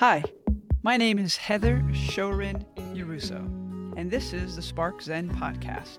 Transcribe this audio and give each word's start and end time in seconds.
Hi, 0.00 0.24
my 0.82 0.96
name 0.96 1.18
is 1.18 1.36
Heather 1.36 1.82
Shorin 1.90 2.64
Yaruso, 2.96 3.44
and 3.98 4.10
this 4.10 4.32
is 4.32 4.56
the 4.56 4.62
Spark 4.62 5.02
Zen 5.02 5.28
podcast. 5.28 5.98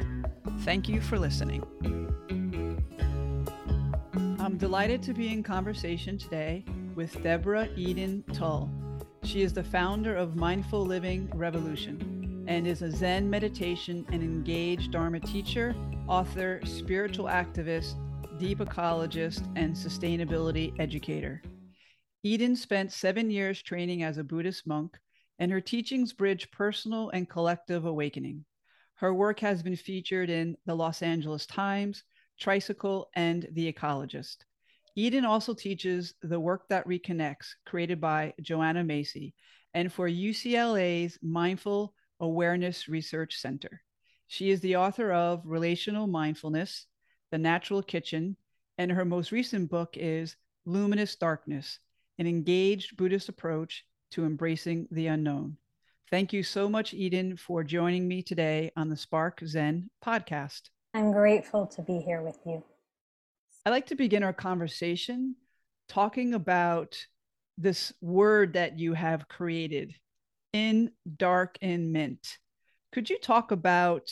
Thank 0.61 0.89
you 0.89 0.99
for 0.99 1.19
listening. 1.19 1.63
I'm 4.39 4.57
delighted 4.57 5.03
to 5.03 5.13
be 5.13 5.31
in 5.31 5.43
conversation 5.43 6.17
today 6.17 6.65
with 6.95 7.21
Deborah 7.21 7.69
Eden 7.75 8.23
Tull. 8.33 8.71
She 9.21 9.43
is 9.43 9.53
the 9.53 9.63
founder 9.63 10.15
of 10.15 10.35
Mindful 10.35 10.83
Living 10.83 11.29
Revolution 11.35 12.43
and 12.47 12.65
is 12.65 12.81
a 12.81 12.89
Zen 12.89 13.29
meditation 13.29 14.07
and 14.11 14.23
engaged 14.23 14.93
Dharma 14.93 15.19
teacher, 15.19 15.75
author, 16.07 16.59
spiritual 16.65 17.25
activist, 17.25 17.93
deep 18.39 18.57
ecologist, 18.57 19.47
and 19.55 19.75
sustainability 19.75 20.73
educator. 20.79 21.43
Eden 22.23 22.55
spent 22.55 22.91
seven 22.91 23.31
years 23.31 23.63
training 23.63 24.03
as 24.03 24.19
a 24.19 24.23
Buddhist 24.23 24.67
monk, 24.67 24.99
and 25.39 25.51
her 25.51 25.59
teachings 25.59 26.13
bridge 26.13 26.51
personal 26.51 27.09
and 27.09 27.27
collective 27.27 27.85
awakening. 27.85 28.45
Her 28.93 29.11
work 29.11 29.39
has 29.39 29.63
been 29.63 29.75
featured 29.75 30.29
in 30.29 30.55
the 30.67 30.75
Los 30.75 31.01
Angeles 31.01 31.47
Times, 31.47 32.03
Tricycle, 32.39 33.09
and 33.15 33.47
The 33.53 33.73
Ecologist. 33.73 34.45
Eden 34.95 35.25
also 35.25 35.55
teaches 35.55 36.13
The 36.21 36.39
Work 36.39 36.67
That 36.69 36.87
Reconnects, 36.87 37.55
created 37.65 37.99
by 37.99 38.35
Joanna 38.39 38.83
Macy, 38.83 39.33
and 39.73 39.91
for 39.91 40.07
UCLA's 40.07 41.17
Mindful 41.23 41.95
Awareness 42.19 42.87
Research 42.87 43.39
Center. 43.39 43.81
She 44.27 44.51
is 44.51 44.61
the 44.61 44.75
author 44.75 45.11
of 45.11 45.41
Relational 45.43 46.05
Mindfulness, 46.05 46.85
The 47.31 47.39
Natural 47.39 47.81
Kitchen, 47.81 48.37
and 48.77 48.91
her 48.91 49.05
most 49.05 49.31
recent 49.31 49.71
book 49.71 49.95
is 49.97 50.35
Luminous 50.65 51.15
Darkness 51.15 51.79
an 52.21 52.27
engaged 52.27 52.97
Buddhist 52.97 53.29
approach 53.29 53.83
to 54.11 54.25
embracing 54.25 54.87
the 54.91 55.07
unknown. 55.07 55.57
Thank 56.11 56.31
you 56.33 56.43
so 56.43 56.69
much, 56.69 56.93
Eden, 56.93 57.35
for 57.35 57.63
joining 57.63 58.07
me 58.07 58.21
today 58.21 58.69
on 58.77 58.89
the 58.89 58.95
Spark 58.95 59.41
Zen 59.43 59.89
podcast. 60.05 60.69
I'm 60.93 61.11
grateful 61.11 61.65
to 61.65 61.81
be 61.81 61.97
here 61.97 62.21
with 62.21 62.37
you. 62.45 62.63
I'd 63.65 63.71
like 63.71 63.87
to 63.87 63.95
begin 63.95 64.21
our 64.21 64.33
conversation 64.33 65.35
talking 65.89 66.35
about 66.35 67.03
this 67.57 67.91
word 68.01 68.53
that 68.53 68.77
you 68.77 68.93
have 68.93 69.27
created 69.27 69.95
in 70.53 70.91
dark 71.17 71.57
and 71.59 71.91
mint. 71.91 72.37
Could 72.91 73.09
you 73.09 73.17
talk 73.17 73.49
about 73.49 74.11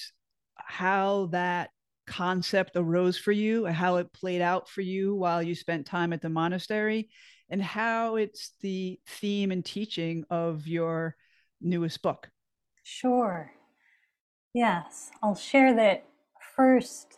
how 0.56 1.28
that 1.28 1.70
concept 2.08 2.72
arose 2.76 3.20
for 3.20 3.32
you, 3.32 3.68
how 3.68 3.98
it 3.98 4.12
played 4.14 4.42
out 4.42 4.68
for 4.68 4.82
you 4.82 5.14
while 5.14 5.44
you 5.44 5.54
spent 5.54 5.86
time 5.86 6.12
at 6.12 6.24
the 6.24 6.30
monastery, 6.30 7.08
and 7.50 7.62
how 7.62 8.16
it's 8.16 8.54
the 8.62 9.00
theme 9.08 9.52
and 9.52 9.66
teaching 9.66 10.26
of 10.30 10.68
your 10.68 11.16
newest 11.62 12.02
book. 12.02 12.30
Sure. 12.84 13.52
Yes, 14.54 15.12
I'll 15.22 15.36
share 15.36 15.76
that 15.76 16.06
first. 16.56 17.18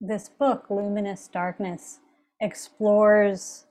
This 0.00 0.28
book, 0.28 0.66
Luminous 0.68 1.28
Darkness, 1.28 2.00
explores 2.40 3.66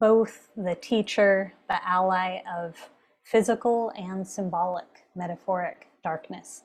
both 0.00 0.48
the 0.56 0.74
teacher, 0.74 1.54
the 1.68 1.84
ally 1.86 2.40
of 2.56 2.90
physical 3.24 3.92
and 3.96 4.26
symbolic, 4.26 4.86
metaphoric 5.14 5.88
darkness. 6.04 6.62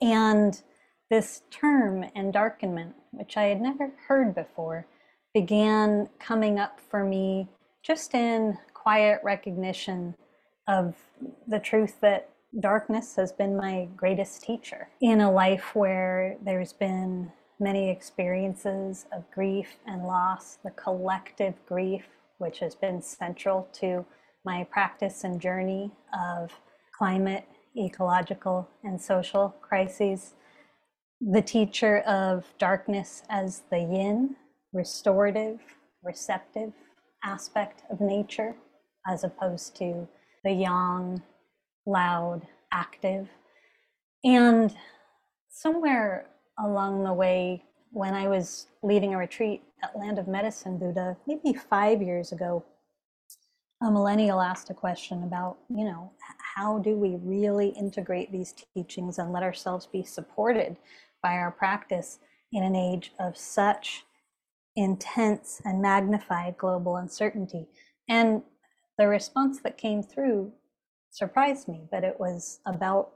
And 0.00 0.60
this 1.10 1.42
term, 1.50 2.04
endarkenment, 2.16 2.94
which 3.10 3.36
I 3.36 3.44
had 3.44 3.60
never 3.60 3.92
heard 4.08 4.34
before, 4.34 4.86
began 5.32 6.08
coming 6.18 6.58
up 6.58 6.80
for 6.90 7.04
me 7.04 7.48
just 7.82 8.14
in 8.14 8.58
quiet 8.74 9.20
recognition 9.22 10.14
of 10.68 10.94
the 11.48 11.58
truth 11.58 12.00
that 12.00 12.28
darkness 12.60 13.16
has 13.16 13.32
been 13.32 13.56
my 13.56 13.88
greatest 13.96 14.42
teacher 14.42 14.88
in 15.00 15.20
a 15.20 15.30
life 15.30 15.74
where 15.74 16.36
there's 16.44 16.72
been 16.72 17.30
many 17.58 17.90
experiences 17.90 19.06
of 19.12 19.24
grief 19.30 19.76
and 19.86 20.04
loss, 20.04 20.58
the 20.64 20.70
collective 20.70 21.54
grief, 21.66 22.04
which 22.38 22.58
has 22.58 22.74
been 22.74 23.00
central 23.00 23.68
to 23.72 24.04
my 24.44 24.64
practice 24.64 25.24
and 25.24 25.40
journey 25.40 25.90
of 26.12 26.52
climate, 26.96 27.46
ecological, 27.78 28.68
and 28.82 29.00
social 29.00 29.54
crises. 29.60 30.34
The 31.20 31.42
teacher 31.42 31.98
of 32.00 32.52
darkness 32.58 33.22
as 33.30 33.62
the 33.70 33.78
yin, 33.78 34.36
restorative, 34.72 35.60
receptive, 36.02 36.72
aspect 37.24 37.82
of 37.90 38.00
nature 38.00 38.54
as 39.06 39.24
opposed 39.24 39.76
to 39.76 40.08
the 40.44 40.52
yang, 40.52 41.22
loud, 41.86 42.46
active. 42.72 43.28
And 44.24 44.74
somewhere 45.50 46.26
along 46.58 47.04
the 47.04 47.12
way, 47.12 47.64
when 47.90 48.14
I 48.14 48.28
was 48.28 48.68
leading 48.82 49.14
a 49.14 49.18
retreat 49.18 49.62
at 49.82 49.98
Land 49.98 50.18
of 50.18 50.28
Medicine 50.28 50.78
Buddha, 50.78 51.16
maybe 51.26 51.52
five 51.52 52.00
years 52.00 52.32
ago, 52.32 52.64
a 53.82 53.90
millennial 53.90 54.40
asked 54.40 54.70
a 54.70 54.74
question 54.74 55.24
about, 55.24 55.58
you 55.68 55.84
know, 55.84 56.12
how 56.54 56.78
do 56.78 56.94
we 56.94 57.16
really 57.22 57.68
integrate 57.70 58.30
these 58.30 58.54
teachings 58.74 59.18
and 59.18 59.32
let 59.32 59.42
ourselves 59.42 59.86
be 59.86 60.04
supported 60.04 60.76
by 61.22 61.32
our 61.32 61.50
practice 61.50 62.18
in 62.52 62.62
an 62.62 62.76
age 62.76 63.12
of 63.18 63.36
such 63.36 64.04
intense 64.76 65.60
and 65.64 65.82
magnified 65.82 66.56
global 66.56 66.96
uncertainty. 66.96 67.66
And 68.08 68.42
the 68.98 69.08
response 69.08 69.60
that 69.60 69.78
came 69.78 70.02
through 70.02 70.52
surprised 71.10 71.68
me, 71.68 71.82
but 71.90 72.04
it 72.04 72.18
was 72.18 72.60
about 72.66 73.12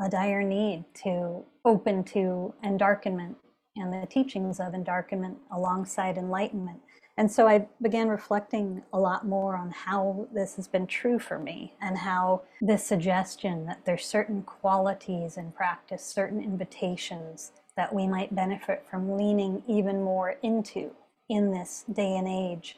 a 0.00 0.08
dire 0.08 0.42
need 0.42 0.84
to 1.02 1.44
open 1.64 2.04
to 2.04 2.54
endarkenment 2.64 3.34
and 3.76 3.92
the 3.92 4.06
teachings 4.06 4.60
of 4.60 4.72
endarkenment 4.72 5.36
alongside 5.52 6.16
enlightenment. 6.16 6.80
And 7.16 7.30
so 7.30 7.48
I 7.48 7.66
began 7.82 8.08
reflecting 8.08 8.82
a 8.92 8.98
lot 8.98 9.26
more 9.26 9.56
on 9.56 9.72
how 9.72 10.28
this 10.32 10.54
has 10.54 10.68
been 10.68 10.86
true 10.86 11.18
for 11.18 11.38
me 11.38 11.74
and 11.80 11.98
how 11.98 12.42
this 12.60 12.84
suggestion 12.84 13.66
that 13.66 13.84
there's 13.84 14.06
certain 14.06 14.42
qualities 14.42 15.36
in 15.36 15.50
practice, 15.50 16.04
certain 16.04 16.40
invitations 16.40 17.50
that 17.78 17.94
we 17.94 18.08
might 18.08 18.34
benefit 18.34 18.84
from 18.90 19.16
leaning 19.16 19.62
even 19.68 20.02
more 20.02 20.34
into 20.42 20.90
in 21.28 21.52
this 21.52 21.84
day 21.92 22.16
and 22.16 22.26
age. 22.26 22.76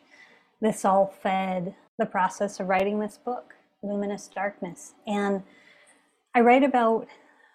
This 0.61 0.84
all 0.84 1.06
fed 1.06 1.75
the 1.99 2.05
process 2.05 2.61
of 2.61 2.69
writing 2.69 3.00
this 3.00 3.16
book, 3.16 3.55
Luminous 3.83 4.28
Darkness. 4.28 4.93
And 5.06 5.43
I 6.34 6.41
write 6.41 6.62
about 6.62 7.09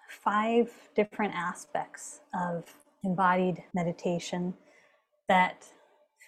five 0.08 0.72
different 0.96 1.34
aspects 1.36 2.18
of 2.34 2.64
embodied 3.04 3.62
meditation 3.72 4.54
that 5.28 5.68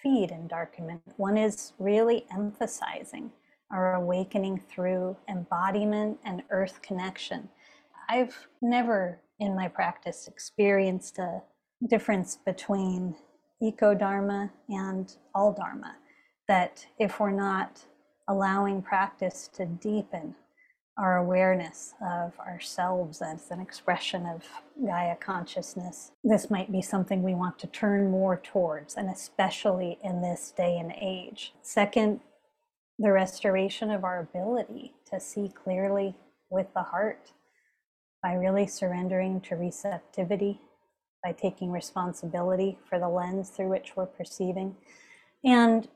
feed 0.01 0.31
endarkenment. 0.31 1.01
One 1.17 1.37
is 1.37 1.73
really 1.81 2.27
emphasizing 2.33 3.33
our 3.73 3.95
awakening 3.97 4.63
through 4.71 5.17
embodiment 5.29 6.21
and 6.25 6.45
earth 6.51 6.81
connection. 6.81 7.49
I've 8.09 8.47
never 8.63 9.19
in 9.41 9.55
my 9.55 9.69
practice 9.69 10.29
experienced 10.29 11.19
a 11.19 11.43
difference 11.89 12.39
between 12.45 13.15
eco 13.63 13.95
dharma 13.95 14.51
and 14.69 15.17
all 15.35 15.53
dharma. 15.53 15.97
That 16.49 16.87
if 16.99 17.21
we're 17.21 17.31
not 17.31 17.85
allowing 18.29 18.83
practice 18.83 19.49
to 19.55 19.67
deepen 19.67 20.35
our 20.99 21.17
awareness 21.17 21.95
of 22.03 22.37
ourselves 22.41 23.23
as 23.23 23.51
an 23.51 23.61
expression 23.61 24.27
of 24.27 24.45
Gaia 24.85 25.15
consciousness, 25.17 26.11
this 26.25 26.51
might 26.51 26.73
be 26.73 26.83
something 26.83 27.23
we 27.23 27.35
want 27.35 27.59
to 27.61 27.69
turn 27.69 28.11
more 28.11 28.37
towards, 28.37 28.97
and 28.97 29.09
especially 29.09 29.99
in 30.03 30.21
this 30.21 30.53
day 30.57 30.77
and 30.77 30.93
age. 31.01 31.53
Second, 31.63 32.21
the 32.99 33.13
restoration 33.13 33.93
of 33.93 34.03
our 34.03 34.19
ability 34.19 34.93
to 35.09 35.21
see 35.21 35.53
clearly 35.55 36.17
with 36.51 36.67
the 36.75 36.83
heart 36.83 37.31
by 38.23 38.35
really 38.35 38.67
surrendering 38.67 39.41
to 39.43 39.57
receptivity, 39.57 40.61
by 41.25 41.33
taking 41.33 41.71
responsibility 41.71 42.79
for 42.89 42.99
the 42.99 43.09
lens 43.09 43.51
through 43.51 43.69
which 43.69 43.97
we're 43.97 44.07
perceiving. 44.07 44.77
And 45.45 45.89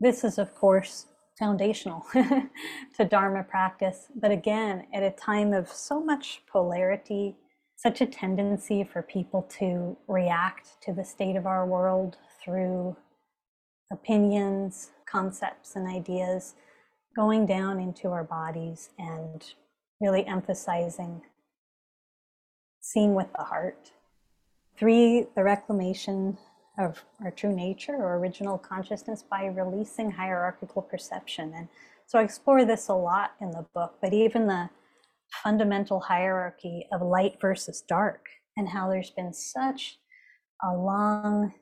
this 0.00 0.24
is, 0.24 0.38
of 0.38 0.54
course, 0.54 1.06
foundational 1.38 2.06
to 2.12 3.04
Dharma 3.04 3.42
practice. 3.42 4.08
But 4.14 4.30
again, 4.30 4.86
at 4.92 5.02
a 5.02 5.10
time 5.10 5.52
of 5.52 5.68
so 5.68 6.00
much 6.00 6.42
polarity, 6.50 7.36
such 7.76 8.00
a 8.00 8.06
tendency 8.06 8.84
for 8.84 9.02
people 9.02 9.42
to 9.58 9.96
react 10.06 10.80
to 10.82 10.92
the 10.92 11.04
state 11.04 11.36
of 11.36 11.46
our 11.46 11.66
world 11.66 12.16
through 12.42 12.96
opinions, 13.92 14.90
concepts, 15.06 15.76
and 15.76 15.88
ideas, 15.88 16.54
going 17.16 17.46
down 17.46 17.80
into 17.80 18.08
our 18.08 18.24
bodies 18.24 18.90
and 18.98 19.54
really 20.00 20.26
emphasizing 20.26 21.22
seeing 22.84 23.14
with 23.14 23.32
the 23.32 23.42
heart. 23.42 23.92
Three, 24.76 25.26
the 25.34 25.42
reclamation 25.42 26.36
of 26.78 27.02
our 27.24 27.30
true 27.30 27.54
nature 27.54 27.94
or 27.94 28.18
original 28.18 28.58
consciousness 28.58 29.22
by 29.22 29.46
releasing 29.46 30.10
hierarchical 30.10 30.82
perception 30.82 31.54
and 31.56 31.68
So 32.06 32.18
I 32.18 32.22
explore 32.22 32.66
this 32.66 32.88
a 32.88 32.94
lot 32.94 33.32
in 33.40 33.52
the 33.52 33.64
book, 33.74 33.94
but 34.02 34.12
even 34.12 34.46
the 34.46 34.68
fundamental 35.42 35.98
hierarchy 35.98 36.86
of 36.92 37.00
light 37.00 37.40
versus 37.40 37.80
dark 37.80 38.26
and 38.58 38.68
how 38.68 38.90
there's 38.90 39.10
been 39.10 39.32
such 39.32 39.98
a 40.62 40.76
long 40.76 41.54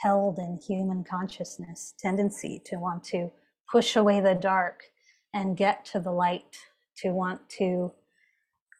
held 0.00 0.38
in 0.38 0.58
human 0.58 1.04
consciousness 1.04 1.94
tendency 1.98 2.60
to 2.66 2.76
want 2.76 3.02
to 3.04 3.30
push 3.72 3.96
away 3.96 4.20
the 4.20 4.34
dark 4.34 4.82
and 5.32 5.56
get 5.56 5.86
to 5.86 6.00
the 6.00 6.12
light, 6.12 6.58
to 6.98 7.12
want 7.12 7.48
to 7.48 7.92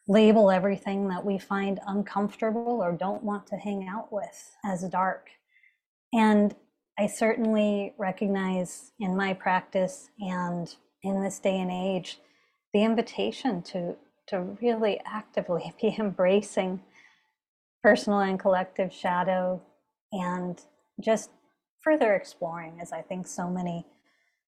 label 0.07 0.49
everything 0.49 1.09
that 1.09 1.25
we 1.25 1.37
find 1.37 1.79
uncomfortable 1.85 2.81
or 2.81 2.93
don't 2.93 3.23
want 3.23 3.45
to 3.47 3.55
hang 3.55 3.87
out 3.87 4.11
with 4.11 4.55
as 4.63 4.83
dark. 4.83 5.29
And 6.13 6.55
I 6.97 7.07
certainly 7.07 7.93
recognize 7.97 8.91
in 8.99 9.15
my 9.15 9.33
practice 9.33 10.09
and 10.19 10.73
in 11.03 11.23
this 11.23 11.39
day 11.39 11.59
and 11.59 11.71
age 11.71 12.19
the 12.73 12.83
invitation 12.83 13.61
to, 13.63 13.95
to 14.27 14.57
really 14.61 14.99
actively 15.05 15.73
be 15.81 15.95
embracing 15.99 16.81
personal 17.83 18.19
and 18.19 18.39
collective 18.39 18.93
shadow 18.93 19.61
and 20.11 20.61
just 21.01 21.29
further 21.81 22.15
exploring, 22.15 22.79
as 22.81 22.91
I 22.91 23.01
think 23.01 23.27
so 23.27 23.49
many 23.49 23.85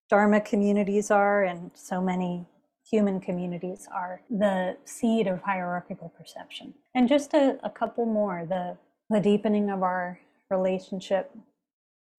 Dharma 0.09 0.41
communities 0.41 1.11
are 1.11 1.43
and 1.43 1.69
so 1.75 2.01
many 2.01 2.47
human 2.89 3.19
communities 3.19 3.87
are, 3.93 4.21
the 4.29 4.77
seed 4.85 5.27
of 5.27 5.41
hierarchical 5.41 6.09
perception. 6.17 6.73
And 6.95 7.07
just 7.07 7.33
a, 7.33 7.59
a 7.63 7.69
couple 7.69 8.05
more 8.05 8.45
the, 8.47 8.77
the 9.09 9.19
deepening 9.19 9.69
of 9.69 9.83
our 9.83 10.19
relationship 10.49 11.31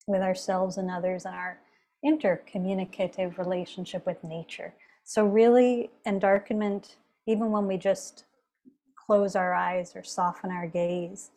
with 0.06 0.22
ourselves 0.22 0.76
and 0.76 0.90
others 0.90 1.24
and 1.24 1.34
our 1.34 1.58
intercommunicative 2.04 3.38
relationship 3.38 4.06
with 4.06 4.22
nature. 4.24 4.74
So, 5.04 5.26
really, 5.26 5.90
endarkenment, 6.06 6.96
even 7.26 7.50
when 7.50 7.66
we 7.66 7.76
just 7.76 8.24
close 9.06 9.34
our 9.34 9.54
eyes 9.54 9.92
or 9.96 10.04
soften 10.04 10.50
our 10.50 10.66
gaze, 10.66 11.30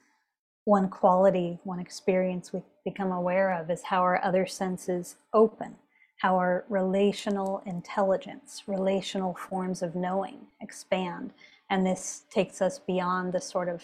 one 0.65 0.89
quality, 0.89 1.59
one 1.63 1.79
experience 1.79 2.53
we 2.53 2.61
become 2.85 3.11
aware 3.11 3.51
of 3.51 3.69
is 3.69 3.83
how 3.83 4.01
our 4.01 4.23
other 4.23 4.45
senses 4.45 5.15
open, 5.33 5.75
our 6.23 6.65
relational 6.69 7.61
intelligence, 7.65 8.63
relational 8.67 9.33
forms 9.35 9.81
of 9.81 9.95
knowing 9.95 10.47
expand. 10.61 11.33
And 11.69 11.85
this 11.85 12.23
takes 12.29 12.61
us 12.61 12.79
beyond 12.79 13.33
the 13.33 13.41
sort 13.41 13.69
of 13.69 13.83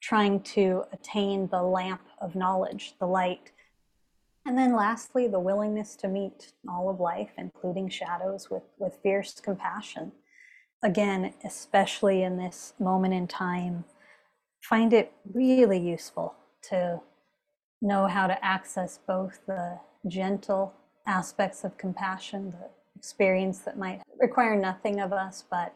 trying 0.00 0.40
to 0.40 0.84
attain 0.92 1.48
the 1.48 1.62
lamp 1.62 2.02
of 2.20 2.34
knowledge, 2.34 2.94
the 2.98 3.06
light. 3.06 3.52
And 4.46 4.56
then 4.56 4.74
lastly, 4.74 5.28
the 5.28 5.38
willingness 5.38 5.94
to 5.96 6.08
meet 6.08 6.52
all 6.68 6.88
of 6.88 6.98
life, 6.98 7.30
including 7.36 7.88
shadows, 7.90 8.50
with, 8.50 8.62
with 8.78 8.98
fierce 9.02 9.38
compassion. 9.40 10.12
Again, 10.82 11.34
especially 11.44 12.22
in 12.22 12.38
this 12.38 12.72
moment 12.78 13.14
in 13.14 13.28
time 13.28 13.84
find 14.60 14.92
it 14.92 15.12
really 15.32 15.78
useful 15.78 16.34
to 16.62 17.00
know 17.80 18.06
how 18.06 18.26
to 18.26 18.44
access 18.44 18.98
both 19.06 19.40
the 19.46 19.78
gentle 20.06 20.74
aspects 21.10 21.64
of 21.64 21.76
compassion, 21.76 22.52
the 22.52 22.70
experience 22.96 23.58
that 23.58 23.76
might 23.76 24.00
require 24.20 24.54
nothing 24.54 25.00
of 25.00 25.12
us 25.12 25.44
but 25.50 25.74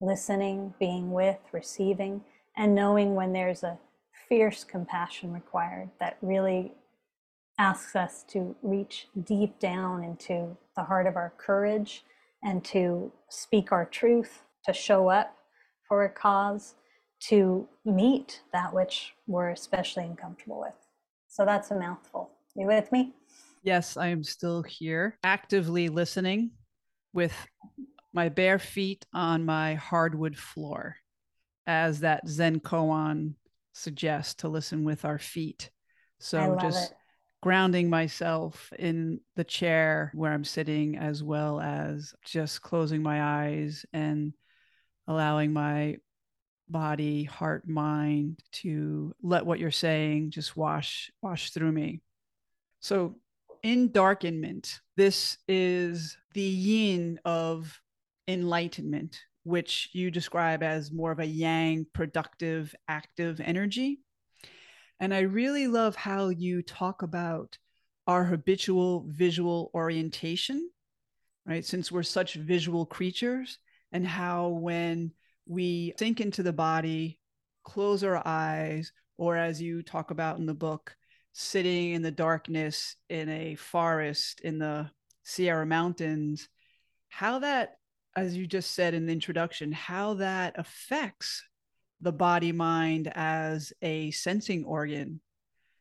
listening, 0.00 0.74
being 0.78 1.12
with, 1.12 1.38
receiving, 1.50 2.22
and 2.58 2.74
knowing 2.74 3.14
when 3.14 3.32
there's 3.32 3.62
a 3.62 3.78
fierce 4.28 4.64
compassion 4.64 5.32
required 5.32 5.88
that 5.98 6.18
really 6.20 6.74
asks 7.58 7.96
us 7.96 8.22
to 8.28 8.54
reach 8.62 9.08
deep 9.24 9.58
down 9.58 10.04
into 10.04 10.54
the 10.76 10.82
heart 10.82 11.06
of 11.06 11.16
our 11.16 11.32
courage 11.38 12.04
and 12.42 12.62
to 12.62 13.10
speak 13.30 13.72
our 13.72 13.86
truth, 13.86 14.42
to 14.66 14.74
show 14.74 15.08
up 15.08 15.38
for 15.88 16.04
a 16.04 16.10
cause 16.10 16.74
to 17.18 17.66
meet 17.86 18.42
that 18.52 18.74
which 18.74 19.14
we're 19.26 19.48
especially 19.48 20.04
uncomfortable 20.04 20.60
with. 20.60 20.76
So 21.28 21.46
that's 21.46 21.70
a 21.70 21.78
mouthful. 21.78 22.30
You 22.54 22.66
with 22.66 22.92
me? 22.92 23.14
Yes, 23.66 23.96
I 23.96 24.06
am 24.08 24.22
still 24.22 24.62
here, 24.62 25.18
actively 25.24 25.88
listening 25.88 26.52
with 27.12 27.34
my 28.12 28.28
bare 28.28 28.60
feet 28.60 29.04
on 29.12 29.44
my 29.44 29.74
hardwood 29.74 30.36
floor, 30.36 30.94
as 31.66 31.98
that 32.00 32.28
Zen 32.28 32.60
koan 32.60 33.34
suggests 33.72 34.34
to 34.36 34.48
listen 34.48 34.84
with 34.84 35.04
our 35.04 35.18
feet. 35.18 35.70
So 36.20 36.56
just 36.62 36.92
it. 36.92 36.96
grounding 37.42 37.90
myself 37.90 38.72
in 38.78 39.18
the 39.34 39.42
chair 39.42 40.12
where 40.14 40.32
I'm 40.32 40.44
sitting, 40.44 40.96
as 40.96 41.24
well 41.24 41.60
as 41.60 42.14
just 42.24 42.62
closing 42.62 43.02
my 43.02 43.20
eyes 43.20 43.84
and 43.92 44.32
allowing 45.08 45.52
my 45.52 45.96
body, 46.68 47.24
heart, 47.24 47.68
mind 47.68 48.38
to 48.52 49.12
let 49.22 49.44
what 49.44 49.58
you're 49.58 49.72
saying 49.72 50.30
just 50.30 50.56
wash 50.56 51.10
wash 51.20 51.50
through 51.50 51.72
me. 51.72 52.00
So 52.78 53.16
endarkenment, 53.66 54.78
this 54.96 55.38
is 55.48 56.16
the 56.34 56.40
yin 56.40 57.18
of 57.24 57.80
enlightenment, 58.28 59.20
which 59.42 59.90
you 59.92 60.10
describe 60.10 60.62
as 60.62 60.92
more 60.92 61.10
of 61.10 61.18
a 61.18 61.26
yang, 61.26 61.84
productive, 61.92 62.74
active 62.86 63.40
energy. 63.40 63.98
And 65.00 65.12
I 65.12 65.20
really 65.20 65.66
love 65.66 65.96
how 65.96 66.28
you 66.28 66.62
talk 66.62 67.02
about 67.02 67.58
our 68.06 68.22
habitual 68.22 69.04
visual 69.08 69.72
orientation, 69.74 70.70
right? 71.44 71.64
Since 71.64 71.90
we're 71.90 72.04
such 72.04 72.34
visual 72.34 72.86
creatures, 72.86 73.58
and 73.90 74.06
how 74.06 74.48
when 74.48 75.12
we 75.46 75.92
sink 75.98 76.20
into 76.20 76.42
the 76.42 76.52
body, 76.52 77.18
close 77.64 78.04
our 78.04 78.22
eyes, 78.26 78.92
or 79.16 79.36
as 79.36 79.60
you 79.60 79.82
talk 79.82 80.10
about 80.12 80.38
in 80.38 80.46
the 80.46 80.54
book, 80.54 80.96
sitting 81.38 81.90
in 81.90 82.00
the 82.00 82.10
darkness 82.10 82.96
in 83.10 83.28
a 83.28 83.54
forest 83.56 84.40
in 84.40 84.58
the 84.58 84.90
Sierra 85.22 85.66
Mountains, 85.66 86.48
how 87.10 87.40
that, 87.40 87.76
as 88.16 88.34
you 88.34 88.46
just 88.46 88.70
said 88.70 88.94
in 88.94 89.04
the 89.04 89.12
introduction, 89.12 89.70
how 89.70 90.14
that 90.14 90.54
affects 90.56 91.44
the 92.00 92.12
body 92.12 92.52
mind 92.52 93.12
as 93.14 93.70
a 93.82 94.10
sensing 94.12 94.64
organ. 94.64 95.20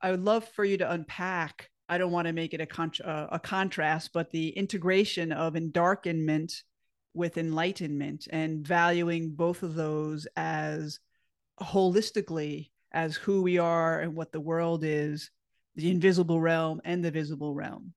I 0.01 0.11
would 0.11 0.25
love 0.25 0.45
for 0.49 0.65
you 0.65 0.77
to 0.79 0.91
unpack. 0.91 1.69
I 1.87 1.99
don't 1.99 2.11
want 2.11 2.27
to 2.27 2.33
make 2.33 2.53
it 2.53 2.59
a, 2.59 2.65
con- 2.65 2.91
uh, 3.05 3.27
a 3.31 3.39
contrast, 3.39 4.11
but 4.13 4.31
the 4.31 4.49
integration 4.49 5.31
of 5.31 5.53
endarkenment 5.53 6.63
with 7.13 7.37
enlightenment 7.37 8.27
and 8.29 8.67
valuing 8.67 9.31
both 9.31 9.63
of 9.63 9.73
those 9.73 10.27
as 10.35 10.99
holistically 11.61 12.71
as 12.91 13.15
who 13.15 13.41
we 13.41 13.57
are 13.57 14.01
and 14.01 14.15
what 14.15 14.33
the 14.33 14.41
world 14.41 14.83
is 14.83 15.31
the 15.75 15.91
invisible 15.91 16.39
realm 16.39 16.81
and 16.83 17.03
the 17.03 17.11
visible 17.11 17.53
realm. 17.53 17.93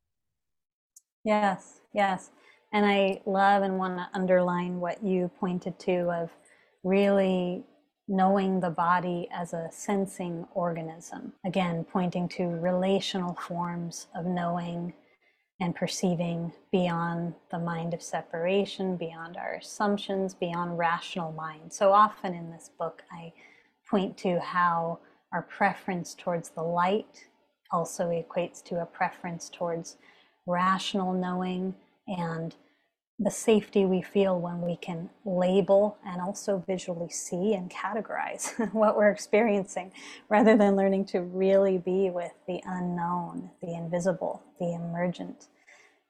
Yes 1.25 1.79
yes. 1.95 2.31
And 2.73 2.85
i 2.85 3.21
love 3.27 3.63
and 3.63 3.79
want 3.79 3.97
to 3.97 4.09
underline 4.13 4.79
what 4.81 5.03
you 5.03 5.31
pointed 5.41 5.79
to 5.81 6.11
of 6.11 6.31
really 6.85 7.65
knowing 8.07 8.61
the 8.61 8.71
body 8.71 9.29
as 9.33 9.53
a 9.53 9.69
sensing 9.71 10.47
organism. 10.55 11.33
Again 11.45 11.85
pointing 11.85 12.29
to 12.31 12.45
relational 12.45 13.35
forms 13.35 14.07
of 14.15 14.25
knowing 14.27 14.93
and 15.61 15.75
perceiving 15.75 16.53
beyond 16.71 17.35
the 17.51 17.59
mind 17.59 17.93
of 17.93 18.01
separation, 18.01 18.97
beyond 18.97 19.37
our 19.37 19.55
assumptions, 19.55 20.33
beyond 20.33 20.79
rational 20.79 21.33
mind. 21.33 21.73
So 21.73 21.93
often 21.93 22.33
in 22.33 22.51
this 22.51 22.71
book, 22.79 23.03
I 23.11 23.33
point 23.91 24.17
to 24.19 24.39
how 24.39 25.01
our 25.33 25.43
preference 25.43 26.15
towards 26.15 26.51
the 26.51 26.63
light 26.63 27.25
also 27.71 28.09
equates 28.09 28.63
to 28.65 28.81
a 28.81 28.87
preference 28.87 29.51
towards 29.51 29.97
rational 30.47 31.13
knowing 31.13 31.75
and 32.07 32.55
the 33.21 33.31
safety 33.31 33.85
we 33.85 34.01
feel 34.01 34.39
when 34.39 34.61
we 34.61 34.77
can 34.77 35.11
label 35.25 35.99
and 36.07 36.21
also 36.21 36.63
visually 36.67 37.11
see 37.11 37.53
and 37.53 37.71
categorize 37.71 38.53
what 38.73 38.97
we're 38.97 39.11
experiencing 39.11 39.91
rather 40.29 40.57
than 40.57 40.77
learning 40.77 41.05
to 41.05 41.21
really 41.21 41.79
be 41.79 42.11
with 42.11 42.33
the 42.47 42.61
unknown, 42.65 43.51
the 43.61 43.75
invisible, 43.75 44.43
the 44.61 44.73
emergent. 44.73 45.49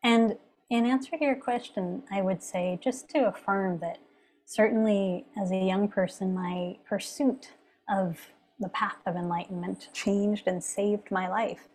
And 0.02 0.36
in 0.68 0.84
answer 0.84 1.16
to 1.16 1.24
your 1.24 1.36
question, 1.36 2.02
I 2.12 2.20
would 2.20 2.42
say 2.42 2.78
just 2.82 3.08
to 3.10 3.26
affirm 3.26 3.78
that 3.80 3.98
certainly 4.44 5.24
as 5.40 5.50
a 5.50 5.56
young 5.56 5.88
person, 5.88 6.34
my 6.34 6.76
pursuit 6.86 7.52
of 7.88 8.18
the 8.60 8.68
path 8.70 8.98
of 9.06 9.16
enlightenment 9.16 9.88
changed 9.92 10.46
and 10.46 10.62
saved 10.62 11.10
my 11.10 11.28
life. 11.28 11.68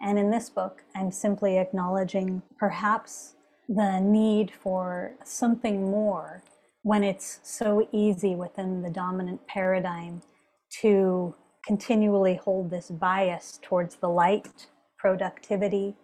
And 0.00 0.18
in 0.18 0.30
this 0.30 0.48
book, 0.48 0.82
I'm 0.94 1.10
simply 1.10 1.58
acknowledging 1.58 2.42
perhaps 2.58 3.34
the 3.68 4.00
need 4.00 4.50
for 4.50 5.12
something 5.24 5.90
more 5.90 6.42
when 6.82 7.04
it's 7.04 7.40
so 7.42 7.88
easy 7.92 8.34
within 8.34 8.82
the 8.82 8.90
dominant 8.90 9.46
paradigm 9.46 10.22
to 10.80 11.34
continually 11.66 12.36
hold 12.36 12.70
this 12.70 12.90
bias 12.90 13.58
towards 13.62 13.96
the 13.96 14.08
light, 14.08 14.66
productivity, 14.98 15.94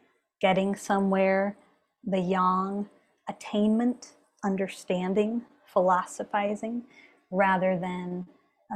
getting 0.40 0.76
somewhere, 0.76 1.56
the 2.04 2.20
yang, 2.20 2.88
attainment, 3.28 4.12
understanding, 4.44 5.42
philosophizing, 5.64 6.82
rather 7.30 7.78
than, 7.78 8.26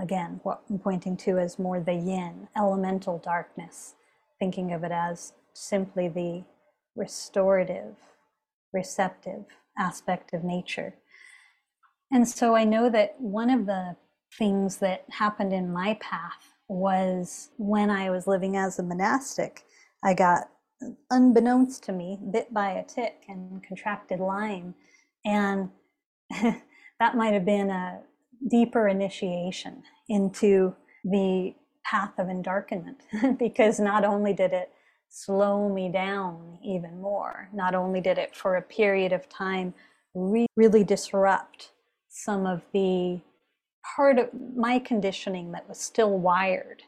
again, 0.00 0.40
what 0.42 0.62
I'm 0.68 0.78
pointing 0.78 1.16
to 1.18 1.38
as 1.38 1.58
more 1.58 1.80
the 1.80 1.94
yin, 1.94 2.48
elemental 2.56 3.18
darkness, 3.18 3.94
thinking 4.38 4.72
of 4.72 4.84
it 4.84 4.92
as 4.92 5.32
simply 5.52 6.08
the 6.08 6.44
restorative, 6.96 7.96
receptive 8.72 9.44
aspect 9.78 10.32
of 10.32 10.44
nature. 10.44 10.94
And 12.12 12.28
so 12.28 12.54
I 12.54 12.64
know 12.64 12.90
that 12.90 13.20
one 13.20 13.50
of 13.50 13.66
the 13.66 13.96
things 14.36 14.76
that 14.78 15.04
happened 15.10 15.52
in 15.52 15.72
my 15.72 15.94
path 16.00 16.54
was 16.68 17.50
when 17.56 17.90
I 17.90 18.10
was 18.10 18.26
living 18.26 18.56
as 18.56 18.78
a 18.78 18.82
monastic, 18.82 19.64
I 20.04 20.14
got, 20.14 20.50
unbeknownst 21.10 21.82
to 21.84 21.92
me, 21.92 22.18
bit 22.32 22.54
by 22.54 22.70
a 22.70 22.84
tick 22.84 23.24
and 23.28 23.62
contracted 23.62 24.18
Lyme. 24.18 24.74
And 25.24 25.70
that 26.30 27.16
might 27.16 27.34
have 27.34 27.44
been 27.44 27.70
a 27.70 28.00
deeper 28.48 28.88
initiation 28.88 29.82
into 30.08 30.74
the 31.04 31.54
path 31.84 32.12
of 32.18 32.26
endarkenment 32.26 32.96
because 33.38 33.80
not 33.80 34.04
only 34.04 34.32
did 34.32 34.52
it 34.52 34.70
slow 35.08 35.68
me 35.68 35.90
down 35.90 36.58
even 36.64 37.00
more, 37.00 37.48
not 37.52 37.74
only 37.74 38.00
did 38.00 38.16
it 38.16 38.34
for 38.34 38.56
a 38.56 38.62
period 38.62 39.12
of 39.12 39.28
time 39.28 39.74
re- 40.14 40.46
really 40.56 40.84
disrupt 40.84 41.72
some 42.08 42.46
of 42.46 42.62
the 42.72 43.20
part 43.96 44.18
of 44.18 44.28
my 44.54 44.78
conditioning 44.78 45.52
that 45.52 45.68
was 45.68 45.78
still 45.78 46.18
wired 46.18 46.82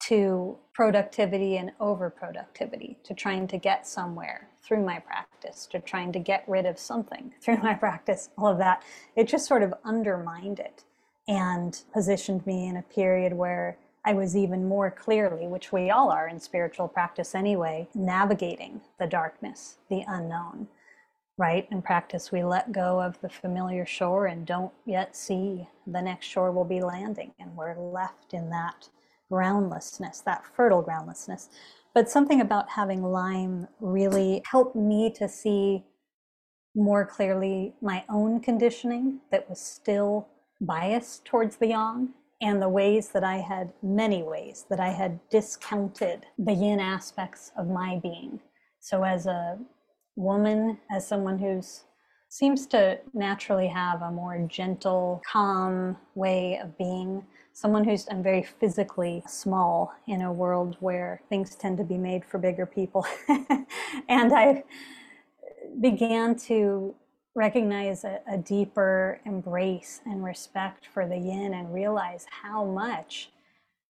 to 0.00 0.56
productivity 0.74 1.56
and 1.56 1.72
overproductivity, 1.80 2.96
to 3.04 3.14
trying 3.14 3.46
to 3.48 3.58
get 3.58 3.86
somewhere 3.86 4.48
through 4.62 4.84
my 4.84 4.98
practice, 5.00 5.27
to 5.40 5.80
trying 5.80 6.12
to 6.12 6.18
get 6.18 6.44
rid 6.46 6.66
of 6.66 6.78
something 6.78 7.32
through 7.40 7.58
my 7.58 7.74
practice, 7.74 8.30
all 8.38 8.48
of 8.48 8.58
that. 8.58 8.82
It 9.16 9.28
just 9.28 9.46
sort 9.46 9.62
of 9.62 9.74
undermined 9.84 10.60
it 10.60 10.84
and 11.26 11.80
positioned 11.92 12.46
me 12.46 12.66
in 12.66 12.76
a 12.76 12.82
period 12.82 13.32
where 13.32 13.76
I 14.04 14.14
was 14.14 14.36
even 14.36 14.66
more 14.66 14.90
clearly, 14.90 15.46
which 15.46 15.72
we 15.72 15.90
all 15.90 16.10
are 16.10 16.28
in 16.28 16.40
spiritual 16.40 16.88
practice 16.88 17.34
anyway, 17.34 17.88
navigating 17.94 18.80
the 18.98 19.06
darkness, 19.06 19.78
the 19.90 20.04
unknown 20.06 20.68
right? 21.38 21.68
In 21.70 21.80
practice, 21.80 22.32
we 22.32 22.42
let 22.42 22.72
go 22.72 23.00
of 23.00 23.18
the 23.20 23.28
familiar 23.28 23.86
shore 23.86 24.26
and 24.26 24.44
don't 24.44 24.72
yet 24.84 25.16
see 25.16 25.68
the 25.86 26.02
next 26.02 26.26
shore 26.26 26.50
will 26.50 26.64
be 26.64 26.82
landing. 26.82 27.32
And 27.38 27.56
we're 27.56 27.78
left 27.78 28.34
in 28.34 28.50
that 28.50 28.88
groundlessness, 29.30 30.20
that 30.20 30.44
fertile 30.54 30.82
groundlessness. 30.82 31.48
But 31.94 32.10
something 32.10 32.40
about 32.40 32.70
having 32.70 33.02
Lyme 33.02 33.68
really 33.80 34.42
helped 34.50 34.76
me 34.76 35.12
to 35.18 35.28
see 35.28 35.84
more 36.74 37.04
clearly 37.04 37.74
my 37.80 38.04
own 38.08 38.40
conditioning 38.40 39.20
that 39.30 39.48
was 39.48 39.60
still 39.60 40.28
biased 40.60 41.24
towards 41.24 41.56
the 41.56 41.68
yang 41.68 42.10
and 42.40 42.62
the 42.62 42.68
ways 42.68 43.08
that 43.08 43.24
I 43.24 43.38
had, 43.38 43.72
many 43.82 44.22
ways 44.22 44.64
that 44.70 44.78
I 44.78 44.90
had 44.90 45.18
discounted 45.28 46.26
the 46.38 46.52
yin 46.52 46.78
aspects 46.78 47.50
of 47.56 47.68
my 47.68 47.98
being. 48.00 48.40
So, 48.80 49.02
as 49.02 49.26
a 49.26 49.58
woman 50.14 50.78
as 50.90 51.06
someone 51.06 51.38
who's 51.38 51.84
seems 52.28 52.66
to 52.68 52.98
naturally 53.14 53.68
have 53.68 54.02
a 54.02 54.10
more 54.10 54.38
gentle, 54.48 55.22
calm 55.30 55.96
way 56.14 56.58
of 56.62 56.76
being. 56.76 57.24
Someone 57.52 57.84
who's 57.84 58.06
I'm 58.10 58.22
very 58.22 58.42
physically 58.42 59.22
small 59.26 59.92
in 60.06 60.22
a 60.22 60.32
world 60.32 60.76
where 60.80 61.22
things 61.28 61.54
tend 61.56 61.78
to 61.78 61.84
be 61.84 61.98
made 61.98 62.24
for 62.24 62.38
bigger 62.38 62.66
people. 62.66 63.06
and 64.08 64.32
I 64.32 64.64
began 65.80 66.36
to 66.36 66.94
recognize 67.34 68.04
a, 68.04 68.20
a, 68.30 68.36
deeper 68.36 69.20
embrace 69.24 70.00
and 70.04 70.24
respect 70.24 70.86
for 70.92 71.06
the 71.06 71.16
yin 71.16 71.54
and 71.54 71.72
realize 71.72 72.26
how 72.42 72.64
much 72.64 73.30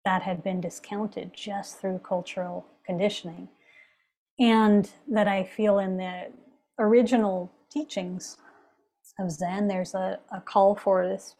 that 0.05 0.23
had 0.23 0.43
been 0.43 0.61
discounted 0.61 1.33
just 1.35 1.79
through 1.79 1.99
cultural 1.99 2.65
conditioning 2.87 3.49
and 4.39 4.91
that 5.09 5.29
I 5.29 5.45
feel 5.45 5.79
in 5.79 5.99
the 5.99 6.29
original 6.79 7.53
teachings 7.75 8.37
of 9.19 9.31
Zen, 9.31 9.69
there's 9.69 9.95
a, 9.95 10.19
a 10.33 10.41
call 10.41 10.75
for 10.75 11.07
this 11.07 11.35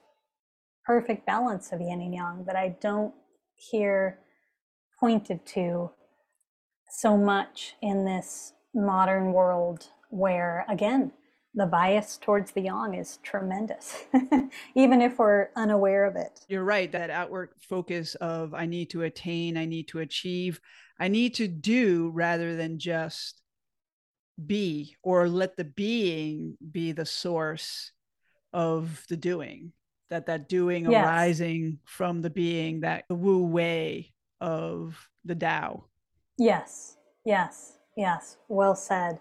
perfect 0.85 1.27
balance 1.27 1.73
of 1.73 1.81
yin 1.81 2.01
and 2.01 2.15
yang 2.15 2.45
that 2.47 2.57
I 2.57 2.77
don't 2.81 3.15
hear 3.57 4.19
pointed 5.01 5.47
to 5.47 5.91
so 6.91 7.17
much 7.17 7.75
in 7.83 8.05
this 8.05 8.53
modern 8.75 9.33
world 9.33 9.89
where, 10.11 10.65
again, 10.69 11.13
the 11.55 11.67
bias 11.67 12.19
towards 12.21 12.51
the 12.51 12.63
yang 12.63 12.95
is 12.95 13.19
tremendous, 13.23 14.05
even 14.75 15.01
if 15.01 15.19
we're 15.19 15.49
unaware 15.57 16.05
of 16.05 16.17
it. 16.17 16.41
You're 16.49 16.65
right. 16.65 16.91
That 16.91 17.11
outward 17.11 17.51
focus 17.61 18.17
of 18.17 18.55
I 18.55 18.67
need 18.67 18.91
to 18.91 19.03
attain, 19.03 19.57
I 19.57 19.65
need 19.65 19.89
to 19.89 20.01
achieve, 20.01 20.61
I 20.99 21.09
need 21.09 21.35
to 21.35 21.47
do 21.49 22.11
rather 22.13 22.57
than 22.57 22.79
just 22.79 23.41
be 24.45 24.97
or 25.03 25.29
let 25.29 25.57
the 25.57 25.65
being 25.65 26.57
be 26.73 26.93
the 26.93 27.07
source 27.07 27.93
of 28.53 29.05
the 29.09 29.17
doing. 29.17 29.73
That 30.11 30.27
that 30.27 30.49
doing 30.49 30.91
yes. 30.91 31.05
arising 31.05 31.79
from 31.85 32.23
the 32.23 32.31
being, 32.31 32.81
that 32.81 33.05
the 33.09 33.15
wu 33.15 33.47
wei 33.47 34.13
of 34.41 35.09
the 35.25 35.35
Tao. 35.35 35.87
Yes, 36.39 36.97
yes, 37.25 37.79
yes. 37.97 38.37
Well 38.49 38.77
said. 38.77 39.19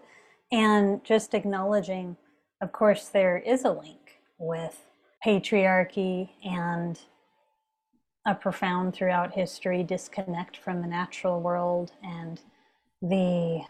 And 0.52 1.02
just 1.02 1.34
acknowledging 1.34 2.16
of 2.64 2.72
course, 2.72 3.08
there 3.08 3.36
is 3.36 3.66
a 3.66 3.72
link 3.72 4.22
with 4.38 4.86
patriarchy 5.24 6.30
and 6.42 6.98
a 8.26 8.34
profound 8.34 8.94
throughout 8.94 9.34
history 9.34 9.82
disconnect 9.82 10.56
from 10.56 10.80
the 10.80 10.88
natural 10.88 11.42
world 11.42 11.92
and 12.02 12.40
the 13.02 13.62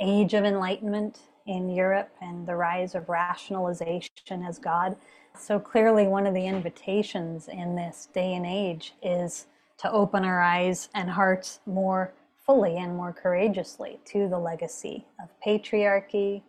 age 0.00 0.34
of 0.34 0.44
enlightenment 0.44 1.20
in 1.46 1.68
Europe 1.68 2.10
and 2.20 2.46
the 2.46 2.56
rise 2.56 2.94
of 2.94 3.08
rationalization 3.08 4.42
as 4.46 4.58
God. 4.58 4.96
So 5.38 5.58
clearly, 5.58 6.06
one 6.06 6.26
of 6.26 6.34
the 6.34 6.46
invitations 6.46 7.48
in 7.48 7.76
this 7.76 8.08
day 8.12 8.34
and 8.34 8.46
age 8.46 8.94
is 9.02 9.46
to 9.78 9.90
open 9.90 10.24
our 10.24 10.40
eyes 10.40 10.88
and 10.94 11.10
hearts 11.10 11.60
more 11.66 12.14
fully 12.46 12.76
and 12.76 12.96
more 12.96 13.12
courageously 13.12 13.98
to 14.04 14.28
the 14.28 14.38
legacy 14.38 15.06
of 15.22 15.28
patriarchy, 15.44 16.42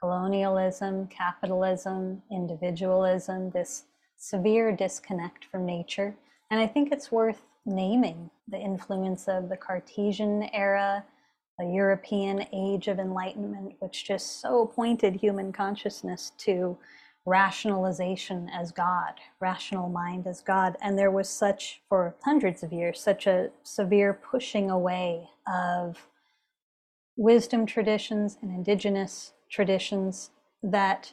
colonialism, 0.00 1.06
capitalism, 1.08 2.22
individualism, 2.30 3.50
this 3.50 3.84
severe 4.16 4.72
disconnect 4.72 5.44
from 5.44 5.66
nature. 5.66 6.14
And 6.50 6.60
I 6.60 6.66
think 6.66 6.92
it's 6.92 7.12
worth 7.12 7.42
naming 7.64 8.30
the 8.48 8.58
influence 8.58 9.26
of 9.28 9.48
the 9.48 9.56
Cartesian 9.56 10.44
era, 10.52 11.04
the 11.58 11.66
European 11.66 12.46
age 12.52 12.88
of 12.88 12.98
enlightenment, 12.98 13.74
which 13.78 14.04
just 14.04 14.40
so 14.40 14.66
pointed 14.66 15.14
human 15.14 15.52
consciousness 15.52 16.32
to 16.38 16.76
rationalization 17.24 18.48
as 18.54 18.70
God, 18.70 19.14
rational 19.40 19.88
mind 19.88 20.26
as 20.26 20.40
God. 20.40 20.76
And 20.80 20.96
there 20.96 21.10
was 21.10 21.28
such, 21.28 21.82
for 21.88 22.14
hundreds 22.22 22.62
of 22.62 22.72
years, 22.72 23.00
such 23.00 23.26
a 23.26 23.50
severe 23.64 24.14
pushing 24.14 24.70
away 24.70 25.28
of 25.52 26.08
wisdom 27.16 27.66
traditions 27.66 28.38
and 28.42 28.50
indigenous 28.50 29.32
traditions 29.50 30.30
that 30.62 31.12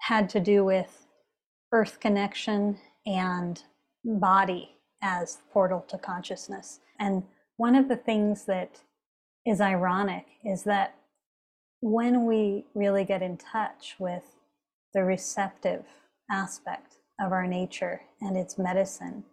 had 0.00 0.28
to 0.30 0.40
do 0.40 0.64
with 0.64 1.06
earth 1.72 2.00
connection 2.00 2.78
and 3.04 3.62
body 4.04 4.70
as 5.02 5.38
portal 5.52 5.84
to 5.88 5.98
consciousness. 5.98 6.80
And 6.98 7.24
one 7.56 7.74
of 7.74 7.88
the 7.88 7.96
things 7.96 8.44
that 8.44 8.80
is 9.46 9.60
ironic 9.60 10.26
is 10.44 10.64
that 10.64 10.96
when 11.80 12.26
we 12.26 12.64
really 12.74 13.04
get 13.04 13.22
in 13.22 13.36
touch 13.36 13.94
with 13.98 14.24
the 14.92 15.04
receptive 15.04 15.84
aspect 16.30 16.96
of 17.20 17.32
our 17.32 17.46
nature 17.46 18.02
and 18.20 18.36
its 18.36 18.58
medicine, 18.58 19.24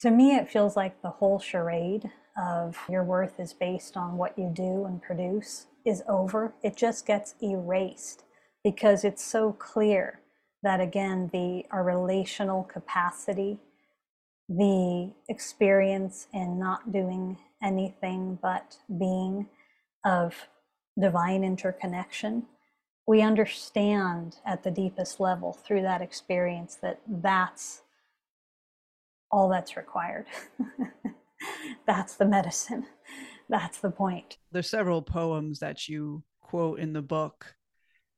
to 0.00 0.10
me, 0.10 0.36
it 0.36 0.48
feels 0.48 0.76
like 0.76 1.00
the 1.02 1.10
whole 1.10 1.38
charade 1.38 2.10
of 2.36 2.76
your 2.88 3.04
worth 3.04 3.40
is 3.40 3.52
based 3.52 3.96
on 3.96 4.16
what 4.16 4.38
you 4.38 4.52
do 4.54 4.84
and 4.84 5.02
produce 5.02 5.66
is 5.84 6.02
over. 6.08 6.54
It 6.62 6.76
just 6.76 7.06
gets 7.06 7.34
erased 7.42 8.24
because 8.62 9.04
it's 9.04 9.24
so 9.24 9.52
clear 9.52 10.20
that 10.62 10.80
again 10.80 11.30
the 11.32 11.64
our 11.70 11.84
relational 11.84 12.64
capacity, 12.64 13.60
the 14.48 15.12
experience 15.28 16.26
in 16.32 16.58
not 16.58 16.92
doing 16.92 17.38
anything 17.64 18.38
but 18.40 18.76
being 18.98 19.48
of 20.04 20.34
divine 21.00 21.42
interconnection, 21.42 22.44
we 23.06 23.22
understand 23.22 24.36
at 24.46 24.62
the 24.62 24.70
deepest 24.70 25.20
level 25.20 25.52
through 25.52 25.82
that 25.82 26.02
experience 26.02 26.76
that 26.82 27.00
that's 27.08 27.82
all 29.30 29.48
that's 29.48 29.76
required. 29.76 30.26
that's 31.86 32.14
the 32.14 32.24
medicine. 32.24 32.86
That's 33.50 33.76
the 33.76 33.90
point. 33.90 34.38
There's 34.52 34.70
several 34.70 35.02
poems 35.02 35.58
that 35.58 35.86
you 35.86 36.24
quote 36.40 36.78
in 36.78 36.94
the 36.94 37.02
book. 37.02 37.54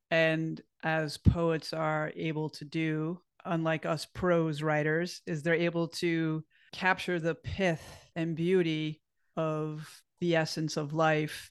And 0.08 0.60
as 0.84 1.16
poets 1.16 1.72
are 1.72 2.12
able 2.14 2.48
to 2.50 2.64
do, 2.64 3.20
unlike 3.44 3.86
us 3.86 4.06
prose 4.06 4.62
writers, 4.62 5.22
is 5.26 5.42
they're 5.42 5.54
able 5.54 5.88
to 5.88 6.44
capture 6.72 7.18
the 7.18 7.34
pith 7.34 8.08
and 8.14 8.36
beauty 8.36 9.00
of 9.36 10.02
the 10.20 10.36
essence 10.36 10.76
of 10.76 10.92
life. 10.92 11.50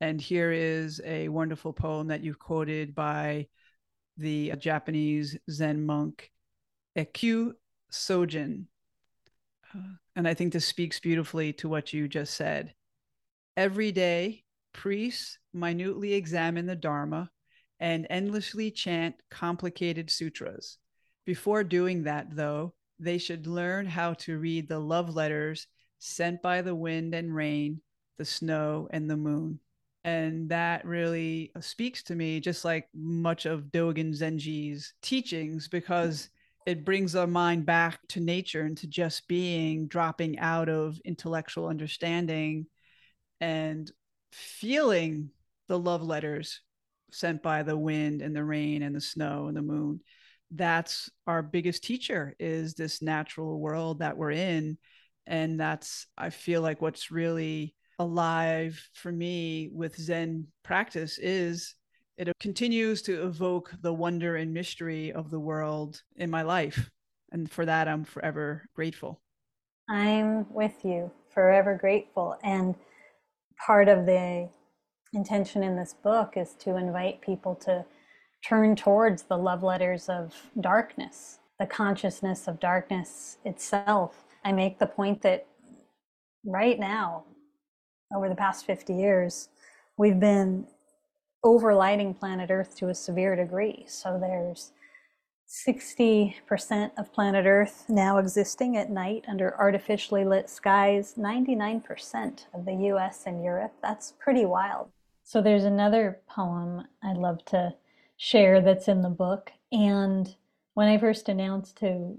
And 0.00 0.20
here 0.20 0.52
is 0.52 1.00
a 1.04 1.28
wonderful 1.28 1.72
poem 1.72 2.08
that 2.08 2.22
you've 2.22 2.38
quoted 2.38 2.94
by 2.94 3.48
the 4.16 4.52
Japanese 4.58 5.36
Zen 5.50 5.84
monk 5.84 6.30
Ikkyu 6.96 7.52
Sojun. 7.92 8.66
Uh, 9.74 9.94
and 10.16 10.26
I 10.26 10.34
think 10.34 10.52
this 10.52 10.66
speaks 10.66 10.98
beautifully 11.00 11.52
to 11.54 11.68
what 11.68 11.92
you 11.92 12.08
just 12.08 12.34
said. 12.34 12.74
Every 13.56 13.92
day, 13.92 14.44
priests 14.72 15.38
minutely 15.52 16.14
examine 16.14 16.66
the 16.66 16.76
Dharma 16.76 17.30
and 17.80 18.06
endlessly 18.10 18.70
chant 18.70 19.16
complicated 19.30 20.10
sutras. 20.10 20.78
Before 21.24 21.62
doing 21.62 22.04
that, 22.04 22.34
though, 22.34 22.74
they 22.98 23.18
should 23.18 23.46
learn 23.46 23.86
how 23.86 24.14
to 24.14 24.38
read 24.38 24.68
the 24.68 24.78
love 24.78 25.14
letters 25.14 25.66
sent 25.98 26.42
by 26.42 26.62
the 26.62 26.74
wind 26.74 27.14
and 27.14 27.34
rain, 27.34 27.80
the 28.18 28.24
snow 28.24 28.88
and 28.90 29.10
the 29.10 29.16
moon. 29.16 29.60
And 30.04 30.48
that 30.50 30.84
really 30.84 31.52
uh, 31.54 31.60
speaks 31.60 32.02
to 32.04 32.14
me, 32.14 32.40
just 32.40 32.64
like 32.64 32.88
much 32.94 33.46
of 33.46 33.64
Dogen 33.64 34.16
Zenji's 34.16 34.94
teachings, 35.02 35.68
because 35.68 36.30
it 36.66 36.84
brings 36.84 37.14
our 37.14 37.26
mind 37.26 37.66
back 37.66 37.98
to 38.08 38.20
nature 38.20 38.62
and 38.62 38.76
to 38.78 38.86
just 38.86 39.28
being, 39.28 39.88
dropping 39.88 40.38
out 40.38 40.68
of 40.68 41.00
intellectual 41.04 41.66
understanding 41.66 42.66
and 43.40 43.90
feeling 44.32 45.30
the 45.68 45.78
love 45.78 46.02
letters 46.02 46.60
sent 47.10 47.42
by 47.42 47.62
the 47.62 47.76
wind 47.76 48.22
and 48.22 48.36
the 48.36 48.44
rain 48.44 48.82
and 48.82 48.94
the 48.94 49.00
snow 49.00 49.46
and 49.48 49.56
the 49.56 49.62
moon 49.62 50.00
that's 50.50 51.10
our 51.26 51.42
biggest 51.42 51.84
teacher 51.84 52.34
is 52.38 52.74
this 52.74 53.02
natural 53.02 53.58
world 53.58 53.98
that 53.98 54.16
we're 54.16 54.30
in 54.30 54.78
and 55.28 55.60
that's 55.60 56.06
i 56.16 56.30
feel 56.30 56.62
like 56.62 56.82
what's 56.82 57.10
really 57.10 57.74
alive 58.00 58.88
for 58.94 59.12
me 59.12 59.70
with 59.72 59.96
zen 59.96 60.46
practice 60.64 61.18
is 61.18 61.74
it 62.18 62.32
continues 62.40 63.00
to 63.02 63.22
evoke 63.22 63.72
the 63.80 63.92
wonder 63.92 64.34
and 64.34 64.52
mystery 64.52 65.12
of 65.12 65.30
the 65.30 65.38
world 65.38 66.02
in 66.16 66.28
my 66.30 66.42
life. 66.42 66.90
And 67.30 67.48
for 67.48 67.64
that 67.64 67.86
i'm 67.86 68.04
forever 68.04 68.68
grateful. 68.74 69.20
I'm 69.88 70.52
with 70.52 70.84
you 70.84 71.10
forever 71.32 71.76
grateful. 71.80 72.36
And 72.42 72.74
part 73.64 73.88
of 73.88 74.04
the 74.04 74.48
intention 75.12 75.62
in 75.62 75.76
this 75.76 75.94
book 75.94 76.32
is 76.36 76.54
to 76.60 76.76
invite 76.76 77.20
people 77.20 77.54
to 77.54 77.84
turn 78.44 78.74
towards 78.74 79.22
the 79.22 79.36
love 79.36 79.62
letters 79.62 80.08
of 80.08 80.34
darkness, 80.60 81.38
the 81.60 81.66
consciousness 81.66 82.48
of 82.48 82.58
darkness 82.58 83.38
itself. 83.44 84.24
I 84.44 84.52
make 84.52 84.78
the 84.78 84.86
point 84.86 85.22
that 85.22 85.46
right 86.44 86.78
now, 86.78 87.24
over 88.14 88.28
the 88.28 88.34
past 88.34 88.64
50 88.64 88.94
years, 88.94 89.48
we've 89.96 90.18
been 90.18 90.66
overlighting 91.44 92.18
planet 92.18 92.50
Earth 92.50 92.76
to 92.76 92.88
a 92.88 92.94
severe 92.94 93.36
degree. 93.36 93.84
So 93.86 94.18
there's 94.18 94.72
60% 95.48 96.90
of 96.98 97.12
planet 97.12 97.46
Earth 97.46 97.84
now 97.88 98.18
existing 98.18 98.76
at 98.76 98.90
night 98.90 99.24
under 99.28 99.58
artificially 99.58 100.24
lit 100.24 100.50
skies, 100.50 101.14
99% 101.16 102.46
of 102.52 102.64
the 102.64 102.74
US 102.92 103.24
and 103.26 103.42
Europe. 103.42 103.72
That's 103.82 104.12
pretty 104.18 104.44
wild. 104.44 104.88
So 105.24 105.40
there's 105.40 105.64
another 105.64 106.20
poem 106.28 106.86
I'd 107.02 107.16
love 107.16 107.44
to 107.46 107.74
share 108.16 108.60
that's 108.60 108.88
in 108.88 109.02
the 109.02 109.10
book. 109.10 109.52
And 109.72 110.34
when 110.74 110.88
I 110.88 110.98
first 110.98 111.28
announced 111.28 111.76
to 111.78 112.16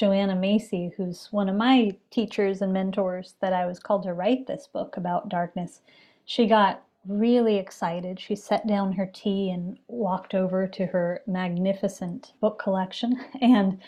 Joanna 0.00 0.34
Macy, 0.34 0.94
who's 0.96 1.28
one 1.30 1.50
of 1.50 1.56
my 1.56 1.94
teachers 2.10 2.62
and 2.62 2.72
mentors, 2.72 3.34
that 3.42 3.52
I 3.52 3.66
was 3.66 3.78
called 3.78 4.04
to 4.04 4.14
write 4.14 4.46
this 4.46 4.66
book 4.66 4.96
about 4.96 5.28
darkness, 5.28 5.82
she 6.24 6.46
got 6.46 6.82
really 7.06 7.56
excited. 7.56 8.18
She 8.18 8.34
set 8.34 8.66
down 8.66 8.94
her 8.94 9.04
tea 9.04 9.50
and 9.50 9.78
walked 9.88 10.34
over 10.34 10.66
to 10.66 10.86
her 10.86 11.20
magnificent 11.26 12.32
book 12.40 12.58
collection 12.58 13.20
and 13.42 13.78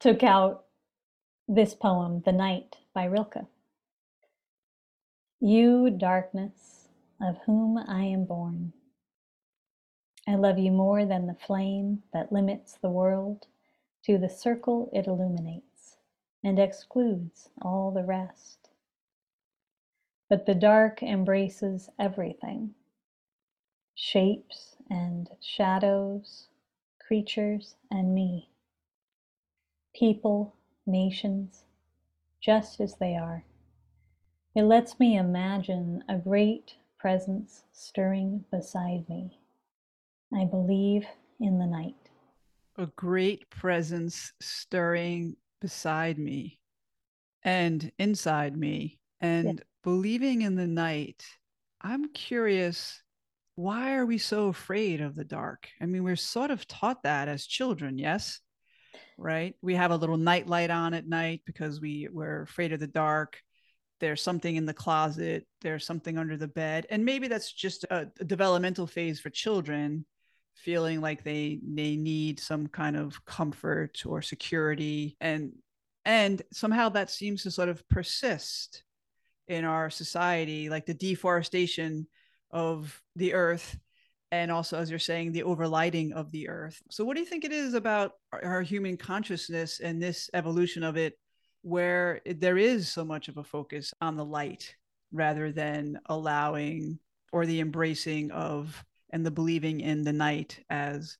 took 0.00 0.24
out 0.24 0.64
this 1.46 1.74
poem, 1.76 2.22
The 2.24 2.32
Night 2.32 2.78
by 2.92 3.04
Rilke. 3.04 3.46
You, 5.38 5.90
darkness, 5.90 6.88
of 7.20 7.36
whom 7.46 7.78
I 7.78 8.02
am 8.02 8.24
born, 8.24 8.72
I 10.26 10.34
love 10.34 10.58
you 10.58 10.72
more 10.72 11.06
than 11.06 11.28
the 11.28 11.36
flame 11.46 12.02
that 12.12 12.32
limits 12.32 12.78
the 12.82 12.90
world 12.90 13.46
to 14.04 14.18
the 14.18 14.28
circle 14.28 14.90
it 14.92 15.06
illuminates 15.06 15.96
and 16.44 16.58
excludes 16.58 17.48
all 17.62 17.90
the 17.90 18.04
rest. 18.04 18.70
But 20.28 20.46
the 20.46 20.54
dark 20.54 21.02
embraces 21.02 21.90
everything 21.98 22.74
shapes 23.94 24.76
and 24.90 25.28
shadows, 25.40 26.48
creatures 27.00 27.76
and 27.90 28.14
me, 28.14 28.50
people, 29.94 30.54
nations, 30.86 31.64
just 32.40 32.80
as 32.80 32.96
they 32.96 33.16
are. 33.16 33.44
It 34.54 34.64
lets 34.64 34.98
me 35.00 35.16
imagine 35.16 36.04
a 36.08 36.18
great 36.18 36.76
presence 36.98 37.64
stirring 37.72 38.44
beside 38.50 39.08
me 39.08 39.38
I 40.34 40.44
believe 40.44 41.06
in 41.40 41.58
the 41.58 41.66
night. 41.66 42.01
A 42.76 42.86
great 42.86 43.48
presence 43.50 44.32
stirring 44.40 45.36
beside 45.60 46.18
me 46.18 46.58
and 47.42 47.90
inside 47.98 48.56
me. 48.56 48.98
And 49.20 49.46
yeah. 49.46 49.64
believing 49.84 50.42
in 50.42 50.54
the 50.54 50.66
night, 50.66 51.24
I'm 51.80 52.12
curious 52.12 53.02
why 53.54 53.94
are 53.94 54.06
we 54.06 54.16
so 54.16 54.48
afraid 54.48 55.02
of 55.02 55.14
the 55.14 55.24
dark? 55.24 55.68
I 55.80 55.84
mean, 55.84 56.04
we're 56.04 56.16
sort 56.16 56.50
of 56.50 56.66
taught 56.66 57.02
that 57.02 57.28
as 57.28 57.46
children, 57.46 57.98
yes? 57.98 58.40
Right? 59.18 59.54
We 59.60 59.74
have 59.74 59.90
a 59.90 59.96
little 59.96 60.16
night 60.16 60.46
light 60.46 60.70
on 60.70 60.94
at 60.94 61.06
night 61.06 61.42
because 61.44 61.78
we, 61.78 62.08
we're 62.10 62.42
afraid 62.42 62.72
of 62.72 62.80
the 62.80 62.86
dark 62.86 63.38
there's 64.02 64.20
something 64.20 64.56
in 64.56 64.66
the 64.66 64.74
closet 64.74 65.46
there's 65.60 65.86
something 65.86 66.18
under 66.18 66.36
the 66.36 66.48
bed 66.48 66.86
and 66.90 67.04
maybe 67.04 67.28
that's 67.28 67.52
just 67.52 67.84
a, 67.84 68.10
a, 68.18 68.24
developmental 68.24 68.86
phase 68.86 69.20
for 69.20 69.30
children 69.30 70.04
feeling 70.54 71.00
like 71.00 71.24
they 71.24 71.60
they 71.66 71.96
need 71.96 72.40
some 72.40 72.66
kind 72.66 72.96
of 72.96 73.24
comfort 73.24 74.02
or 74.06 74.22
security. 74.22 75.16
And 75.20 75.52
and 76.04 76.42
somehow 76.52 76.88
that 76.90 77.10
seems 77.10 77.42
to 77.42 77.50
sort 77.50 77.68
of 77.68 77.86
persist 77.88 78.82
in 79.48 79.64
our 79.64 79.90
society 79.90 80.68
like 80.68 80.86
the 80.86 80.94
deforestation 80.94 82.06
of 82.50 83.00
the 83.16 83.34
earth 83.34 83.78
and 84.30 84.50
also 84.50 84.78
as 84.78 84.88
you're 84.88 84.98
saying 84.98 85.30
the 85.30 85.42
overlighting 85.42 86.12
of 86.12 86.30
the 86.32 86.48
earth. 86.48 86.80
So 86.90 87.04
what 87.04 87.14
do 87.14 87.20
you 87.20 87.26
think 87.26 87.44
it 87.44 87.52
is 87.52 87.74
about 87.74 88.12
our, 88.32 88.62
human 88.62 88.96
consciousness 88.96 89.80
and 89.80 90.02
this 90.02 90.30
evolution 90.32 90.82
of 90.82 90.96
it 90.96 91.18
where 91.60 92.22
there 92.24 92.56
is 92.56 92.88
so 92.90 93.04
much 93.04 93.28
of 93.28 93.36
a 93.36 93.44
focus 93.44 93.92
on 94.00 94.16
the 94.16 94.24
light 94.24 94.74
rather 95.12 95.52
than 95.52 96.00
allowing 96.06 96.98
or 97.30 97.44
the 97.44 97.60
embracing 97.60 98.30
of 98.30 98.82
and 99.12 99.24
the 99.24 99.30
believing 99.30 99.80
in 99.80 100.02
the 100.02 100.12
night, 100.12 100.64
as 100.70 101.18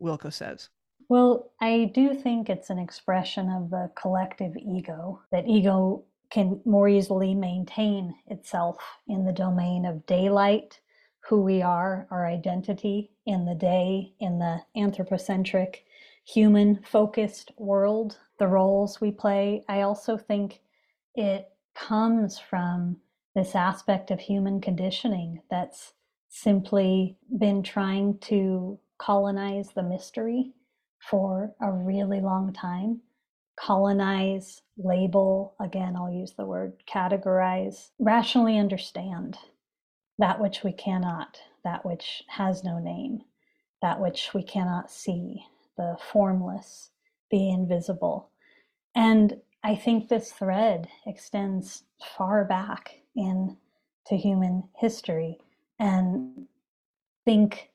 Rilke 0.00 0.32
says? 0.32 0.68
Well, 1.08 1.52
I 1.60 1.90
do 1.94 2.14
think 2.14 2.48
it's 2.48 2.70
an 2.70 2.78
expression 2.78 3.48
of 3.50 3.70
the 3.70 3.90
collective 3.94 4.56
ego, 4.56 5.22
that 5.30 5.46
ego 5.46 6.04
can 6.30 6.60
more 6.64 6.88
easily 6.88 7.34
maintain 7.34 8.14
itself 8.26 8.78
in 9.06 9.24
the 9.24 9.32
domain 9.32 9.84
of 9.84 10.06
daylight, 10.06 10.80
who 11.28 11.40
we 11.42 11.62
are, 11.62 12.08
our 12.10 12.26
identity 12.26 13.12
in 13.26 13.44
the 13.44 13.54
day, 13.54 14.14
in 14.18 14.38
the 14.38 14.60
anthropocentric, 14.74 15.84
human 16.24 16.82
focused 16.82 17.52
world, 17.56 18.18
the 18.38 18.48
roles 18.48 19.00
we 19.00 19.12
play. 19.12 19.64
I 19.68 19.82
also 19.82 20.16
think 20.16 20.60
it 21.14 21.48
comes 21.74 22.38
from 22.38 22.96
this 23.34 23.54
aspect 23.54 24.10
of 24.10 24.18
human 24.18 24.60
conditioning 24.60 25.40
that's 25.50 25.92
simply 26.36 27.16
been 27.38 27.62
trying 27.62 28.18
to 28.18 28.78
colonize 28.98 29.70
the 29.74 29.82
mystery 29.82 30.52
for 30.98 31.54
a 31.62 31.72
really 31.72 32.20
long 32.20 32.52
time. 32.52 33.00
Colonize, 33.58 34.60
label, 34.76 35.54
again, 35.60 35.96
I'll 35.96 36.12
use 36.12 36.34
the 36.34 36.44
word 36.44 36.74
categorize, 36.86 37.88
rationally 37.98 38.58
understand 38.58 39.38
that 40.18 40.38
which 40.38 40.62
we 40.62 40.72
cannot, 40.72 41.40
that 41.64 41.86
which 41.86 42.22
has 42.28 42.62
no 42.62 42.78
name, 42.78 43.22
that 43.80 43.98
which 43.98 44.34
we 44.34 44.42
cannot 44.42 44.90
see, 44.90 45.42
the 45.78 45.96
formless, 46.12 46.90
the 47.30 47.48
invisible. 47.48 48.30
And 48.94 49.40
I 49.64 49.74
think 49.74 50.08
this 50.08 50.32
thread 50.32 50.88
extends 51.06 51.84
far 52.16 52.44
back 52.44 52.96
into 53.14 53.56
human 54.10 54.64
history 54.76 55.40
and 55.78 56.46
think 57.24 57.70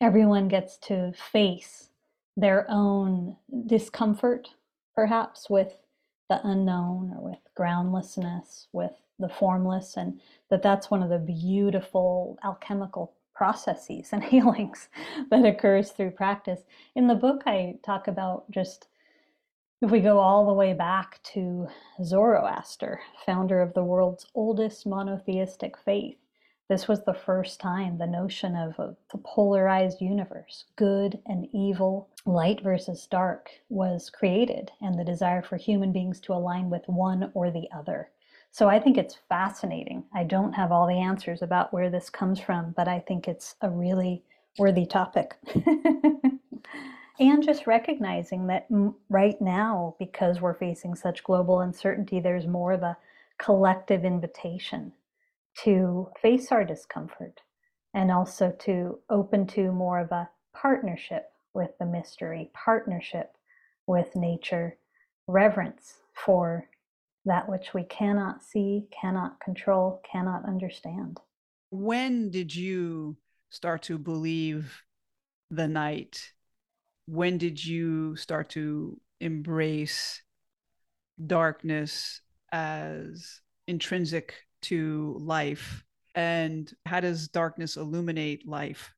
everyone 0.00 0.48
gets 0.48 0.76
to 0.78 1.12
face 1.32 1.90
their 2.36 2.66
own 2.68 3.36
discomfort, 3.66 4.50
perhaps 4.94 5.48
with 5.48 5.76
the 6.28 6.40
unknown 6.46 7.12
or 7.16 7.30
with 7.30 7.38
groundlessness, 7.54 8.68
with 8.72 8.92
the 9.18 9.28
formless, 9.28 9.96
and 9.96 10.20
that 10.50 10.62
that's 10.62 10.90
one 10.90 11.02
of 11.02 11.10
the 11.10 11.18
beautiful 11.18 12.38
alchemical 12.44 13.12
processes 13.34 14.08
and 14.12 14.24
healings 14.24 14.88
that 15.30 15.44
occurs 15.44 15.90
through 15.90 16.10
practice. 16.10 16.60
In 16.94 17.06
the 17.06 17.14
book, 17.14 17.42
I 17.46 17.76
talk 17.84 18.08
about 18.08 18.50
just 18.50 18.88
if 19.82 19.90
we 19.90 20.00
go 20.00 20.18
all 20.18 20.46
the 20.46 20.52
way 20.52 20.72
back 20.72 21.20
to 21.34 21.68
Zoroaster, 22.02 23.00
founder 23.26 23.60
of 23.60 23.74
the 23.74 23.84
world's 23.84 24.26
oldest 24.34 24.86
monotheistic 24.86 25.76
faith, 25.76 26.16
this 26.68 26.88
was 26.88 27.04
the 27.04 27.14
first 27.14 27.60
time 27.60 27.98
the 27.98 28.06
notion 28.06 28.56
of 28.56 28.78
a, 28.78 28.96
polarized 29.18 30.00
universe, 30.00 30.64
good 30.76 31.18
and 31.26 31.46
evil, 31.52 32.08
light 32.24 32.62
versus 32.62 33.06
dark, 33.06 33.50
was 33.68 34.08
created, 34.08 34.70
and 34.80 34.98
the 34.98 35.04
desire 35.04 35.42
for 35.42 35.56
human 35.56 35.92
beings 35.92 36.20
to 36.20 36.32
align 36.32 36.70
with 36.70 36.88
one 36.88 37.30
or 37.34 37.50
the 37.50 37.68
other. 37.70 38.10
So 38.50 38.68
I 38.68 38.80
think 38.80 38.96
it's 38.96 39.18
fascinating. 39.28 40.04
I 40.14 40.24
don't 40.24 40.54
have 40.54 40.72
all 40.72 40.86
the 40.86 41.00
answers 41.00 41.42
about 41.42 41.72
where 41.72 41.90
this 41.90 42.08
comes 42.08 42.40
from, 42.40 42.72
but 42.76 42.88
I 42.88 43.00
think 43.00 43.28
it's 43.28 43.56
a 43.60 43.68
really 43.68 44.22
worthy 44.58 44.86
topic. 44.86 45.36
and 47.18 47.42
just 47.42 47.66
recognizing 47.66 48.46
that 48.46 48.66
right 49.10 49.40
now, 49.40 49.96
because 49.98 50.40
we're 50.40 50.54
facing 50.54 50.94
such 50.94 51.24
global 51.24 51.60
uncertainty, 51.60 52.20
there's 52.20 52.46
more 52.46 52.72
of 52.72 52.82
a 52.82 52.96
collective 53.38 54.04
invitation 54.04 54.92
to 55.62 56.08
face 56.20 56.50
our 56.50 56.64
discomfort 56.64 57.40
and 57.94 58.10
also 58.10 58.50
to 58.60 58.98
open 59.08 59.46
to 59.46 59.72
more 59.72 60.00
of 60.00 60.10
a 60.10 60.28
partnership 60.52 61.30
with 61.54 61.70
the 61.78 61.86
mystery, 61.86 62.50
partnership 62.52 63.36
with 63.86 64.14
nature, 64.16 64.76
reverence 65.26 65.94
for 66.12 66.68
that 67.24 67.48
which 67.48 67.72
we 67.72 67.84
cannot 67.84 68.42
see, 68.42 68.86
cannot 68.90 69.40
control, 69.40 70.02
cannot 70.10 70.44
understand. 70.46 71.18
When 71.70 72.30
did 72.30 72.54
you 72.54 73.16
start 73.50 73.82
to 73.84 73.98
believe 73.98 74.82
the 75.50 75.68
night? 75.68 76.32
When 77.06 77.38
did 77.38 77.64
you 77.64 78.16
start 78.16 78.50
to 78.50 79.00
embrace 79.20 80.22
darkness 81.24 82.20
as 82.52 83.40
intrinsic 83.66 84.34
to 84.64 85.16
life? 85.20 85.84
And 86.14 86.72
how 86.86 87.00
does 87.00 87.28
darkness 87.28 87.76
illuminate 87.76 88.46
life? 88.46 88.94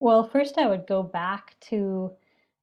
Well, 0.00 0.28
first, 0.28 0.58
I 0.58 0.66
would 0.66 0.86
go 0.86 1.02
back 1.02 1.56
to 1.68 2.12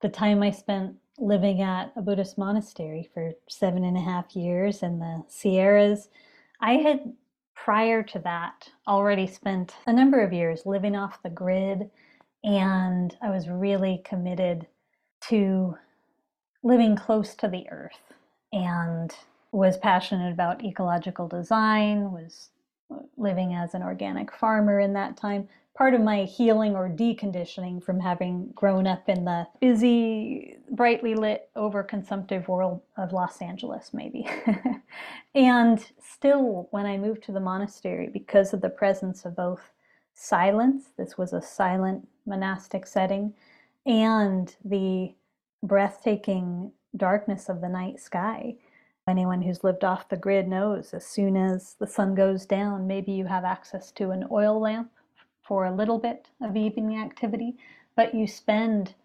the 0.02 0.10
time 0.10 0.43
I 0.43 0.52
spent 0.52 0.95
living 1.17 1.62
at 1.62 1.91
a 1.95 2.02
Buddhist 2.02 2.38
monastery 2.38 3.10
for 3.13 3.34
seven 3.47 3.84
and 3.84 3.97
a 3.97 4.02
half 4.02 4.36
years 4.36 4.84
in 4.84 4.99
the 4.99 5.23
Sierras. 5.28 6.10
I 6.60 6.73
had, 6.73 7.13
prior 7.56 8.04
to 8.04 8.19
that, 8.19 8.69
already 8.88 9.28
spent 9.28 9.76
a 9.88 9.93
number 9.93 10.21
of 10.21 10.34
years 10.34 10.65
living 10.65 10.95
off 10.95 11.23
the 11.23 11.30
grid, 11.30 11.89
and 12.43 13.15
I 13.21 13.30
was 13.30 13.47
really 13.47 14.02
committed 14.04 14.67
to 15.30 15.76
living 16.63 16.95
close 16.95 17.36
to 17.36 17.47
the 17.47 17.69
earth 17.69 18.13
and 18.52 19.13
was 19.53 19.77
passionate 19.77 20.33
about 20.33 20.65
ecological 20.65 21.27
design, 21.27 22.11
was 22.11 22.49
uh, 22.91 22.97
living 23.17 23.53
as 23.53 23.75
an 23.75 23.83
organic 23.83 24.33
farmer 24.33 24.79
in 24.79 24.93
that 24.93 25.15
time. 25.15 25.47
Part 25.75 25.93
of 25.93 26.01
my 26.01 26.23
healing 26.23 26.75
or 26.75 26.89
deconditioning 26.89 27.83
from 27.83 27.99
having 27.99 28.49
grown 28.53 28.85
up 28.85 29.07
in 29.07 29.25
the 29.25 29.47
busy, 29.59 30.57
brightly 30.71 31.15
lit, 31.15 31.49
overconsumptive 31.55 32.47
world 32.47 32.81
of 32.97 33.13
Los 33.13 33.41
Angeles, 33.41 33.91
maybe. 33.93 34.27
and 35.35 35.85
still, 35.99 36.67
when 36.71 36.85
I 36.85 36.97
moved 36.97 37.23
to 37.23 37.31
the 37.31 37.39
monastery, 37.39 38.09
because 38.11 38.53
of 38.53 38.61
the 38.61 38.69
presence 38.69 39.23
of 39.23 39.35
both 39.35 39.71
silence, 40.15 40.85
this 40.97 41.17
was 41.17 41.33
a 41.33 41.41
silent 41.41 42.07
monastic 42.25 42.85
setting, 42.85 43.33
and 43.85 44.55
the 44.63 45.13
breathtaking 45.63 46.71
darkness 46.95 47.49
of 47.49 47.61
the 47.61 47.69
night 47.69 47.99
sky, 47.99 48.55
Anyone 49.07 49.41
who's 49.41 49.65
lived 49.65 49.83
off 49.83 50.07
the 50.07 50.15
grid 50.15 50.47
knows 50.47 50.93
as 50.93 51.05
soon 51.05 51.35
as 51.35 51.73
the 51.73 51.87
sun 51.87 52.15
goes 52.15 52.45
down, 52.45 52.87
maybe 52.87 53.11
you 53.11 53.25
have 53.25 53.43
access 53.43 53.91
to 53.91 54.11
an 54.11 54.25
oil 54.31 54.59
lamp 54.59 54.91
for 55.41 55.65
a 55.65 55.75
little 55.75 55.99
bit 55.99 56.29
of 56.41 56.55
evening 56.55 56.97
activity, 56.97 57.57
but 57.97 58.15
you 58.15 58.27
spend 58.27 58.95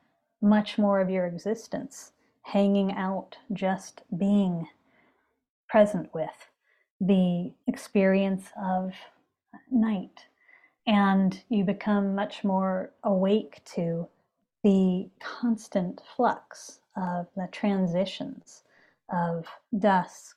much 0.40 0.78
more 0.78 1.00
of 1.00 1.10
your 1.10 1.26
existence 1.26 2.12
hanging 2.42 2.92
out, 2.92 3.36
just 3.52 4.02
being 4.16 4.68
present 5.68 6.14
with 6.14 6.48
the 7.00 7.52
experience 7.66 8.50
of 8.62 8.94
night. 9.70 10.26
And 10.86 11.42
you 11.48 11.64
become 11.64 12.14
much 12.14 12.44
more 12.44 12.92
awake 13.02 13.62
to 13.74 14.08
the 14.62 15.10
constant 15.18 16.00
flux 16.16 16.80
of 16.96 17.26
the 17.36 17.48
transitions 17.50 18.62
of 19.10 19.46
dusk 19.78 20.36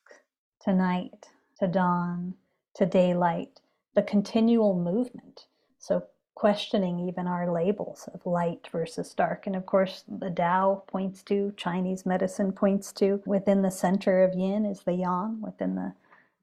to 0.64 0.74
night 0.74 1.28
to 1.60 1.68
dawn 1.68 2.34
to 2.74 2.86
daylight, 2.86 3.62
the 3.96 4.02
continual 4.02 4.76
movement. 4.76 5.46
So, 5.80 6.04
questioning 6.34 7.00
even 7.00 7.28
our 7.28 7.52
labels 7.52 8.10
of 8.14 8.26
light 8.26 8.68
versus 8.72 9.14
dark. 9.14 9.46
And 9.46 9.56
of 9.56 9.66
course, 9.68 10.04
the 10.08 10.32
Tao 10.32 10.84
points 10.88 11.22
to, 11.24 11.54
Chinese 11.56 12.06
medicine 12.06 12.52
points 12.52 12.92
to, 12.94 13.22
within 13.26 13.62
the 13.62 13.70
center 13.70 14.24
of 14.24 14.34
yin 14.34 14.66
is 14.66 14.80
the 14.80 14.94
yang, 14.94 15.40
within 15.42 15.76
the 15.76 15.94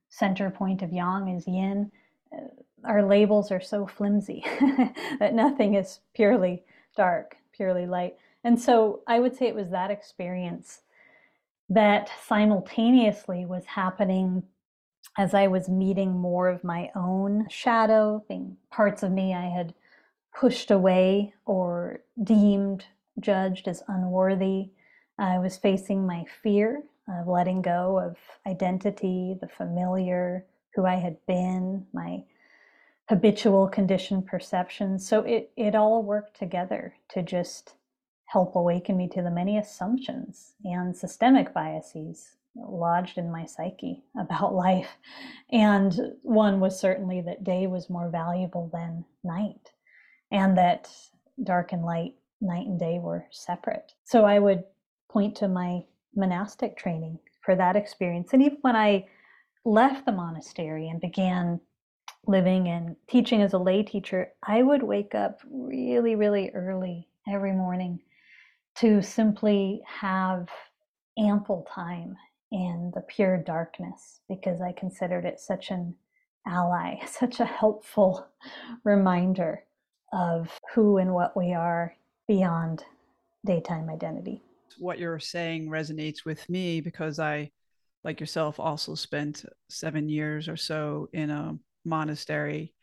center 0.09 0.51
point 0.51 0.83
of 0.83 0.93
yang 0.93 1.29
is 1.29 1.49
yin. 1.49 1.91
Uh, 2.33 2.43
our 2.85 3.03
labels 3.03 3.51
are 3.51 3.61
so 3.61 3.87
flimsy 3.87 4.45
that 5.19 5.35
nothing 5.35 5.75
is 5.75 5.99
purely 6.15 6.63
dark, 6.97 7.37
purely 7.53 7.87
light. 7.87 8.17
And 8.45 8.61
so 8.61 9.01
I 9.09 9.19
would 9.19 9.35
say 9.35 9.47
it 9.47 9.55
was 9.55 9.71
that 9.71 9.91
experience 9.91 10.83
that 11.69 12.11
simultaneously 12.27 13.45
was 13.45 13.65
happening 13.67 14.43
as 15.19 15.35
I 15.35 15.49
was 15.49 15.69
meeting 15.69 16.13
more 16.13 16.49
of 16.49 16.63
my 16.65 16.91
own 16.95 17.47
shadow, 17.51 18.25
parts 18.71 19.03
of 19.03 19.11
me 19.11 19.35
I 19.35 19.47
had 19.49 19.75
pushed 20.33 20.71
away 20.71 21.35
or 21.45 22.01
deemed, 22.23 22.85
judged 23.19 23.67
as 23.67 23.83
unworthy. 23.89 24.71
I 25.19 25.39
was 25.39 25.57
facing 25.57 26.07
my 26.07 26.25
fear 26.43 26.85
of 27.09 27.27
letting 27.27 27.63
go 27.63 27.99
of 27.99 28.17
identity, 28.47 29.37
the 29.41 29.49
familiar, 29.49 30.45
who 30.75 30.87
I 30.87 30.97
had 30.97 31.17
been, 31.27 31.87
my 31.93 32.23
habitual 33.09 33.67
conditioned 33.67 34.27
perceptions. 34.27 35.09
So 35.09 35.23
it, 35.23 35.51
it 35.57 35.75
all 35.75 36.03
worked 36.03 36.39
together 36.39 36.95
to 37.11 37.23
just 37.23 37.75
help 38.29 38.55
awaken 38.57 38.97
me 38.97 39.09
to 39.09 39.23
the 39.23 39.31
many 39.31 39.57
assumptions 39.57 40.53
and 40.63 40.95
systemic 40.95 41.55
biases 41.55 42.37
lodged 42.55 43.17
in 43.17 43.33
my 43.33 43.47
psyche 43.47 44.03
about 44.19 44.55
life. 44.55 44.99
And 45.51 45.95
one 46.23 46.61
was 46.61 46.79
certainly 46.79 47.23
that 47.23 47.43
day 47.43 47.67
was 47.67 47.91
more 47.91 48.11
valuable 48.11 48.71
than 48.73 49.05
night, 49.25 49.73
and 50.31 50.57
that 50.59 50.91
dark 51.43 51.73
and 51.73 51.85
light, 51.85 52.15
night 52.41 52.67
and 52.67 52.79
day 52.79 52.99
were 52.99 53.27
separate. 53.31 53.93
So 54.05 54.25
I 54.25 54.39
would 54.39 54.65
point 55.09 55.35
to 55.37 55.49
my 55.49 55.85
monastic 56.15 56.77
training 56.77 57.19
for 57.41 57.57
that 57.57 57.77
experience. 57.77 58.35
And 58.35 58.43
even 58.43 58.59
when 58.61 58.77
I 58.77 59.07
left 59.65 60.05
the 60.05 60.13
monastery 60.13 60.89
and 60.89 61.01
began 61.01 61.61
living 62.27 62.69
and 62.69 62.95
teaching 63.09 63.41
as 63.41 63.55
a 63.55 63.59
lay 63.59 63.83
teacher, 63.83 64.33
I 64.43 64.63
would 64.63 64.83
wake 64.83 65.15
up 65.15 65.41
really, 65.51 66.15
really 66.15 66.51
early 66.51 67.09
every 67.27 67.53
morning 67.53 68.01
to 68.81 69.03
simply 69.03 69.83
have 69.87 70.49
ample 71.19 71.67
time 71.73 72.17
in 72.53 72.93
the 72.95 73.01
pure 73.03 73.37
darkness 73.39 74.21
because 74.29 74.61
I 74.61 74.73
considered 74.73 75.25
it 75.25 75.41
such 75.41 75.71
an 75.71 75.95
ally, 76.47 77.05
such 77.07 77.41
a 77.41 77.45
helpful 77.45 78.27
reminder 78.85 79.65
of 80.13 80.59
who 80.75 80.99
and 80.99 81.13
what 81.13 81.37
we 81.37 81.53
are 81.53 81.95
beyond 82.27 82.85
daytime 83.45 83.91
identity. 83.91 84.43
What 84.79 84.99
you're 84.99 85.19
saying 85.19 85.69
resonates 85.69 86.25
with 86.25 86.49
me 86.49 86.81
because 86.81 87.19
I, 87.19 87.51
like 88.05 88.21
yourself, 88.21 88.61
also 88.61 88.95
spent 88.95 89.45
seven 89.69 90.09
years 90.09 90.49
or 90.49 90.57
so 90.57 91.09
in 91.13 91.31
a 91.31 91.59
monastery. 91.85 92.75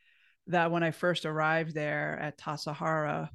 That 0.48 0.72
when 0.72 0.84
I 0.84 0.92
first 0.92 1.26
arrived 1.26 1.74
there 1.74 2.20
at 2.22 2.38
Tassajara, 2.38 3.30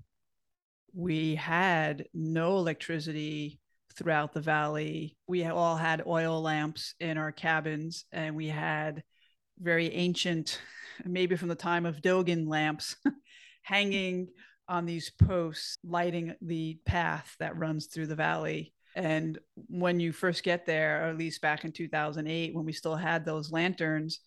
we 0.94 1.34
had 1.34 2.06
no 2.14 2.56
electricity 2.56 3.60
throughout 3.96 4.32
the 4.32 4.40
valley. 4.40 5.16
We 5.26 5.44
all 5.44 5.76
had 5.76 6.06
oil 6.06 6.40
lamps 6.40 6.94
in 7.00 7.18
our 7.18 7.32
cabins, 7.32 8.04
and 8.12 8.36
we 8.36 8.48
had 8.48 9.02
very 9.58 9.92
ancient, 9.94 10.60
maybe 11.04 11.36
from 11.36 11.48
the 11.48 11.54
time 11.54 11.86
of 11.86 12.00
Dogen 12.00 12.48
lamps. 12.48 12.96
hanging 13.62 14.28
on 14.68 14.86
these 14.86 15.10
posts, 15.10 15.78
lighting 15.84 16.34
the 16.42 16.78
path 16.84 17.36
that 17.38 17.58
runs 17.58 17.86
through 17.86 18.06
the 18.06 18.14
valley. 18.14 18.72
And 18.96 19.38
when 19.68 20.00
you 20.00 20.12
first 20.12 20.42
get 20.42 20.66
there, 20.66 21.04
or 21.04 21.10
at 21.10 21.18
least 21.18 21.40
back 21.40 21.64
in 21.64 21.72
2008, 21.72 22.54
when 22.54 22.64
we 22.64 22.72
still 22.72 22.96
had 22.96 23.24
those 23.24 23.52
lanterns, 23.52 24.20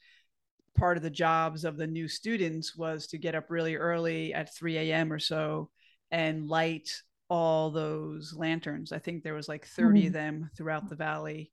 part 0.78 0.98
of 0.98 1.04
the 1.04 1.10
jobs 1.10 1.66
of 1.66 1.78
the 1.78 1.88
new 1.88 2.08
students 2.08 2.76
was 2.76 3.08
to 3.08 3.18
get 3.18 3.36
up 3.36 3.50
really 3.50 3.76
early 3.76 4.34
at 4.34 4.56
3 4.56 4.78
a.m. 4.78 5.12
or 5.12 5.20
so 5.20 5.70
and 6.14 6.48
light 6.48 7.02
all 7.28 7.72
those 7.72 8.36
lanterns. 8.38 8.92
I 8.92 9.00
think 9.00 9.24
there 9.24 9.34
was 9.34 9.50
like 9.50 9.66
30 9.66 10.00
mm-hmm. 10.00 10.08
of 10.08 10.14
them 10.14 10.50
throughout 10.56 10.88
the 10.88 10.96
valley. 10.96 11.52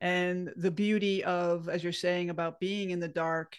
And 0.00 0.52
the 0.56 0.72
beauty 0.72 1.22
of, 1.22 1.68
as 1.68 1.84
you're 1.84 1.92
saying, 1.92 2.28
about 2.28 2.58
being 2.58 2.90
in 2.90 2.98
the 2.98 3.08
dark, 3.08 3.56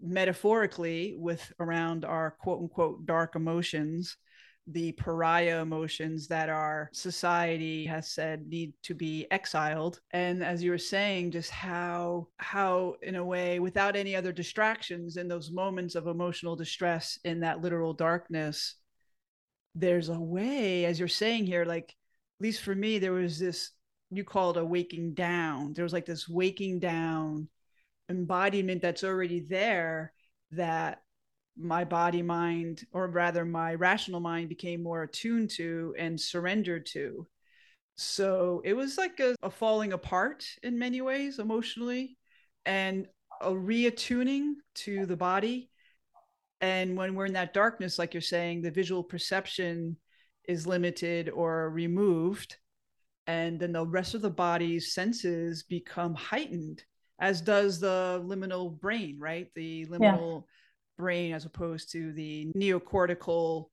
metaphorically, 0.00 1.14
with 1.18 1.52
around 1.60 2.06
our 2.06 2.32
quote 2.40 2.62
unquote 2.62 3.04
dark 3.04 3.36
emotions, 3.36 4.16
the 4.70 4.92
pariah 4.92 5.60
emotions 5.60 6.28
that 6.28 6.48
our 6.48 6.90
society 6.92 7.84
has 7.84 8.10
said 8.10 8.46
need 8.48 8.72
to 8.82 8.94
be 8.94 9.26
exiled 9.30 9.98
and 10.10 10.44
as 10.44 10.62
you 10.62 10.70
were 10.70 10.76
saying 10.76 11.30
just 11.30 11.48
how 11.48 12.28
how 12.36 12.94
in 13.00 13.14
a 13.14 13.24
way 13.24 13.60
without 13.60 13.96
any 13.96 14.14
other 14.14 14.30
distractions 14.30 15.16
in 15.16 15.26
those 15.26 15.50
moments 15.50 15.94
of 15.94 16.06
emotional 16.06 16.54
distress 16.54 17.18
in 17.24 17.40
that 17.40 17.62
literal 17.62 17.94
darkness 17.94 18.74
there's 19.74 20.08
a 20.08 20.18
way 20.18 20.84
as 20.84 20.98
you're 20.98 21.08
saying 21.08 21.46
here 21.46 21.64
like 21.64 21.94
at 22.40 22.44
least 22.44 22.62
for 22.62 22.74
me 22.74 22.98
there 22.98 23.12
was 23.12 23.38
this 23.38 23.72
you 24.10 24.24
call 24.24 24.50
it 24.50 24.56
a 24.56 24.64
waking 24.64 25.14
down. 25.14 25.72
There 25.74 25.84
was 25.84 25.92
like 25.92 26.06
this 26.06 26.28
waking 26.28 26.80
down 26.80 27.48
embodiment 28.08 28.80
that's 28.80 29.04
already 29.04 29.40
there 29.40 30.12
that 30.52 31.02
my 31.56 31.84
body 31.84 32.22
mind 32.22 32.86
or 32.92 33.08
rather 33.08 33.44
my 33.44 33.74
rational 33.74 34.20
mind 34.20 34.48
became 34.48 34.82
more 34.82 35.02
attuned 35.02 35.50
to 35.50 35.94
and 35.98 36.18
surrendered 36.18 36.86
to. 36.86 37.26
So 37.96 38.62
it 38.64 38.74
was 38.74 38.96
like 38.96 39.20
a, 39.20 39.34
a 39.42 39.50
falling 39.50 39.92
apart 39.92 40.46
in 40.62 40.78
many 40.78 41.00
ways 41.00 41.38
emotionally 41.38 42.16
and 42.64 43.08
a 43.40 43.50
reattuning 43.50 44.54
to 44.76 45.04
the 45.04 45.16
body 45.16 45.70
and 46.60 46.96
when 46.96 47.14
we're 47.14 47.26
in 47.26 47.32
that 47.34 47.54
darkness 47.54 47.98
like 47.98 48.14
you're 48.14 48.20
saying 48.20 48.62
the 48.62 48.70
visual 48.70 49.02
perception 49.02 49.96
is 50.44 50.66
limited 50.66 51.28
or 51.28 51.70
removed 51.70 52.56
and 53.26 53.60
then 53.60 53.72
the 53.72 53.86
rest 53.86 54.14
of 54.14 54.22
the 54.22 54.30
body's 54.30 54.92
senses 54.92 55.62
become 55.62 56.14
heightened 56.14 56.82
as 57.20 57.40
does 57.40 57.80
the 57.80 58.22
liminal 58.24 58.78
brain 58.80 59.16
right? 59.18 59.48
The 59.54 59.86
liminal 59.86 60.44
yeah 60.44 60.52
brain 60.98 61.32
as 61.32 61.46
opposed 61.46 61.92
to 61.92 62.12
the 62.12 62.50
neocortical 62.54 63.66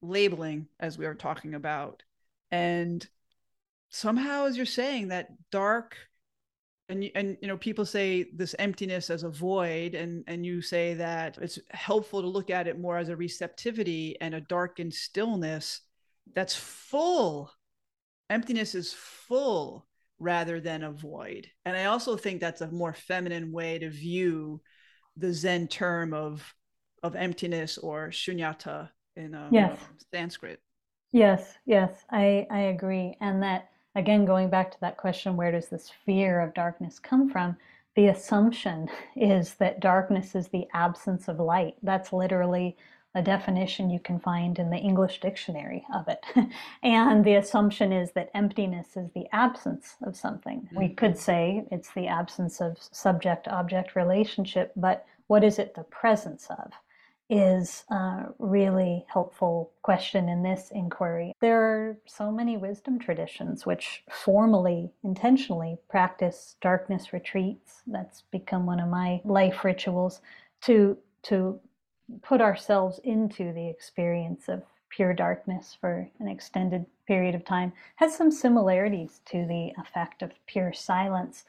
labeling 0.00 0.66
as 0.78 0.96
we 0.96 1.06
were 1.06 1.14
talking 1.14 1.54
about. 1.54 2.02
And 2.50 3.06
somehow 3.90 4.46
as 4.46 4.56
you're 4.56 4.66
saying 4.66 5.08
that 5.08 5.28
dark 5.50 5.96
and 6.90 7.10
and 7.14 7.36
you 7.40 7.48
know 7.48 7.56
people 7.56 7.84
say 7.84 8.26
this 8.34 8.54
emptiness 8.58 9.08
as 9.10 9.22
a 9.22 9.30
void 9.30 9.94
and 9.94 10.24
and 10.26 10.44
you 10.44 10.60
say 10.60 10.94
that 10.94 11.38
it's 11.40 11.58
helpful 11.70 12.20
to 12.20 12.28
look 12.28 12.50
at 12.50 12.66
it 12.66 12.78
more 12.78 12.98
as 12.98 13.08
a 13.08 13.16
receptivity 13.16 14.16
and 14.20 14.34
a 14.34 14.40
darkened 14.40 14.92
stillness 14.92 15.80
that's 16.34 16.54
full 16.54 17.50
emptiness 18.28 18.74
is 18.74 18.92
full 18.92 19.86
rather 20.18 20.60
than 20.60 20.82
a 20.82 20.92
void 20.92 21.46
and 21.64 21.76
i 21.76 21.86
also 21.86 22.16
think 22.16 22.40
that's 22.40 22.60
a 22.60 22.70
more 22.70 22.92
feminine 22.92 23.52
way 23.52 23.78
to 23.78 23.88
view 23.88 24.60
the 25.16 25.32
zen 25.32 25.66
term 25.66 26.12
of 26.12 26.54
of 27.02 27.16
emptiness 27.16 27.78
or 27.78 28.08
shunyata 28.08 28.90
in 29.16 29.34
um, 29.34 29.48
yes. 29.52 29.78
Sanskrit. 30.12 30.60
Yes, 31.12 31.54
yes, 31.66 32.04
I, 32.10 32.46
I 32.50 32.60
agree. 32.60 33.16
And 33.20 33.42
that, 33.42 33.69
again, 33.94 34.24
going 34.24 34.50
back 34.50 34.70
to 34.72 34.80
that 34.80 34.96
question, 34.96 35.36
where 35.36 35.52
does 35.52 35.68
this 35.68 35.90
fear 36.04 36.40
of 36.40 36.54
darkness 36.54 36.98
come 36.98 37.30
from? 37.30 37.56
The 37.96 38.06
assumption 38.06 38.88
is 39.16 39.54
that 39.54 39.80
darkness 39.80 40.34
is 40.34 40.48
the 40.48 40.66
absence 40.72 41.28
of 41.28 41.40
light. 41.40 41.76
That's 41.82 42.12
literally 42.12 42.76
a 43.14 43.22
definition 43.22 43.90
you 43.90 43.98
can 43.98 44.20
find 44.20 44.58
in 44.58 44.70
the 44.70 44.76
English 44.76 45.20
dictionary 45.20 45.84
of 45.92 46.06
it. 46.06 46.24
and 46.82 47.24
the 47.24 47.34
assumption 47.34 47.92
is 47.92 48.12
that 48.12 48.30
emptiness 48.34 48.96
is 48.96 49.10
the 49.14 49.26
absence 49.32 49.96
of 50.02 50.16
something. 50.16 50.60
Mm-hmm. 50.60 50.78
We 50.78 50.88
could 50.90 51.18
say 51.18 51.64
it's 51.72 51.92
the 51.92 52.06
absence 52.06 52.60
of 52.60 52.76
subject 52.80 53.48
object 53.48 53.96
relationship, 53.96 54.72
but 54.76 55.06
what 55.26 55.42
is 55.42 55.58
it 55.58 55.74
the 55.74 55.82
presence 55.84 56.46
of? 56.50 56.72
Is 57.30 57.84
a 57.90 58.26
really 58.38 59.06
helpful 59.08 59.70
question 59.82 60.28
in 60.28 60.42
this 60.42 60.70
inquiry. 60.72 61.32
There 61.40 61.62
are 61.62 61.96
so 62.04 62.32
many 62.32 62.56
wisdom 62.56 62.98
traditions 62.98 63.64
which 63.64 64.02
formally, 64.10 64.90
intentionally 65.04 65.78
practice 65.88 66.56
darkness 66.60 67.12
retreats. 67.12 67.82
That's 67.86 68.22
become 68.32 68.66
one 68.66 68.80
of 68.80 68.88
my 68.88 69.20
life 69.24 69.64
rituals 69.64 70.20
to 70.62 70.98
to 71.22 71.60
put 72.22 72.40
ourselves 72.40 72.98
into 73.04 73.52
the 73.52 73.68
experience 73.68 74.48
of 74.48 74.62
pure 74.88 75.14
darkness 75.14 75.76
for 75.80 76.08
an 76.18 76.26
extended 76.26 76.84
period 77.06 77.34
of 77.36 77.44
time 77.44 77.72
has 77.96 78.16
some 78.16 78.30
similarities 78.30 79.20
to 79.24 79.46
the 79.46 79.70
effect 79.80 80.22
of 80.22 80.32
pure 80.46 80.72
silence 80.72 81.44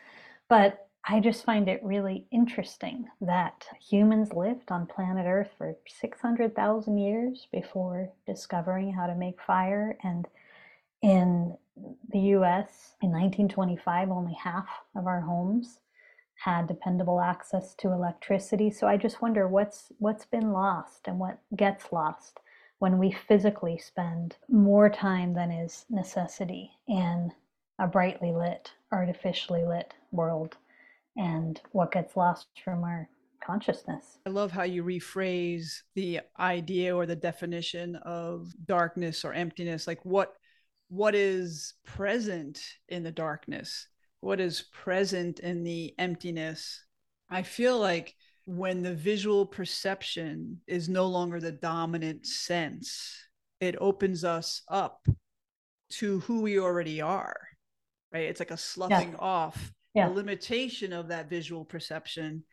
but 0.47 0.87
I 1.03 1.19
just 1.19 1.43
find 1.43 1.67
it 1.67 1.83
really 1.83 2.27
interesting 2.31 3.07
that 3.21 3.65
humans 3.79 4.33
lived 4.33 4.71
on 4.71 4.85
planet 4.85 5.25
Earth 5.25 5.49
for 5.57 5.75
600,000 5.87 6.97
years 6.97 7.47
before 7.51 8.11
discovering 8.27 8.93
how 8.93 9.07
to 9.07 9.15
make 9.15 9.41
fire. 9.41 9.97
And 10.03 10.27
in 11.01 11.57
the 12.09 12.19
US 12.19 12.95
in 13.01 13.09
1925, 13.09 14.11
only 14.11 14.33
half 14.33 14.67
of 14.95 15.07
our 15.07 15.21
homes 15.21 15.79
had 16.35 16.67
dependable 16.67 17.19
access 17.19 17.73
to 17.75 17.91
electricity. 17.91 18.69
So 18.69 18.87
I 18.87 18.97
just 18.97 19.21
wonder 19.21 19.47
what's 19.47 19.91
what's 19.97 20.25
been 20.25 20.51
lost 20.51 21.07
and 21.07 21.19
what 21.19 21.39
gets 21.55 21.91
lost 21.91 22.39
when 22.79 22.97
we 22.97 23.11
physically 23.11 23.77
spend 23.77 24.37
more 24.49 24.89
time 24.89 25.33
than 25.33 25.51
is 25.51 25.85
necessity 25.89 26.71
in 26.87 27.31
a 27.79 27.87
brightly 27.87 28.31
lit, 28.31 28.71
artificially 28.91 29.63
lit 29.65 29.93
world 30.11 30.57
and 31.17 31.59
what 31.71 31.91
gets 31.91 32.15
lost 32.15 32.47
from 32.63 32.83
our 32.83 33.09
consciousness. 33.43 34.19
I 34.25 34.29
love 34.29 34.51
how 34.51 34.63
you 34.63 34.83
rephrase 34.83 35.81
the 35.95 36.21
idea 36.39 36.95
or 36.95 37.05
the 37.05 37.15
definition 37.15 37.95
of 37.97 38.53
darkness 38.65 39.25
or 39.25 39.33
emptiness 39.33 39.87
like 39.87 40.03
what 40.05 40.33
what 40.89 41.15
is 41.15 41.75
present 41.85 42.61
in 42.89 43.01
the 43.01 43.11
darkness? 43.11 43.87
What 44.19 44.41
is 44.41 44.65
present 44.73 45.39
in 45.39 45.63
the 45.63 45.95
emptiness? 45.97 46.83
I 47.29 47.43
feel 47.43 47.79
like 47.79 48.13
when 48.45 48.83
the 48.83 48.93
visual 48.93 49.45
perception 49.45 50.59
is 50.67 50.89
no 50.89 51.07
longer 51.07 51.39
the 51.39 51.53
dominant 51.53 52.27
sense, 52.27 53.15
it 53.61 53.77
opens 53.79 54.25
us 54.25 54.63
up 54.67 55.07
to 55.91 56.19
who 56.21 56.41
we 56.41 56.59
already 56.59 56.99
are. 56.99 57.37
Right? 58.13 58.25
It's 58.25 58.41
like 58.41 58.51
a 58.51 58.57
sloughing 58.57 59.11
yeah. 59.11 59.17
off 59.17 59.71
yeah. 59.93 60.07
the 60.07 60.13
limitation 60.13 60.93
of 60.93 61.09
that 61.09 61.29
visual 61.29 61.65
perception 61.65 62.43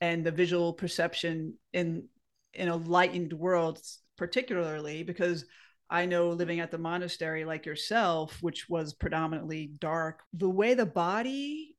and 0.00 0.24
the 0.24 0.32
visual 0.32 0.72
perception 0.72 1.54
in 1.72 2.08
in 2.54 2.68
a 2.68 2.76
lightened 2.76 3.32
world 3.32 3.80
particularly 4.16 5.02
because 5.02 5.44
i 5.88 6.04
know 6.04 6.30
living 6.30 6.60
at 6.60 6.70
the 6.70 6.78
monastery 6.78 7.44
like 7.44 7.64
yourself 7.64 8.38
which 8.42 8.68
was 8.68 8.94
predominantly 8.94 9.72
dark 9.78 10.20
the 10.34 10.48
way 10.48 10.74
the 10.74 10.86
body 10.86 11.76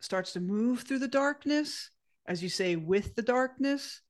starts 0.00 0.32
to 0.32 0.40
move 0.40 0.80
through 0.80 0.98
the 0.98 1.08
darkness 1.08 1.90
as 2.26 2.42
you 2.42 2.48
say 2.48 2.76
with 2.76 3.14
the 3.14 3.22
darkness 3.22 4.00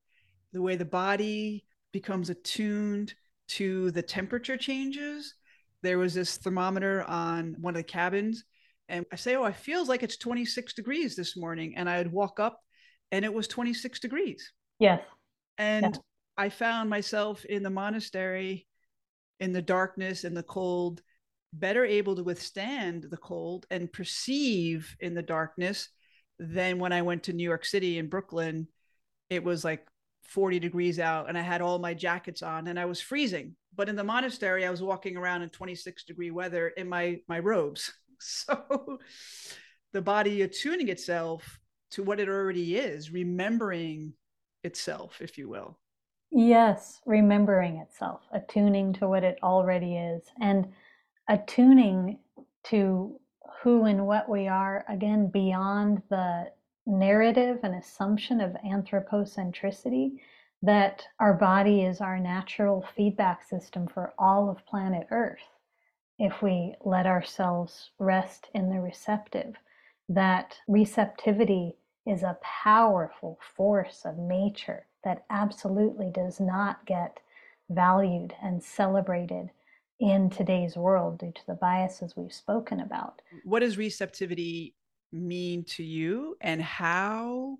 the 0.52 0.62
way 0.62 0.76
the 0.76 0.84
body 0.84 1.64
becomes 1.92 2.30
attuned 2.30 3.14
to 3.48 3.90
the 3.92 4.02
temperature 4.02 4.56
changes 4.56 5.34
there 5.82 5.98
was 5.98 6.14
this 6.14 6.36
thermometer 6.36 7.02
on 7.04 7.56
one 7.60 7.74
of 7.74 7.78
the 7.78 7.82
cabins 7.82 8.44
and 8.88 9.06
I 9.12 9.16
say, 9.16 9.36
Oh, 9.36 9.44
it 9.44 9.56
feels 9.56 9.88
like 9.88 10.02
it's 10.02 10.16
26 10.16 10.74
degrees 10.74 11.16
this 11.16 11.36
morning. 11.36 11.74
And 11.76 11.88
I'd 11.88 12.12
walk 12.12 12.40
up 12.40 12.60
and 13.10 13.24
it 13.24 13.32
was 13.32 13.48
26 13.48 14.00
degrees. 14.00 14.52
Yes. 14.78 15.00
And 15.58 15.98
I 16.36 16.48
found 16.48 16.90
myself 16.90 17.44
in 17.44 17.62
the 17.62 17.70
monastery 17.70 18.66
in 19.42 19.52
the 19.52 19.62
darkness 19.62 20.24
and 20.24 20.36
the 20.36 20.42
cold, 20.42 21.02
better 21.52 21.84
able 21.84 22.14
to 22.14 22.22
withstand 22.22 23.06
the 23.10 23.16
cold 23.16 23.66
and 23.70 23.92
perceive 23.92 24.94
in 25.00 25.14
the 25.14 25.22
darkness 25.22 25.88
than 26.38 26.78
when 26.78 26.92
I 26.92 27.02
went 27.02 27.24
to 27.24 27.32
New 27.32 27.42
York 27.42 27.64
City 27.64 27.98
in 27.98 28.08
Brooklyn. 28.08 28.68
It 29.30 29.42
was 29.42 29.64
like 29.64 29.86
40 30.28 30.60
degrees 30.60 30.98
out 30.98 31.28
and 31.28 31.36
I 31.36 31.42
had 31.42 31.60
all 31.60 31.78
my 31.78 31.92
jackets 31.92 32.42
on 32.42 32.68
and 32.68 32.78
I 32.78 32.84
was 32.84 33.00
freezing. 33.00 33.56
But 33.74 33.88
in 33.88 33.96
the 33.96 34.04
monastery, 34.04 34.64
I 34.64 34.70
was 34.70 34.80
walking 34.80 35.16
around 35.16 35.42
in 35.42 35.50
26 35.50 36.04
degree 36.04 36.30
weather 36.30 36.68
in 36.68 36.88
my 36.88 37.18
my 37.28 37.40
robes. 37.40 37.92
So 38.46 38.98
the 39.92 40.02
body 40.02 40.42
attuning 40.42 40.88
itself 40.88 41.60
to 41.92 42.02
what 42.02 42.20
it 42.20 42.28
already 42.28 42.76
is, 42.76 43.10
remembering 43.10 44.14
itself, 44.64 45.20
if 45.20 45.36
you 45.36 45.48
will. 45.48 45.78
Yes, 46.30 47.00
remembering 47.04 47.76
itself, 47.76 48.22
attuning 48.32 48.94
to 48.94 49.08
what 49.08 49.22
it 49.22 49.38
already 49.42 49.96
is, 49.96 50.22
and 50.40 50.72
attuning 51.28 52.18
to 52.64 53.20
who 53.62 53.84
and 53.84 54.06
what 54.06 54.28
we 54.28 54.48
are, 54.48 54.84
again, 54.88 55.28
beyond 55.28 56.02
the 56.08 56.50
narrative 56.86 57.60
and 57.62 57.74
assumption 57.74 58.40
of 58.40 58.56
anthropocentricity 58.66 60.18
that 60.62 61.06
our 61.18 61.34
body 61.34 61.82
is 61.82 62.00
our 62.00 62.18
natural 62.18 62.84
feedback 62.96 63.44
system 63.44 63.86
for 63.86 64.14
all 64.18 64.48
of 64.48 64.64
planet 64.66 65.06
Earth. 65.10 65.51
If 66.24 66.40
we 66.40 66.76
let 66.84 67.04
ourselves 67.04 67.90
rest 67.98 68.46
in 68.54 68.70
the 68.70 68.80
receptive, 68.80 69.56
that 70.08 70.56
receptivity 70.68 71.74
is 72.06 72.22
a 72.22 72.38
powerful 72.42 73.40
force 73.56 74.02
of 74.04 74.18
nature 74.18 74.86
that 75.02 75.24
absolutely 75.30 76.12
does 76.14 76.38
not 76.38 76.86
get 76.86 77.18
valued 77.68 78.34
and 78.40 78.62
celebrated 78.62 79.50
in 79.98 80.30
today's 80.30 80.76
world 80.76 81.18
due 81.18 81.32
to 81.32 81.46
the 81.48 81.54
biases 81.54 82.14
we've 82.16 82.32
spoken 82.32 82.78
about. 82.78 83.20
What 83.42 83.60
does 83.60 83.76
receptivity 83.76 84.76
mean 85.10 85.64
to 85.70 85.82
you, 85.82 86.36
and 86.40 86.62
how 86.62 87.58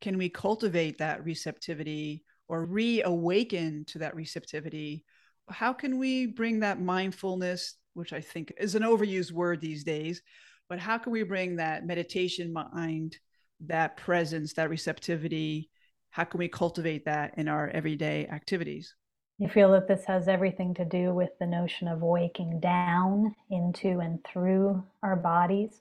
can 0.00 0.18
we 0.18 0.28
cultivate 0.28 0.98
that 0.98 1.24
receptivity 1.24 2.22
or 2.46 2.64
reawaken 2.64 3.84
to 3.86 3.98
that 3.98 4.14
receptivity? 4.14 5.02
How 5.48 5.72
can 5.72 5.98
we 5.98 6.26
bring 6.26 6.60
that 6.60 6.80
mindfulness, 6.80 7.74
which 7.94 8.12
I 8.12 8.20
think 8.20 8.52
is 8.58 8.74
an 8.74 8.82
overused 8.82 9.32
word 9.32 9.60
these 9.60 9.84
days, 9.84 10.22
but 10.68 10.78
how 10.78 10.98
can 10.98 11.12
we 11.12 11.22
bring 11.22 11.56
that 11.56 11.86
meditation 11.86 12.52
mind, 12.52 13.16
that 13.60 13.96
presence, 13.96 14.52
that 14.54 14.70
receptivity? 14.70 15.70
How 16.10 16.24
can 16.24 16.38
we 16.38 16.48
cultivate 16.48 17.04
that 17.06 17.34
in 17.36 17.48
our 17.48 17.68
everyday 17.70 18.26
activities? 18.26 18.94
You 19.38 19.48
feel 19.48 19.72
that 19.72 19.88
this 19.88 20.04
has 20.04 20.28
everything 20.28 20.74
to 20.74 20.84
do 20.84 21.12
with 21.12 21.30
the 21.40 21.46
notion 21.46 21.88
of 21.88 22.02
waking 22.02 22.60
down 22.60 23.34
into 23.50 23.98
and 23.98 24.24
through 24.24 24.82
our 25.02 25.16
bodies. 25.16 25.80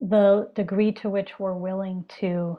The 0.00 0.50
degree 0.54 0.92
to 0.92 1.08
which 1.08 1.38
we're 1.38 1.54
willing 1.54 2.04
to 2.20 2.58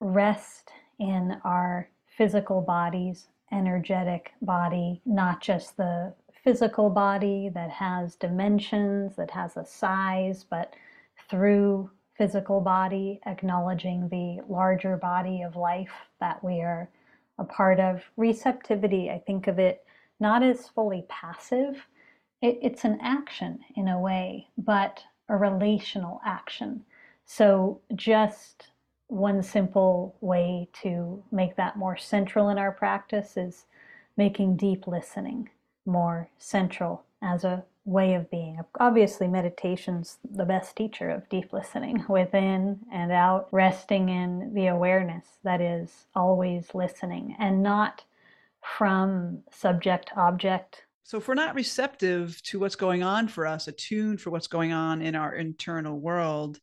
rest 0.00 0.70
in 0.98 1.36
our 1.44 1.90
physical 2.16 2.62
bodies, 2.62 3.28
energetic 3.52 4.32
body, 4.40 5.02
not 5.04 5.42
just 5.42 5.76
the 5.76 6.14
physical 6.46 6.88
body 6.88 7.50
that 7.52 7.70
has 7.70 8.14
dimensions, 8.14 9.16
that 9.16 9.32
has 9.32 9.56
a 9.56 9.66
size, 9.66 10.44
but 10.48 10.74
through 11.28 11.90
physical 12.16 12.60
body, 12.60 13.18
acknowledging 13.26 14.08
the 14.08 14.40
larger 14.48 14.96
body 14.96 15.42
of 15.42 15.56
life 15.56 15.90
that 16.20 16.42
we 16.44 16.60
are 16.60 16.88
a 17.40 17.44
part 17.44 17.80
of. 17.80 18.00
Receptivity, 18.16 19.10
I 19.10 19.18
think 19.26 19.48
of 19.48 19.58
it 19.58 19.84
not 20.20 20.44
as 20.44 20.68
fully 20.68 21.04
passive, 21.08 21.84
it, 22.40 22.60
it's 22.62 22.84
an 22.84 23.00
action 23.02 23.58
in 23.74 23.88
a 23.88 23.98
way, 23.98 24.46
but 24.56 25.02
a 25.28 25.36
relational 25.36 26.20
action. 26.24 26.84
So 27.24 27.80
just 27.96 28.68
one 29.08 29.42
simple 29.42 30.14
way 30.20 30.68
to 30.82 31.24
make 31.32 31.56
that 31.56 31.76
more 31.76 31.96
central 31.96 32.50
in 32.50 32.56
our 32.56 32.70
practice 32.70 33.36
is 33.36 33.64
making 34.16 34.58
deep 34.58 34.86
listening 34.86 35.50
more 35.86 36.28
central 36.38 37.04
as 37.22 37.44
a 37.44 37.64
way 37.84 38.14
of 38.14 38.30
being. 38.30 38.58
Obviously, 38.80 39.28
meditation's 39.28 40.18
the 40.28 40.44
best 40.44 40.76
teacher 40.76 41.08
of 41.08 41.28
deep 41.28 41.52
listening 41.52 42.04
within 42.08 42.80
and 42.92 43.12
out, 43.12 43.48
resting 43.52 44.08
in 44.08 44.52
the 44.52 44.66
awareness 44.66 45.24
that 45.44 45.60
is 45.60 46.06
always 46.14 46.74
listening 46.74 47.36
and 47.38 47.62
not 47.62 48.04
from 48.60 49.42
subject 49.52 50.10
object. 50.16 50.82
So, 51.04 51.18
if 51.18 51.28
we're 51.28 51.34
not 51.34 51.54
receptive 51.54 52.42
to 52.44 52.58
what's 52.58 52.74
going 52.74 53.04
on 53.04 53.28
for 53.28 53.46
us, 53.46 53.68
attuned 53.68 54.20
for 54.20 54.30
what's 54.30 54.48
going 54.48 54.72
on 54.72 55.00
in 55.00 55.14
our 55.14 55.32
internal 55.32 55.98
world, 56.00 56.58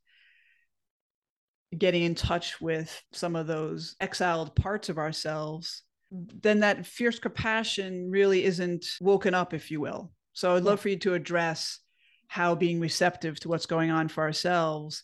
getting 1.77 2.03
in 2.03 2.13
touch 2.13 2.59
with 2.59 3.01
some 3.13 3.37
of 3.37 3.47
those 3.47 3.95
exiled 4.01 4.53
parts 4.55 4.89
of 4.89 4.97
ourselves, 4.97 5.83
then 6.13 6.59
that 6.59 6.85
fierce 6.85 7.19
compassion 7.19 8.09
really 8.09 8.43
isn't 8.43 8.85
woken 9.01 9.33
up, 9.33 9.53
if 9.53 9.71
you 9.71 9.81
will. 9.81 10.11
So 10.33 10.55
I'd 10.55 10.63
love 10.63 10.79
for 10.79 10.89
you 10.89 10.97
to 10.97 11.15
address 11.15 11.79
how 12.27 12.55
being 12.55 12.79
receptive 12.79 13.39
to 13.39 13.49
what's 13.49 13.65
going 13.65 13.91
on 13.91 14.07
for 14.07 14.23
ourselves 14.23 15.03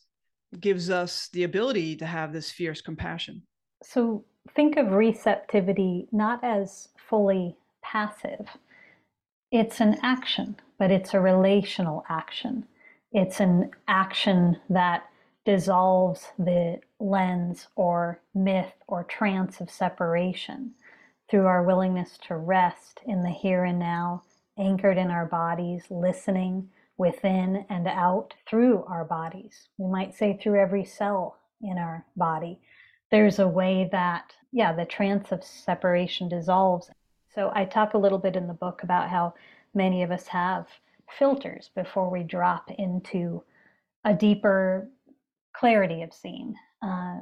gives 0.59 0.89
us 0.89 1.29
the 1.33 1.43
ability 1.43 1.95
to 1.97 2.05
have 2.05 2.33
this 2.33 2.51
fierce 2.51 2.81
compassion. 2.81 3.43
So 3.83 4.23
think 4.55 4.77
of 4.77 4.91
receptivity 4.91 6.07
not 6.11 6.43
as 6.43 6.89
fully 7.09 7.55
passive. 7.81 8.47
It's 9.51 9.79
an 9.79 9.97
action, 10.03 10.55
but 10.77 10.91
it's 10.91 11.13
a 11.13 11.19
relational 11.19 12.03
action. 12.09 12.65
It's 13.11 13.39
an 13.39 13.71
action 13.87 14.57
that 14.69 15.03
dissolves 15.45 16.27
the 16.37 16.79
lens 16.99 17.67
or 17.75 18.21
myth 18.35 18.73
or 18.87 19.03
trance 19.03 19.61
of 19.61 19.71
separation 19.71 20.73
through 21.29 21.45
our 21.45 21.63
willingness 21.63 22.17
to 22.27 22.35
rest 22.35 23.01
in 23.05 23.23
the 23.23 23.29
here 23.29 23.65
and 23.65 23.79
now 23.79 24.23
anchored 24.57 24.97
in 24.97 25.09
our 25.09 25.25
bodies, 25.25 25.83
listening 25.89 26.69
within 26.97 27.65
and 27.69 27.87
out 27.87 28.33
through 28.47 28.83
our 28.83 29.05
bodies. 29.05 29.69
We 29.77 29.89
might 29.89 30.15
say 30.15 30.37
through 30.37 30.59
every 30.59 30.83
cell 30.83 31.37
in 31.61 31.77
our 31.77 32.05
body. 32.15 32.59
There's 33.11 33.39
a 33.39 33.47
way 33.47 33.89
that, 33.91 34.33
yeah, 34.51 34.73
the 34.73 34.85
trance 34.85 35.31
of 35.31 35.43
separation 35.43 36.29
dissolves. 36.29 36.89
So 37.33 37.51
I 37.55 37.65
talk 37.65 37.93
a 37.93 37.97
little 37.97 38.17
bit 38.17 38.35
in 38.35 38.47
the 38.47 38.53
book 38.53 38.83
about 38.83 39.09
how 39.09 39.33
many 39.73 40.03
of 40.03 40.11
us 40.11 40.27
have 40.27 40.67
filters 41.17 41.69
before 41.73 42.09
we 42.09 42.23
drop 42.23 42.69
into 42.77 43.43
a 44.03 44.13
deeper 44.13 44.89
clarity 45.53 46.01
of 46.03 46.13
seeing. 46.13 46.55
Uh, 46.81 47.19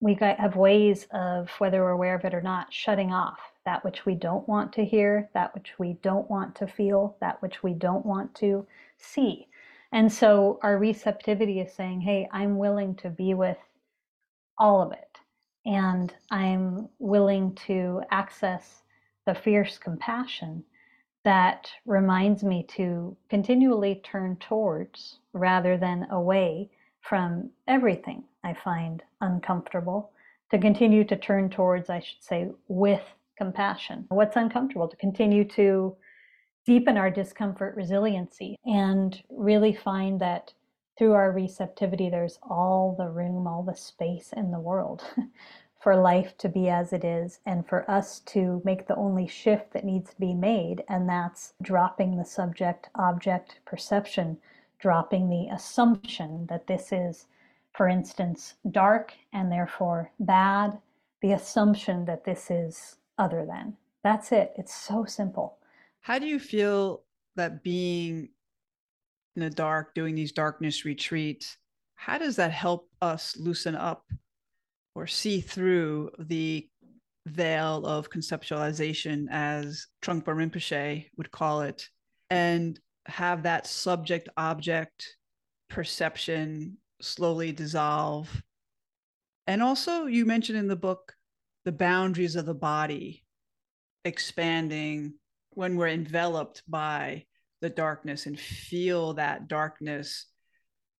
we 0.00 0.16
have 0.20 0.56
ways 0.56 1.06
of, 1.12 1.50
whether 1.58 1.82
we're 1.82 1.90
aware 1.90 2.14
of 2.14 2.24
it 2.24 2.34
or 2.34 2.42
not, 2.42 2.72
shutting 2.72 3.12
off 3.12 3.38
that 3.64 3.84
which 3.84 4.04
we 4.04 4.14
don't 4.14 4.46
want 4.48 4.72
to 4.74 4.84
hear, 4.84 5.30
that 5.34 5.54
which 5.54 5.72
we 5.78 5.94
don't 6.02 6.28
want 6.30 6.54
to 6.56 6.66
feel, 6.66 7.16
that 7.20 7.40
which 7.40 7.62
we 7.62 7.72
don't 7.72 8.04
want 8.04 8.34
to 8.34 8.66
see. 8.98 9.48
And 9.92 10.12
so 10.12 10.58
our 10.62 10.76
receptivity 10.76 11.60
is 11.60 11.72
saying, 11.72 12.00
hey, 12.00 12.28
I'm 12.32 12.58
willing 12.58 12.96
to 12.96 13.08
be 13.08 13.32
with 13.34 13.56
all 14.58 14.82
of 14.82 14.92
it. 14.92 15.18
And 15.64 16.14
I'm 16.30 16.88
willing 16.98 17.54
to 17.66 18.02
access 18.10 18.82
the 19.26 19.34
fierce 19.34 19.78
compassion 19.78 20.64
that 21.24 21.70
reminds 21.86 22.44
me 22.44 22.66
to 22.68 23.16
continually 23.30 24.02
turn 24.04 24.36
towards 24.36 25.20
rather 25.32 25.78
than 25.78 26.06
away 26.10 26.70
from 27.00 27.50
everything 27.66 28.24
I 28.44 28.54
find 28.54 29.02
uncomfortable, 29.20 30.12
to 30.50 30.58
continue 30.58 31.02
to 31.04 31.16
turn 31.16 31.50
towards, 31.50 31.90
I 31.90 32.00
should 32.00 32.22
say, 32.22 32.50
with 32.68 33.02
compassion. 33.36 34.04
What's 34.10 34.36
uncomfortable? 34.36 34.86
To 34.88 34.96
continue 34.96 35.44
to 35.48 35.96
deepen 36.64 36.96
our 36.96 37.10
discomfort 37.10 37.74
resiliency 37.74 38.56
and 38.64 39.20
really 39.28 39.74
find 39.74 40.20
that 40.20 40.52
through 40.96 41.12
our 41.12 41.32
receptivity, 41.32 42.08
there's 42.08 42.38
all 42.42 42.94
the 42.96 43.08
room, 43.08 43.46
all 43.46 43.62
the 43.62 43.74
space 43.74 44.32
in 44.36 44.52
the 44.52 44.60
world 44.60 45.02
for 45.82 45.96
life 45.96 46.38
to 46.38 46.48
be 46.48 46.68
as 46.68 46.92
it 46.92 47.04
is 47.04 47.40
and 47.44 47.66
for 47.66 47.90
us 47.90 48.20
to 48.20 48.62
make 48.64 48.86
the 48.86 48.96
only 48.96 49.26
shift 49.26 49.72
that 49.72 49.84
needs 49.84 50.10
to 50.10 50.20
be 50.20 50.32
made, 50.32 50.84
and 50.88 51.08
that's 51.08 51.54
dropping 51.60 52.16
the 52.16 52.24
subject 52.24 52.88
object 52.94 53.60
perception, 53.66 54.38
dropping 54.78 55.28
the 55.28 55.48
assumption 55.52 56.46
that 56.46 56.66
this 56.66 56.92
is, 56.92 57.26
for 57.74 57.88
instance, 57.88 58.54
dark 58.70 59.12
and 59.32 59.50
therefore 59.50 60.10
bad, 60.20 60.78
the 61.22 61.32
assumption 61.32 62.04
that 62.04 62.24
this 62.24 62.50
is 62.50 62.96
other 63.18 63.44
than. 63.44 63.76
That's 64.02 64.32
it. 64.32 64.52
It's 64.56 64.74
so 64.74 65.04
simple. 65.04 65.58
How 66.00 66.18
do 66.18 66.26
you 66.26 66.38
feel 66.38 67.02
that 67.36 67.62
being 67.62 68.28
in 69.34 69.42
the 69.42 69.50
dark, 69.50 69.94
doing 69.94 70.14
these 70.14 70.32
darkness 70.32 70.84
retreats, 70.84 71.56
how 71.94 72.18
does 72.18 72.36
that 72.36 72.52
help 72.52 72.88
us 73.00 73.36
loosen 73.36 73.74
up 73.74 74.04
or 74.94 75.06
see 75.06 75.40
through 75.40 76.10
the 76.18 76.68
veil 77.26 77.86
of 77.86 78.10
conceptualization, 78.10 79.26
as 79.30 79.86
Trungpa 80.02 80.26
Rinpoche 80.26 81.06
would 81.16 81.30
call 81.30 81.62
it, 81.62 81.88
and 82.30 82.78
have 83.06 83.42
that 83.42 83.66
subject 83.66 84.28
object 84.36 85.16
perception 85.70 86.76
slowly 87.04 87.52
dissolve? 87.52 88.42
And 89.46 89.62
also, 89.62 90.06
you 90.06 90.24
mentioned 90.24 90.58
in 90.58 90.68
the 90.68 90.76
book 90.76 91.14
the 91.64 91.72
boundaries 91.72 92.36
of 92.36 92.46
the 92.46 92.54
body 92.54 93.24
expanding 94.04 95.14
when 95.50 95.76
we're 95.76 95.88
enveloped 95.88 96.62
by 96.68 97.24
the 97.60 97.70
darkness 97.70 98.26
and 98.26 98.38
feel 98.38 99.14
that 99.14 99.48
darkness 99.48 100.26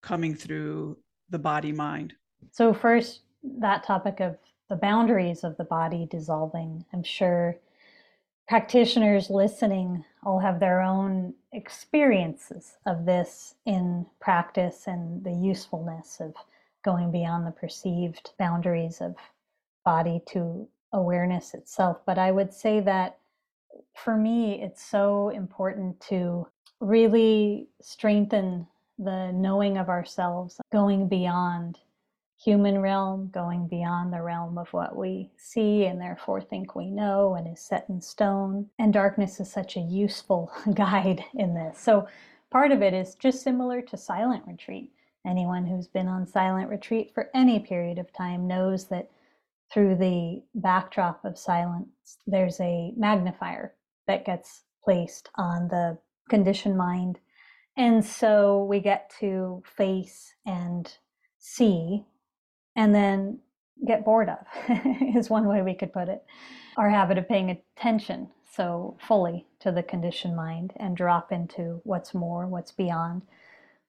coming 0.02 0.34
through 0.34 0.98
the 1.30 1.38
body 1.38 1.72
mind. 1.72 2.14
So, 2.52 2.72
first, 2.72 3.22
that 3.42 3.84
topic 3.84 4.20
of 4.20 4.36
the 4.68 4.76
boundaries 4.76 5.44
of 5.44 5.56
the 5.56 5.64
body 5.64 6.06
dissolving. 6.10 6.84
I'm 6.92 7.02
sure 7.02 7.56
practitioners 8.48 9.30
listening 9.30 10.04
all 10.24 10.38
have 10.38 10.60
their 10.60 10.80
own 10.82 11.34
experiences 11.52 12.76
of 12.86 13.06
this 13.06 13.54
in 13.66 14.06
practice 14.20 14.84
and 14.86 15.24
the 15.24 15.32
usefulness 15.32 16.18
of 16.20 16.34
going 16.84 17.10
beyond 17.10 17.46
the 17.46 17.50
perceived 17.50 18.32
boundaries 18.38 19.00
of 19.00 19.14
body 19.84 20.20
to 20.26 20.68
awareness 20.92 21.54
itself. 21.54 21.98
But 22.06 22.18
I 22.18 22.30
would 22.30 22.52
say 22.52 22.80
that 22.80 23.18
for 23.94 24.16
me, 24.16 24.62
it's 24.62 24.84
so 24.84 25.30
important 25.30 26.00
to 26.08 26.46
really 26.80 27.68
strengthen 27.80 28.66
the 28.98 29.32
knowing 29.32 29.78
of 29.78 29.88
ourselves, 29.88 30.60
going 30.70 31.08
beyond 31.08 31.78
human 32.44 32.78
realm, 32.80 33.30
going 33.32 33.66
beyond 33.66 34.12
the 34.12 34.20
realm 34.20 34.58
of 34.58 34.72
what 34.72 34.94
we 34.94 35.30
see 35.36 35.86
and 35.86 36.00
therefore 36.00 36.40
think 36.40 36.74
we 36.74 36.90
know 36.90 37.34
and 37.34 37.48
is 37.48 37.60
set 37.60 37.86
in 37.88 38.00
stone. 38.00 38.68
And 38.78 38.92
darkness 38.92 39.40
is 39.40 39.50
such 39.50 39.76
a 39.76 39.80
useful 39.80 40.52
guide 40.74 41.24
in 41.34 41.54
this. 41.54 41.80
So 41.80 42.06
part 42.50 42.70
of 42.70 42.82
it 42.82 42.92
is 42.92 43.14
just 43.14 43.42
similar 43.42 43.80
to 43.82 43.96
silent 43.96 44.44
retreat. 44.46 44.92
Anyone 45.26 45.64
who's 45.64 45.88
been 45.88 46.06
on 46.06 46.26
silent 46.26 46.68
retreat 46.68 47.12
for 47.14 47.30
any 47.34 47.60
period 47.60 47.98
of 47.98 48.12
time 48.12 48.46
knows 48.46 48.88
that 48.88 49.10
through 49.72 49.96
the 49.96 50.42
backdrop 50.54 51.24
of 51.24 51.38
silence, 51.38 52.18
there's 52.26 52.60
a 52.60 52.92
magnifier 52.96 53.74
that 54.06 54.26
gets 54.26 54.64
placed 54.84 55.30
on 55.36 55.68
the 55.68 55.96
conditioned 56.28 56.76
mind. 56.76 57.18
And 57.76 58.04
so 58.04 58.64
we 58.64 58.80
get 58.80 59.10
to 59.20 59.62
face 59.76 60.34
and 60.44 60.94
see 61.38 62.04
and 62.76 62.94
then 62.94 63.38
get 63.86 64.04
bored 64.04 64.28
of, 64.28 64.46
is 65.16 65.30
one 65.30 65.46
way 65.46 65.62
we 65.62 65.74
could 65.74 65.92
put 65.92 66.08
it. 66.08 66.24
Our 66.76 66.90
habit 66.90 67.18
of 67.18 67.28
paying 67.28 67.50
attention 67.50 68.28
so 68.54 68.96
fully 69.00 69.46
to 69.60 69.72
the 69.72 69.82
conditioned 69.82 70.36
mind 70.36 70.72
and 70.76 70.96
drop 70.96 71.32
into 71.32 71.80
what's 71.84 72.14
more, 72.14 72.46
what's 72.46 72.72
beyond. 72.72 73.22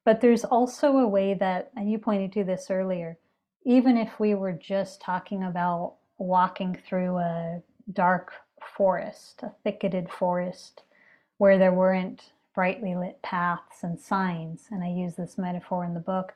But 0.04 0.22
there's 0.22 0.44
also 0.44 0.98
a 0.98 1.08
way 1.08 1.34
that, 1.34 1.72
and 1.76 1.92
you 1.92 1.98
pointed 1.98 2.32
to 2.34 2.44
this 2.44 2.68
earlier, 2.70 3.18
even 3.64 3.98
if 3.98 4.20
we 4.20 4.36
were 4.36 4.54
just 4.54 5.02
talking 5.02 5.44
about 5.44 5.96
walking 6.18 6.78
through 6.88 7.18
a 7.18 7.62
dark 7.92 8.34
forest, 8.76 9.42
a 9.44 9.52
thicketed 9.64 10.10
forest, 10.12 10.84
where 11.38 11.58
there 11.58 11.74
weren't 11.74 12.32
brightly 12.54 12.96
lit 12.96 13.22
paths 13.22 13.84
and 13.84 14.00
signs, 14.00 14.68
and 14.72 14.84
I 14.84 14.90
use 14.90 15.16
this 15.16 15.38
metaphor 15.38 15.84
in 15.84 15.94
the 15.94 16.00
book, 16.00 16.34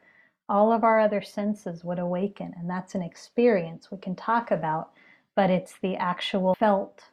all 0.50 0.74
of 0.74 0.84
our 0.84 1.00
other 1.00 1.22
senses 1.22 1.84
would 1.84 2.00
awaken. 2.00 2.54
And 2.58 2.70
that's 2.70 2.96
an 2.96 3.04
experience 3.04 3.92
we 3.92 4.00
can 4.00 4.16
talk 4.16 4.52
about, 4.52 4.92
but 5.36 5.50
it's 5.50 5.76
the 5.82 5.96
actual 5.96 6.56
felt 6.56 7.04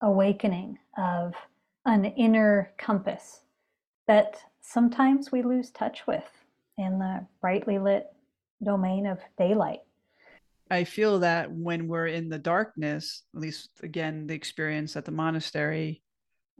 awakening 0.00 0.78
of 0.96 1.34
an 1.84 2.04
inner 2.04 2.72
compass 2.78 3.40
that 4.06 4.36
sometimes 4.60 5.32
we 5.32 5.42
lose 5.42 5.70
touch 5.70 6.06
with 6.06 6.24
in 6.78 6.98
the 6.98 7.26
brightly 7.40 7.78
lit 7.78 8.06
domain 8.62 9.06
of 9.06 9.18
daylight. 9.36 9.80
I 10.70 10.84
feel 10.84 11.18
that 11.18 11.50
when 11.50 11.88
we're 11.88 12.06
in 12.06 12.28
the 12.28 12.38
darkness, 12.38 13.24
at 13.34 13.40
least 13.40 13.70
again, 13.82 14.26
the 14.26 14.34
experience 14.34 14.96
at 14.96 15.04
the 15.04 15.12
monastery, 15.12 16.02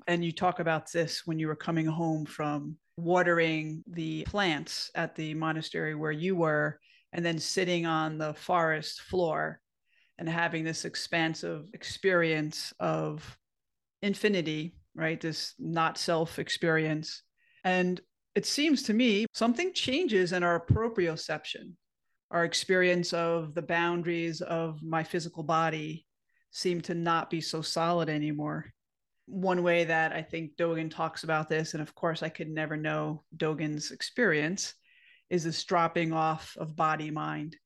and 0.07 0.24
you 0.24 0.32
talk 0.32 0.61
about 0.61 0.93
this 0.93 1.22
when 1.24 1.39
you 1.39 1.47
were 1.47 1.57
coming 1.57 1.87
home 1.87 2.26
from 2.26 2.76
watering 2.97 3.82
the 3.86 4.24
plants 4.24 4.90
at 4.95 5.14
the 5.14 5.34
monastery 5.34 5.95
where 5.95 6.12
you 6.12 6.36
were, 6.36 6.78
and 7.12 7.24
then 7.24 7.38
sitting 7.38 7.86
on 7.86 8.18
the 8.18 8.34
forest 8.34 9.01
floor 9.03 9.61
and 10.18 10.28
having 10.28 10.64
this 10.64 10.84
expansive 10.84 11.66
experience 11.72 12.72
of 12.80 13.38
infinity, 14.03 14.76
right? 14.95 15.20
This 15.20 15.55
not 15.59 15.99
self 15.99 16.38
experience. 16.38 17.22
And 17.64 18.01
it 18.34 18.47
seems 18.47 18.82
to 18.84 18.92
me 18.92 19.26
something 19.32 19.72
changes 19.72 20.32
in 20.32 20.42
our 20.42 20.64
proprioception, 20.64 21.72
our 22.30 22.45
experience 22.45 23.12
of 23.12 23.55
the 23.55 23.62
boundaries 23.62 24.40
of 24.40 24.82
my 24.82 25.05
physical 25.05 25.45
body 25.45 26.07
seem 26.51 26.80
to 26.82 26.95
not 26.95 27.30
be 27.30 27.40
so 27.40 27.62
solid 27.62 28.09
anymore 28.09 28.74
one 29.27 29.62
way 29.62 29.85
that 29.85 30.12
I 30.12 30.22
think 30.22 30.57
Dogen 30.57 30.91
talks 30.91 31.25
about 31.25 31.49
this, 31.49 31.75
and 31.75 31.83
of 31.83 31.95
course 31.95 32.22
I 32.22 32.29
could 32.29 32.49
never 32.49 32.77
know 32.77 33.22
Dogen's 33.37 33.91
experience, 33.91 34.75
is 35.31 35.45
this 35.45 35.64
dropping 35.64 36.12
off 36.12 36.57
of 36.59 36.77
body 36.77 37.11
mind, 37.11 37.57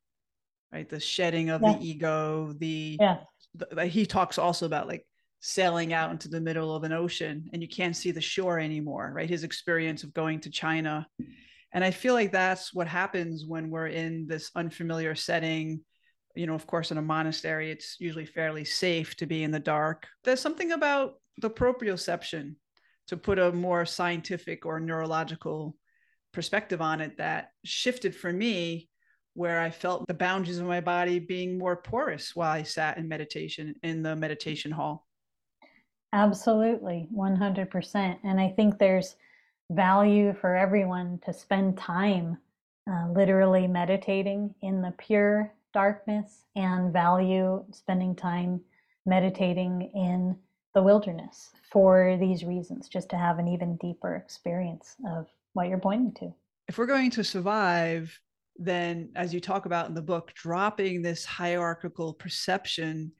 right? 0.72 0.88
The 0.88 1.00
shedding 1.00 1.50
of 1.50 1.62
yeah. 1.62 1.72
the 1.72 1.86
ego, 1.86 2.54
the, 2.58 2.96
yeah. 3.00 3.18
the 3.54 3.86
he 3.86 4.06
talks 4.06 4.38
also 4.38 4.66
about 4.66 4.88
like 4.88 5.04
sailing 5.40 5.92
out 5.92 6.10
into 6.10 6.28
the 6.28 6.40
middle 6.40 6.74
of 6.74 6.84
an 6.84 6.92
ocean 6.92 7.48
and 7.52 7.62
you 7.62 7.68
can't 7.68 7.96
see 7.96 8.10
the 8.10 8.20
shore 8.20 8.58
anymore, 8.58 9.12
right? 9.14 9.28
His 9.28 9.44
experience 9.44 10.02
of 10.02 10.14
going 10.14 10.40
to 10.40 10.50
China. 10.50 11.06
And 11.72 11.84
I 11.84 11.90
feel 11.90 12.14
like 12.14 12.32
that's 12.32 12.72
what 12.72 12.88
happens 12.88 13.44
when 13.46 13.70
we're 13.70 13.88
in 13.88 14.26
this 14.26 14.50
unfamiliar 14.54 15.14
setting 15.14 15.80
you 16.38 16.46
know, 16.46 16.54
of 16.54 16.66
course, 16.68 16.92
in 16.92 16.98
a 16.98 17.02
monastery, 17.02 17.70
it's 17.70 17.96
usually 17.98 18.24
fairly 18.24 18.64
safe 18.64 19.16
to 19.16 19.26
be 19.26 19.42
in 19.42 19.50
the 19.50 19.58
dark. 19.58 20.06
There's 20.22 20.40
something 20.40 20.70
about 20.70 21.14
the 21.38 21.50
proprioception, 21.50 22.56
to 23.08 23.16
put 23.16 23.38
a 23.38 23.52
more 23.52 23.86
scientific 23.86 24.66
or 24.66 24.80
neurological 24.80 25.76
perspective 26.32 26.80
on 26.82 27.00
it, 27.00 27.16
that 27.18 27.50
shifted 27.64 28.14
for 28.14 28.32
me 28.32 28.88
where 29.34 29.60
I 29.60 29.70
felt 29.70 30.06
the 30.08 30.14
boundaries 30.14 30.58
of 30.58 30.66
my 30.66 30.80
body 30.80 31.18
being 31.18 31.58
more 31.58 31.76
porous 31.76 32.34
while 32.34 32.50
I 32.50 32.64
sat 32.64 32.98
in 32.98 33.08
meditation 33.08 33.74
in 33.82 34.02
the 34.02 34.16
meditation 34.16 34.70
hall. 34.70 35.06
Absolutely, 36.12 37.08
100%. 37.14 38.18
And 38.24 38.40
I 38.40 38.48
think 38.50 38.78
there's 38.78 39.16
value 39.70 40.34
for 40.40 40.56
everyone 40.56 41.20
to 41.24 41.32
spend 41.32 41.78
time 41.78 42.38
uh, 42.90 43.08
literally 43.12 43.66
meditating 43.66 44.54
in 44.62 44.80
the 44.80 44.94
pure 44.98 45.52
darkness 45.74 46.44
and 46.56 46.92
value 46.92 47.62
spending 47.70 48.16
time 48.16 48.60
meditating 49.04 49.90
in 49.94 50.36
the 50.78 50.84
wilderness 50.84 51.50
for 51.72 52.16
these 52.20 52.44
reasons, 52.44 52.88
just 52.88 53.08
to 53.08 53.16
have 53.16 53.40
an 53.40 53.48
even 53.48 53.76
deeper 53.78 54.14
experience 54.14 54.94
of 55.10 55.26
what 55.54 55.68
you're 55.68 55.76
pointing 55.76 56.12
to. 56.12 56.32
If 56.68 56.78
we're 56.78 56.86
going 56.86 57.10
to 57.10 57.24
survive, 57.24 58.16
then 58.56 59.10
as 59.16 59.34
you 59.34 59.40
talk 59.40 59.66
about 59.66 59.88
in 59.88 59.94
the 59.94 60.02
book, 60.02 60.32
dropping 60.34 61.02
this 61.02 61.24
hierarchical 61.24 62.14
perception 62.14 63.10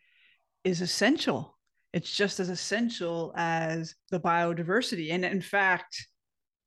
is 0.63 0.83
essential. 0.83 1.59
It's 1.93 2.15
just 2.15 2.39
as 2.39 2.49
essential 2.49 3.33
as 3.35 3.97
the 4.13 4.21
biodiversity. 4.21 5.11
And 5.11 5.25
in 5.25 5.43
fact, 5.43 6.07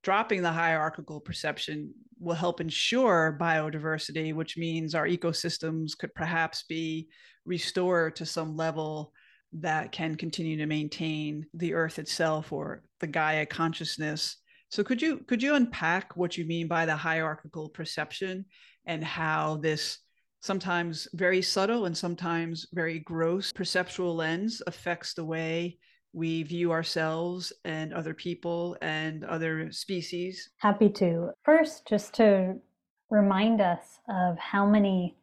dropping 0.02 0.42
the 0.42 0.52
hierarchical 0.52 1.20
perception 1.20 1.94
will 2.20 2.34
help 2.34 2.60
ensure 2.60 3.38
biodiversity, 3.40 4.34
which 4.34 4.58
means 4.58 4.94
our 4.94 5.08
ecosystems 5.08 5.96
could 5.96 6.14
perhaps 6.14 6.64
be 6.68 7.08
restored 7.46 8.14
to 8.16 8.26
some 8.26 8.58
level 8.58 9.14
that 9.52 9.92
can 9.92 10.14
continue 10.16 10.56
to 10.56 10.66
maintain 10.66 11.46
the 11.54 11.74
earth 11.74 11.98
itself 11.98 12.52
or 12.52 12.82
the 13.00 13.06
gaia 13.06 13.46
consciousness. 13.46 14.36
So 14.70 14.82
could 14.82 15.02
you 15.02 15.18
could 15.18 15.42
you 15.42 15.54
unpack 15.54 16.16
what 16.16 16.38
you 16.38 16.44
mean 16.46 16.68
by 16.68 16.86
the 16.86 16.96
hierarchical 16.96 17.68
perception 17.68 18.46
and 18.86 19.04
how 19.04 19.56
this 19.56 19.98
sometimes 20.40 21.06
very 21.12 21.42
subtle 21.42 21.84
and 21.84 21.96
sometimes 21.96 22.66
very 22.72 22.98
gross 22.98 23.52
perceptual 23.52 24.14
lens 24.16 24.62
affects 24.66 25.14
the 25.14 25.24
way 25.24 25.78
we 26.12 26.42
view 26.42 26.72
ourselves 26.72 27.52
and 27.64 27.92
other 27.92 28.14
people 28.14 28.76
and 28.82 29.24
other 29.24 29.70
species? 29.70 30.50
Happy 30.58 30.88
to. 30.88 31.30
First 31.44 31.86
just 31.86 32.14
to 32.14 32.56
remind 33.10 33.60
us 33.60 34.00
of 34.08 34.38
how 34.38 34.66
many 34.66 35.16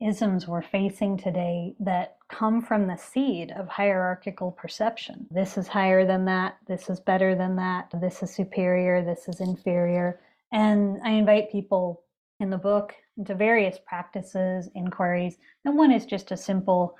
isms 0.00 0.46
we're 0.46 0.62
facing 0.62 1.16
today 1.16 1.74
that 1.80 2.16
come 2.28 2.60
from 2.60 2.86
the 2.86 2.96
seed 2.96 3.50
of 3.52 3.68
hierarchical 3.68 4.52
perception. 4.52 5.26
This 5.30 5.56
is 5.56 5.68
higher 5.68 6.06
than 6.06 6.24
that, 6.26 6.58
this 6.66 6.90
is 6.90 7.00
better 7.00 7.34
than 7.34 7.56
that, 7.56 7.88
this 8.00 8.22
is 8.22 8.34
superior, 8.34 9.02
this 9.02 9.28
is 9.28 9.40
inferior. 9.40 10.20
And 10.52 10.98
I 11.04 11.10
invite 11.10 11.50
people 11.50 12.02
in 12.40 12.50
the 12.50 12.58
book 12.58 12.94
into 13.16 13.34
various 13.34 13.78
practices, 13.86 14.68
inquiries, 14.74 15.38
and 15.64 15.76
one 15.78 15.90
is 15.90 16.04
just 16.04 16.30
a 16.30 16.36
simple 16.36 16.96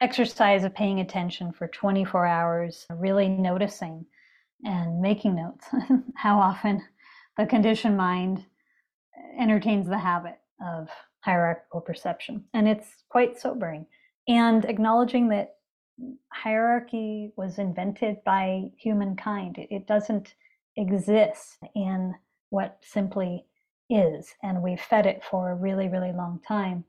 exercise 0.00 0.62
of 0.62 0.74
paying 0.74 1.00
attention 1.00 1.52
for 1.52 1.66
24 1.66 2.24
hours, 2.26 2.86
really 2.90 3.28
noticing 3.28 4.06
and 4.64 5.00
making 5.00 5.34
notes 5.34 5.66
how 6.14 6.38
often 6.38 6.84
the 7.36 7.46
conditioned 7.46 7.96
mind 7.96 8.44
entertains 9.38 9.88
the 9.88 9.98
habit 9.98 10.38
of 10.64 10.88
hierarchical 11.20 11.80
perception. 11.80 12.44
And 12.54 12.68
it's 12.68 13.04
quite 13.08 13.38
sobering. 13.38 13.86
And 14.28 14.64
acknowledging 14.64 15.28
that 15.28 15.56
hierarchy 16.32 17.32
was 17.36 17.58
invented 17.58 18.22
by 18.24 18.70
humankind, 18.76 19.58
it, 19.58 19.86
doesn't 19.86 20.34
exist 20.76 21.58
in 21.74 22.14
what 22.50 22.78
simply 22.82 23.44
is. 23.90 24.34
And 24.42 24.62
we've 24.62 24.80
fed 24.80 25.06
it 25.06 25.22
for 25.28 25.50
a 25.50 25.56
really, 25.56 25.88
really 25.88 26.12
long 26.12 26.40
time. 26.46 26.84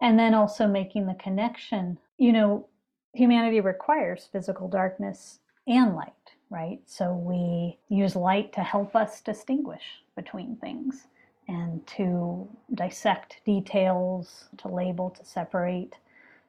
And 0.00 0.18
then 0.18 0.34
also 0.34 0.66
making 0.66 1.06
the 1.06 1.14
connection, 1.14 1.98
you 2.18 2.32
know, 2.32 2.68
humanity 3.14 3.60
requires 3.60 4.28
physical 4.32 4.68
darkness 4.68 5.40
and 5.66 5.94
light, 5.94 6.12
right? 6.50 6.80
So 6.86 7.12
we 7.12 7.78
use 7.88 8.16
light 8.16 8.52
to 8.54 8.62
help 8.62 8.96
us 8.96 9.20
distinguish 9.20 9.82
between 10.16 10.56
things 10.56 11.06
and 11.48 11.86
to 11.86 12.46
dissect 12.74 13.40
details, 13.44 14.44
to 14.58 14.68
label, 14.68 15.10
to 15.10 15.24
separate, 15.24 15.96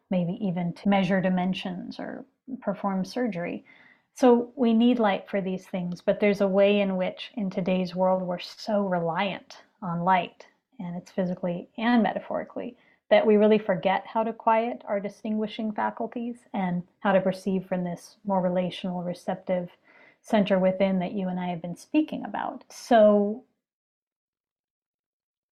maybe 0.09 0.37
even 0.45 0.73
to 0.73 0.89
measure 0.89 1.21
dimensions 1.21 1.99
or 1.99 2.25
perform 2.61 3.05
surgery. 3.05 3.63
So 4.15 4.51
we 4.55 4.73
need 4.73 4.99
light 4.99 5.29
for 5.29 5.39
these 5.39 5.65
things, 5.65 6.01
but 6.01 6.19
there's 6.19 6.41
a 6.41 6.47
way 6.47 6.81
in 6.81 6.97
which 6.97 7.31
in 7.35 7.49
today's 7.49 7.95
world 7.95 8.21
we're 8.21 8.39
so 8.39 8.81
reliant 8.85 9.59
on 9.81 10.03
light, 10.03 10.45
and 10.79 10.97
it's 10.97 11.11
physically 11.11 11.69
and 11.77 12.03
metaphorically, 12.03 12.75
that 13.09 13.25
we 13.25 13.37
really 13.37 13.57
forget 13.57 14.05
how 14.05 14.23
to 14.23 14.33
quiet 14.33 14.83
our 14.85 14.99
distinguishing 14.99 15.71
faculties 15.71 16.39
and 16.53 16.83
how 16.99 17.13
to 17.13 17.21
perceive 17.21 17.65
from 17.65 17.83
this 17.83 18.17
more 18.25 18.41
relational, 18.41 19.01
receptive 19.03 19.69
center 20.21 20.59
within 20.59 20.99
that 20.99 21.13
you 21.13 21.29
and 21.29 21.39
I 21.39 21.47
have 21.47 21.61
been 21.61 21.77
speaking 21.77 22.25
about. 22.25 22.65
So 22.69 23.43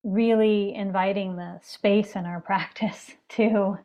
really 0.03 0.73
inviting 0.73 1.35
the 1.35 1.59
space 1.61 2.15
in 2.15 2.25
our 2.25 2.41
practice 2.51 3.11
to 3.29 3.77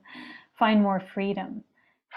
find 0.58 0.82
more 0.82 1.00
freedom 1.00 1.64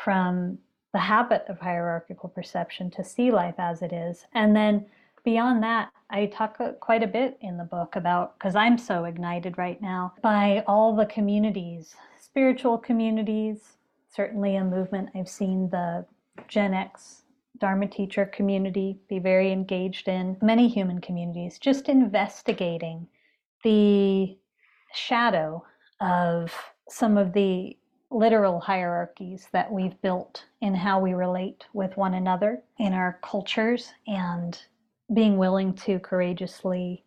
from 0.04 0.58
the 0.94 1.00
habit 1.00 1.44
of 1.50 1.60
hierarchical 1.60 2.30
perception 2.30 2.90
to 2.92 3.04
see 3.04 3.32
life 3.32 3.56
as 3.58 3.82
it 3.82 3.92
is. 3.92 4.26
And 4.34 4.56
then 4.56 4.86
beyond 5.24 5.64
that, 5.64 5.92
I 6.10 6.28
talk 6.28 6.60
quite 6.80 7.04
a 7.04 7.08
bit 7.08 7.38
in 7.42 7.58
the 7.58 7.64
book 7.64 7.96
about, 7.96 8.38
because 8.38 8.56
I'm 8.56 8.78
so 8.78 9.06
ignited 9.06 9.58
right 9.58 9.82
now 9.82 10.14
by 10.22 10.64
all 10.68 10.96
the 10.96 11.06
communities, 11.08 11.96
spiritual 12.18 12.78
communities, 12.78 13.78
certainly 14.10 14.56
a 14.56 14.64
movement 14.64 15.10
I've 15.16 15.28
seen 15.28 15.70
the 15.70 16.06
Gen 16.48 16.74
X 16.74 17.24
Dharma 17.58 17.88
teacher 17.88 18.26
community 18.26 19.00
be 19.10 19.20
very 19.20 19.52
engaged 19.52 20.08
in, 20.08 20.38
many 20.42 20.68
human 20.68 21.02
communities, 21.02 21.58
just 21.58 21.90
investigating 21.90 23.08
the 23.66 24.38
shadow 24.94 25.66
of 26.00 26.54
some 26.88 27.18
of 27.18 27.34
the 27.34 27.76
literal 28.12 28.60
hierarchies 28.60 29.48
that 29.54 29.72
we've 29.72 30.00
built 30.04 30.46
in 30.62 30.76
how 30.76 31.00
we 31.00 31.14
relate 31.14 31.66
with 31.74 31.98
one 31.98 32.14
another 32.14 32.62
in 32.78 32.94
our 32.94 33.20
cultures 33.24 33.92
and 34.06 34.60
being 35.14 35.38
willing 35.38 35.74
to 35.74 36.00
courageously 36.00 37.04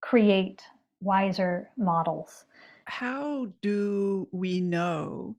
create 0.00 0.62
wiser 1.00 1.68
models. 1.76 2.44
How 2.84 3.48
do 3.60 4.28
we 4.30 4.60
know 4.60 5.34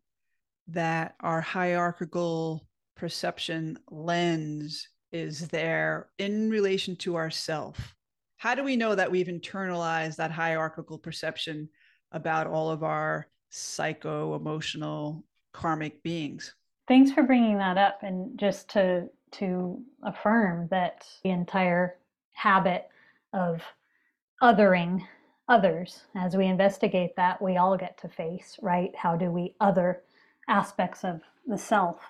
that 0.68 1.16
our 1.22 1.40
hierarchical 1.40 2.68
perception 2.96 3.80
lens 3.90 4.90
is 5.14 5.48
there 5.48 6.10
in 6.18 6.50
relation 6.50 6.98
to 6.98 7.16
ourself? 7.16 7.96
How 8.44 8.54
do 8.54 8.62
we 8.62 8.76
know 8.76 8.94
that 8.94 9.10
we've 9.10 9.28
internalized 9.28 10.18
that 10.18 10.30
hierarchical 10.30 10.98
perception 10.98 11.70
about 12.12 12.46
all 12.46 12.70
of 12.70 12.84
our 12.84 13.26
psycho 13.50 14.36
emotional 14.36 15.24
karmic 15.54 16.04
beings? 16.04 16.54
Thanks 16.86 17.10
for 17.10 17.24
bringing 17.24 17.58
that 17.60 17.78
up 17.78 18.00
and 18.04 18.38
just 18.38 18.68
to 18.72 19.08
to 19.32 19.82
affirm 20.04 20.68
that 20.72 21.08
the 21.24 21.30
entire 21.30 21.96
habit 22.34 22.90
of 23.32 23.62
othering 24.42 25.02
others 25.48 26.02
as 26.14 26.36
we 26.36 26.46
investigate 26.46 27.16
that 27.16 27.42
we 27.42 27.56
all 27.56 27.78
get 27.78 27.98
to 28.00 28.10
face 28.10 28.60
right? 28.62 28.94
How 28.94 29.16
do 29.16 29.32
we 29.32 29.56
other 29.62 30.02
aspects 30.50 31.06
of 31.06 31.22
the 31.48 31.58
self? 31.58 32.02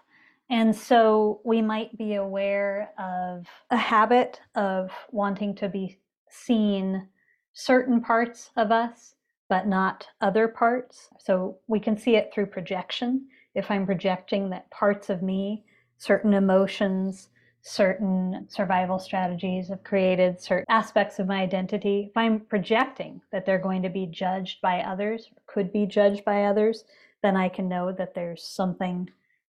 And 0.49 0.75
so 0.75 1.41
we 1.45 1.61
might 1.61 1.95
be 1.95 2.15
aware 2.15 2.89
of 2.97 3.47
a 3.69 3.77
habit 3.77 4.41
of 4.55 4.89
wanting 5.11 5.53
to 5.55 5.69
be 5.69 5.99
seen 6.34 7.07
certain 7.53 8.01
parts 8.01 8.51
of 8.57 8.71
us, 8.71 9.15
but 9.49 9.67
not 9.67 10.07
other 10.21 10.47
parts. 10.47 11.09
So 11.19 11.57
we 11.67 11.79
can 11.79 11.97
see 11.97 12.15
it 12.15 12.31
through 12.34 12.47
projection. 12.47 13.27
If 13.55 13.69
I'm 13.69 13.86
projecting 13.86 14.49
that 14.49 14.69
parts 14.71 15.09
of 15.09 15.21
me, 15.21 15.63
certain 15.97 16.34
emotions, 16.34 17.29
certain 17.61 18.45
survival 18.49 18.99
strategies 18.99 19.69
have 19.69 19.84
created 19.84 20.41
certain 20.41 20.65
aspects 20.69 21.19
of 21.19 21.27
my 21.27 21.41
identity, 21.41 22.07
if 22.09 22.17
I'm 22.17 22.41
projecting 22.41 23.21
that 23.31 23.45
they're 23.45 23.59
going 23.59 23.84
to 23.84 23.89
be 23.89 24.07
judged 24.07 24.59
by 24.61 24.79
others, 24.81 25.29
could 25.45 25.71
be 25.71 25.86
judged 25.86 26.25
by 26.25 26.45
others, 26.45 26.84
then 27.21 27.38
I 27.38 27.47
can 27.47 27.69
know 27.69 27.91
that 27.93 28.15
there's 28.15 28.43
something 28.43 29.09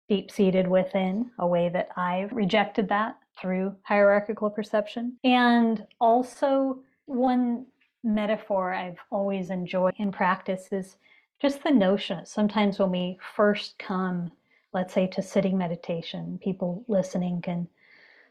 deep 0.09 0.29
seated 0.29 0.67
within, 0.67 1.31
a 1.39 1.47
way 1.47 1.69
that 1.69 1.89
I've 1.95 2.31
rejected 2.33 2.89
that 2.89 3.17
through 3.39 3.75
hierarchical 3.83 4.49
perception. 4.49 5.17
And 5.23 5.85
also, 5.99 6.79
one 7.05 7.65
metaphor 8.03 8.73
I've 8.73 8.99
always 9.11 9.49
enjoyed 9.49 9.93
in 9.97 10.11
practice 10.11 10.67
is 10.71 10.97
just 11.41 11.63
the 11.63 11.71
notion 11.71 12.25
sometimes 12.25 12.79
when 12.79 12.91
we 12.91 13.17
first 13.35 13.77
come, 13.79 14.31
let's 14.73 14.93
say, 14.93 15.07
to 15.07 15.21
sitting 15.21 15.57
meditation, 15.57 16.39
people 16.43 16.83
listening 16.87 17.41
can 17.41 17.67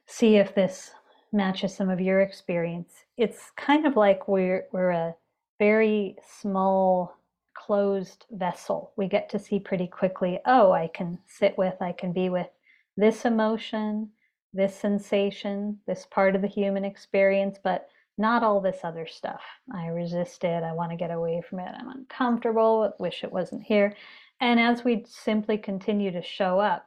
see 0.06 0.36
if 0.36 0.54
this 0.54 0.92
matches 1.32 1.74
some 1.74 1.88
of 1.90 2.00
your 2.00 2.20
experience. 2.20 3.04
It's 3.16 3.50
kind 3.56 3.86
of 3.86 3.96
like 3.96 4.28
we're, 4.28 4.66
we're 4.72 4.90
a 4.90 5.14
very 5.58 6.16
small 6.40 7.16
closed 7.54 8.26
vessel. 8.30 8.92
We 8.96 9.08
get 9.08 9.28
to 9.30 9.38
see 9.38 9.58
pretty 9.58 9.86
quickly, 9.86 10.40
oh, 10.46 10.72
I 10.72 10.88
can 10.88 11.18
sit 11.26 11.56
with, 11.56 11.80
I 11.80 11.92
can 11.92 12.12
be 12.12 12.28
with 12.28 12.48
this 12.96 13.24
emotion, 13.24 14.10
this 14.52 14.74
sensation, 14.74 15.78
this 15.86 16.06
part 16.10 16.36
of 16.36 16.42
the 16.42 16.48
human 16.48 16.84
experience, 16.84 17.58
but 17.62 17.88
not 18.18 18.42
all 18.42 18.60
this 18.60 18.80
other 18.84 19.06
stuff. 19.06 19.40
I 19.74 19.86
resist 19.86 20.44
it. 20.44 20.62
I 20.62 20.72
want 20.72 20.90
to 20.90 20.96
get 20.96 21.10
away 21.10 21.42
from 21.48 21.60
it. 21.60 21.74
I'm 21.78 21.88
uncomfortable. 21.88 22.92
Wish 22.98 23.24
it 23.24 23.32
wasn't 23.32 23.62
here. 23.62 23.94
And 24.40 24.60
as 24.60 24.84
we 24.84 25.04
simply 25.08 25.56
continue 25.56 26.10
to 26.10 26.22
show 26.22 26.58
up 26.60 26.86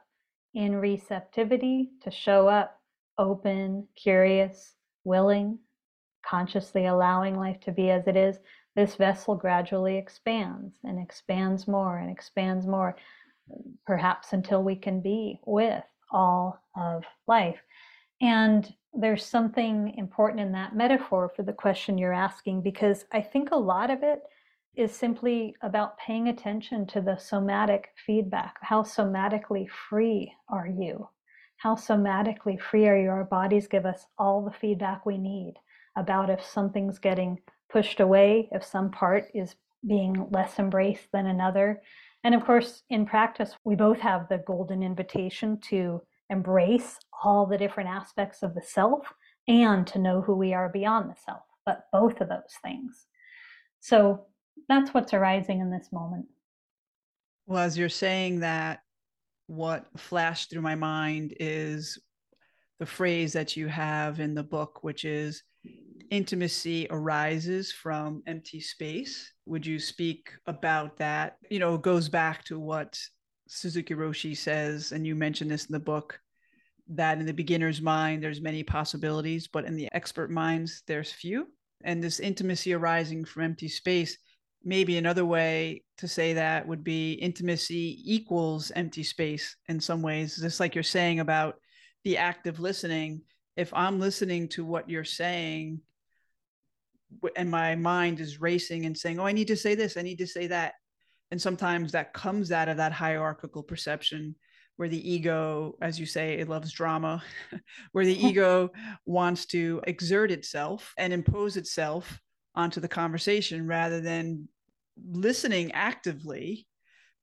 in 0.54 0.76
receptivity, 0.76 1.90
to 2.02 2.10
show 2.10 2.48
up 2.48 2.80
open, 3.18 3.88
curious, 3.96 4.74
willing, 5.04 5.58
consciously 6.24 6.86
allowing 6.86 7.36
life 7.36 7.60
to 7.60 7.72
be 7.72 7.90
as 7.90 8.06
it 8.06 8.16
is, 8.16 8.38
this 8.74 8.94
vessel 8.94 9.34
gradually 9.34 9.96
expands 9.96 10.76
and 10.84 11.00
expands 11.00 11.66
more 11.66 11.98
and 11.98 12.10
expands 12.10 12.66
more, 12.66 12.96
perhaps 13.86 14.32
until 14.32 14.62
we 14.62 14.76
can 14.76 15.00
be 15.00 15.40
with 15.46 15.84
all 16.10 16.60
of 16.76 17.04
life. 17.26 17.58
And 18.20 18.72
there's 18.92 19.24
something 19.24 19.94
important 19.98 20.40
in 20.40 20.52
that 20.52 20.74
metaphor 20.74 21.30
for 21.36 21.42
the 21.42 21.52
question 21.52 21.98
you're 21.98 22.12
asking, 22.12 22.62
because 22.62 23.04
I 23.12 23.20
think 23.20 23.50
a 23.50 23.56
lot 23.56 23.90
of 23.90 24.02
it 24.02 24.20
is 24.74 24.92
simply 24.94 25.54
about 25.62 25.98
paying 25.98 26.28
attention 26.28 26.86
to 26.86 27.00
the 27.00 27.16
somatic 27.16 27.88
feedback. 28.06 28.56
How 28.60 28.82
somatically 28.82 29.68
free 29.68 30.32
are 30.48 30.66
you? 30.66 31.08
How 31.58 31.74
somatically 31.74 32.60
free 32.60 32.86
are 32.86 32.98
you? 32.98 33.08
Our 33.08 33.24
bodies 33.24 33.66
give 33.66 33.86
us 33.86 34.06
all 34.18 34.44
the 34.44 34.58
feedback 34.58 35.06
we 35.06 35.16
need 35.18 35.54
about 35.96 36.28
if 36.28 36.44
something's 36.44 36.98
getting 36.98 37.38
pushed 37.70 38.00
away, 38.00 38.48
if 38.52 38.64
some 38.64 38.90
part 38.90 39.28
is 39.34 39.56
being 39.86 40.26
less 40.30 40.58
embraced 40.58 41.10
than 41.12 41.26
another. 41.26 41.82
And 42.26 42.34
of 42.34 42.44
course, 42.44 42.82
in 42.90 43.06
practice, 43.06 43.54
we 43.62 43.76
both 43.76 44.00
have 44.00 44.28
the 44.28 44.42
golden 44.48 44.82
invitation 44.82 45.60
to 45.68 46.02
embrace 46.28 46.98
all 47.22 47.46
the 47.46 47.56
different 47.56 47.88
aspects 47.88 48.42
of 48.42 48.52
the 48.52 48.62
self 48.62 49.12
and 49.46 49.86
to 49.86 50.00
know 50.00 50.20
who 50.22 50.34
we 50.34 50.52
are 50.52 50.68
beyond 50.68 51.08
the 51.08 51.14
self, 51.24 51.44
but 51.64 51.84
both 51.92 52.20
of 52.20 52.28
those 52.28 52.56
things. 52.64 53.06
So 53.78 54.26
that's 54.68 54.92
what's 54.92 55.14
arising 55.14 55.60
in 55.60 55.70
this 55.70 55.90
moment. 55.92 56.26
Well, 57.46 57.62
as 57.62 57.78
you're 57.78 57.88
saying 57.88 58.40
that, 58.40 58.80
what 59.46 59.86
flashed 59.96 60.50
through 60.50 60.62
my 60.62 60.74
mind 60.74 61.32
is 61.38 61.96
the 62.80 62.86
phrase 62.86 63.34
that 63.34 63.56
you 63.56 63.68
have 63.68 64.18
in 64.18 64.34
the 64.34 64.42
book, 64.42 64.82
which 64.82 65.04
is 65.04 65.44
intimacy 66.10 66.86
arises 66.90 67.72
from 67.72 68.22
empty 68.26 68.60
space. 68.60 69.32
Would 69.46 69.66
you 69.66 69.78
speak 69.78 70.30
about 70.46 70.96
that? 70.98 71.36
You 71.50 71.58
know, 71.58 71.76
goes 71.78 72.08
back 72.08 72.44
to 72.44 72.58
what 72.58 72.98
Suzuki 73.48 73.94
Roshi 73.94 74.36
says, 74.36 74.92
and 74.92 75.06
you 75.06 75.14
mentioned 75.14 75.50
this 75.50 75.66
in 75.66 75.72
the 75.72 75.80
book, 75.80 76.18
that 76.88 77.18
in 77.18 77.26
the 77.26 77.32
beginner's 77.32 77.80
mind, 77.80 78.22
there's 78.22 78.40
many 78.40 78.62
possibilities, 78.62 79.48
but 79.48 79.64
in 79.64 79.76
the 79.76 79.88
expert 79.92 80.30
minds, 80.30 80.82
there's 80.86 81.12
few. 81.12 81.48
And 81.84 82.02
this 82.02 82.20
intimacy 82.20 82.72
arising 82.72 83.24
from 83.24 83.42
empty 83.42 83.68
space, 83.68 84.16
maybe 84.64 84.96
another 84.96 85.24
way 85.24 85.84
to 85.98 86.08
say 86.08 86.32
that 86.32 86.66
would 86.66 86.82
be 86.82 87.12
intimacy 87.14 88.00
equals 88.04 88.72
empty 88.74 89.02
space 89.02 89.56
in 89.68 89.80
some 89.80 90.02
ways, 90.02 90.36
just 90.36 90.60
like 90.60 90.74
you're 90.74 90.84
saying 90.84 91.20
about 91.20 91.56
the 92.04 92.16
active 92.16 92.60
listening. 92.60 93.22
If 93.56 93.72
I'm 93.74 94.00
listening 94.00 94.48
to 94.50 94.64
what 94.64 94.90
you're 94.90 95.04
saying, 95.04 95.80
and 97.36 97.50
my 97.50 97.74
mind 97.74 98.20
is 98.20 98.40
racing 98.40 98.86
and 98.86 98.96
saying, 98.96 99.18
Oh, 99.18 99.26
I 99.26 99.32
need 99.32 99.48
to 99.48 99.56
say 99.56 99.74
this, 99.74 99.96
I 99.96 100.02
need 100.02 100.18
to 100.18 100.26
say 100.26 100.46
that 100.48 100.74
And 101.30 101.40
sometimes 101.40 101.92
that 101.92 102.12
comes 102.12 102.52
out 102.52 102.68
of 102.68 102.76
that 102.76 102.92
hierarchical 102.92 103.62
perception 103.62 104.36
where 104.76 104.88
the 104.88 105.10
ego, 105.10 105.76
as 105.80 105.98
you 105.98 106.06
say, 106.06 106.34
it 106.34 106.48
loves 106.48 106.72
drama, 106.72 107.22
where 107.92 108.04
the 108.04 108.26
ego 108.28 108.70
wants 109.06 109.46
to 109.46 109.80
exert 109.86 110.30
itself 110.30 110.92
and 110.98 111.12
impose 111.12 111.56
itself 111.56 112.20
onto 112.54 112.80
the 112.80 112.88
conversation 112.88 113.66
rather 113.66 114.00
than 114.00 114.48
listening 115.10 115.72
actively 115.72 116.66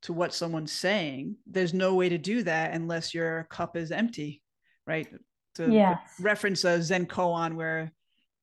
to 0.04 0.14
what 0.14 0.34
someone's 0.34 0.72
saying. 0.72 1.36
There's 1.48 1.74
no 1.74 1.96
way 1.96 2.10
to 2.10 2.18
do 2.18 2.44
that 2.44 2.74
unless 2.74 3.14
your 3.14 3.48
cup 3.50 3.78
is 3.78 3.92
empty, 3.92 4.42
right? 4.86 5.08
To 5.56 5.72
yes. 5.72 6.00
reference 6.20 6.64
a 6.66 6.82
Zen 6.82 7.06
koan 7.06 7.54
where 7.54 7.92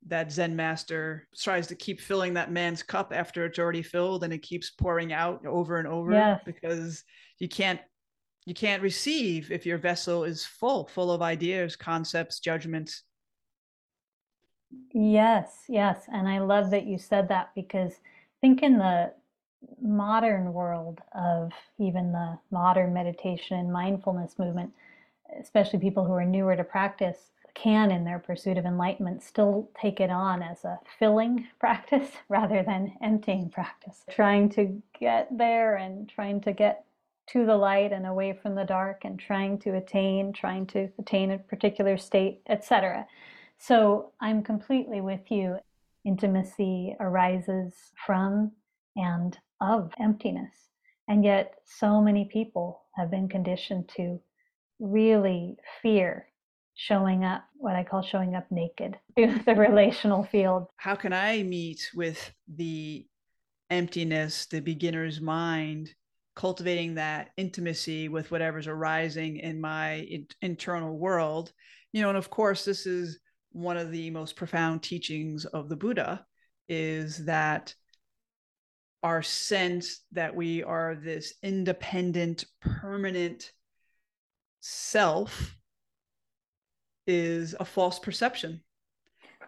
that 0.07 0.33
Zen 0.33 0.57
master 0.57 1.27
tries 1.37 1.67
to 1.69 1.75
keep 1.75 2.01
filling 2.01 2.35
that 2.35 2.51
man's 2.51 2.83
cup 2.83 3.13
after 3.15 3.45
it's 3.45 3.59
already 3.59 3.83
filled 3.83 4.25
and 4.25 4.33
it 4.33 4.43
keeps 4.43 4.71
pouring 4.71 5.13
out 5.13 5.45
over 5.47 5.79
and 5.79 5.87
over 5.87 6.13
yes. 6.13 6.41
because 6.45 7.05
you 7.39 7.49
can't 7.49 7.81
you 8.47 8.55
can't 8.55 8.83
receive 8.83 9.53
if 9.53 9.67
your 9.67 9.79
vessel 9.79 10.25
is 10.25 10.45
full 10.45 10.87
full 10.87 11.11
of 11.11 11.23
ideas 11.23 11.77
concepts 11.77 12.41
judgments 12.41 13.03
yes 14.93 15.65
yes 15.69 16.05
and 16.13 16.29
i 16.29 16.39
love 16.39 16.71
that 16.71 16.87
you 16.87 16.97
said 16.97 17.29
that 17.29 17.51
because 17.55 17.93
i 17.93 18.37
think 18.41 18.63
in 18.63 18.79
the 18.79 19.13
modern 19.83 20.53
world 20.53 21.01
of 21.13 21.53
even 21.79 22.13
the 22.13 22.39
modern 22.51 22.95
meditation 22.95 23.59
and 23.59 23.71
mindfulness 23.71 24.39
movement 24.39 24.73
especially 25.41 25.79
people 25.79 26.05
who 26.05 26.13
are 26.13 26.25
newer 26.25 26.57
to 26.57 26.65
practice 26.65 27.31
can 27.55 27.91
in 27.91 28.05
their 28.05 28.19
pursuit 28.19 28.59
of 28.59 28.65
enlightenment 28.65 29.23
still 29.23 29.71
take 29.81 30.01
it 30.01 30.11
on 30.11 30.43
as 30.43 30.65
a 30.65 30.79
filling 30.99 31.47
practice 31.61 32.11
rather 32.29 32.63
than 32.63 32.95
emptying 33.03 33.51
practice. 33.51 34.05
Trying 34.11 34.51
to 34.51 34.83
get 34.99 35.29
there 35.37 35.77
and 35.77 36.09
trying 36.09 36.41
to 36.43 36.53
get 36.53 36.85
to 37.29 37.47
the 37.47 37.57
light 37.57 37.93
and 37.93 38.07
away 38.07 38.33
from 38.33 38.55
the 38.55 38.65
dark 38.65 39.05
and 39.05 39.19
trying 39.19 39.57
to 39.57 39.77
attain 39.77 40.33
trying 40.33 40.67
to 40.67 40.89
attain 40.99 41.31
a 41.31 41.39
particular 41.39 41.97
state 41.97 42.41
etc 42.49 43.07
so 43.57 44.11
i'm 44.21 44.43
completely 44.43 45.01
with 45.01 45.31
you. 45.31 45.59
Intimacy 46.05 46.97
arises 46.99 47.75
from 48.07 48.53
and 48.97 49.37
of 49.61 49.93
emptiness. 50.01 50.71
And 51.07 51.23
yet 51.25 51.57
so 51.65 52.01
many 52.01 52.25
people 52.25 52.83
have 52.97 53.11
been 53.11 53.29
conditioned 53.29 53.91
to 53.97 54.19
really 54.79 55.59
fear 55.83 56.27
showing 56.75 57.25
up, 57.25 57.45
what 57.55 57.77
I 57.77 57.85
call 57.85 58.03
showing 58.03 58.35
up 58.35 58.47
naked 58.51 58.97
to 59.19 59.41
the 59.45 59.55
relational 59.55 60.25
field. 60.25 60.67
How 60.77 60.95
can 60.95 61.13
I 61.13 61.43
meet 61.43 61.91
with 61.95 62.33
the 62.49 63.07
emptiness, 63.69 64.47
the 64.47 64.61
beginner's 64.61 65.21
mind, 65.21 65.91
cultivating 66.35 66.95
that 66.95 67.31
intimacy 67.37 68.09
with 68.09 68.31
whatever's 68.31 68.67
arising 68.67 69.39
in 69.39 69.61
my 69.61 69.95
in- 69.95 70.27
internal 70.43 70.97
world? 70.97 71.53
You 71.93 72.03
know, 72.03 72.09
and 72.09 72.19
of 72.19 72.31
course, 72.31 72.65
this 72.65 72.87
is 72.87 73.19
one 73.53 73.77
of 73.77 73.91
the 73.91 74.11
most 74.11 74.37
profound 74.37 74.83
teachings 74.83 75.45
of 75.45 75.69
the 75.69 75.77
Buddha 75.77 76.25
is 76.69 77.25
that 77.25 77.75
our 79.03 79.23
sense 79.23 80.03
that 80.13 80.35
we 80.35 80.63
are 80.63 80.95
this 80.95 81.35
independent, 81.43 82.45
permanent 82.61 83.51
self 84.61 85.57
is 87.11 87.57
a 87.59 87.65
false 87.65 87.99
perception. 87.99 88.63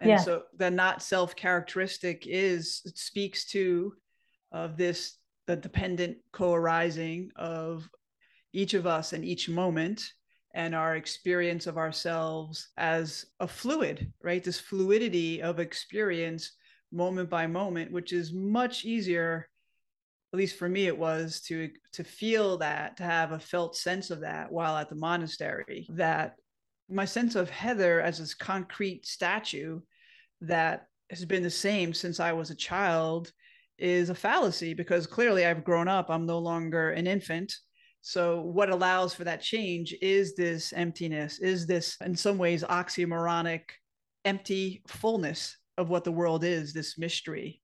And 0.01 0.09
yeah. 0.09 0.17
so 0.17 0.43
the 0.57 0.69
not 0.69 1.01
self 1.01 1.35
characteristic 1.35 2.25
is 2.27 2.81
it 2.85 2.97
speaks 2.97 3.45
to 3.51 3.93
of 4.51 4.75
this 4.75 5.17
the 5.47 5.55
dependent 5.55 6.17
co-arising 6.31 7.31
of 7.35 7.89
each 8.51 8.73
of 8.73 8.85
us 8.85 9.13
in 9.13 9.23
each 9.23 9.49
moment 9.49 10.03
and 10.53 10.75
our 10.75 10.95
experience 10.95 11.65
of 11.65 11.77
ourselves 11.77 12.69
as 12.77 13.25
a 13.39 13.47
fluid, 13.47 14.11
right? 14.21 14.43
This 14.43 14.59
fluidity 14.59 15.41
of 15.41 15.59
experience 15.59 16.51
moment 16.91 17.29
by 17.29 17.47
moment, 17.47 17.91
which 17.91 18.13
is 18.13 18.33
much 18.33 18.85
easier, 18.85 19.49
at 20.33 20.37
least 20.37 20.57
for 20.57 20.69
me, 20.69 20.87
it 20.87 20.97
was 20.97 21.41
to 21.47 21.69
to 21.93 22.03
feel 22.03 22.57
that, 22.57 22.97
to 22.97 23.03
have 23.03 23.31
a 23.31 23.39
felt 23.39 23.75
sense 23.77 24.11
of 24.11 24.21
that 24.21 24.51
while 24.51 24.75
at 24.75 24.89
the 24.89 24.95
monastery, 24.95 25.87
that 25.89 26.35
my 26.89 27.05
sense 27.05 27.35
of 27.35 27.49
Heather 27.49 28.01
as 28.01 28.19
this 28.19 28.33
concrete 28.33 29.05
statue 29.05 29.81
that 30.41 30.87
has 31.09 31.25
been 31.25 31.43
the 31.43 31.49
same 31.49 31.93
since 31.93 32.19
I 32.19 32.33
was 32.33 32.49
a 32.49 32.55
child 32.55 33.31
is 33.77 34.09
a 34.09 34.15
fallacy 34.15 34.73
because 34.73 35.07
clearly 35.07 35.45
I've 35.45 35.63
grown 35.63 35.87
up. 35.87 36.09
I'm 36.09 36.25
no 36.25 36.39
longer 36.39 36.91
an 36.91 37.07
infant. 37.07 37.53
So, 38.01 38.41
what 38.41 38.69
allows 38.69 39.13
for 39.13 39.23
that 39.23 39.41
change 39.41 39.95
is 40.01 40.35
this 40.35 40.73
emptiness, 40.73 41.39
is 41.39 41.65
this, 41.65 41.95
in 42.01 42.15
some 42.15 42.37
ways, 42.37 42.63
oxymoronic, 42.63 43.61
empty 44.25 44.83
fullness 44.87 45.55
of 45.77 45.89
what 45.89 46.03
the 46.03 46.11
world 46.11 46.43
is, 46.43 46.73
this 46.73 46.97
mystery. 46.97 47.61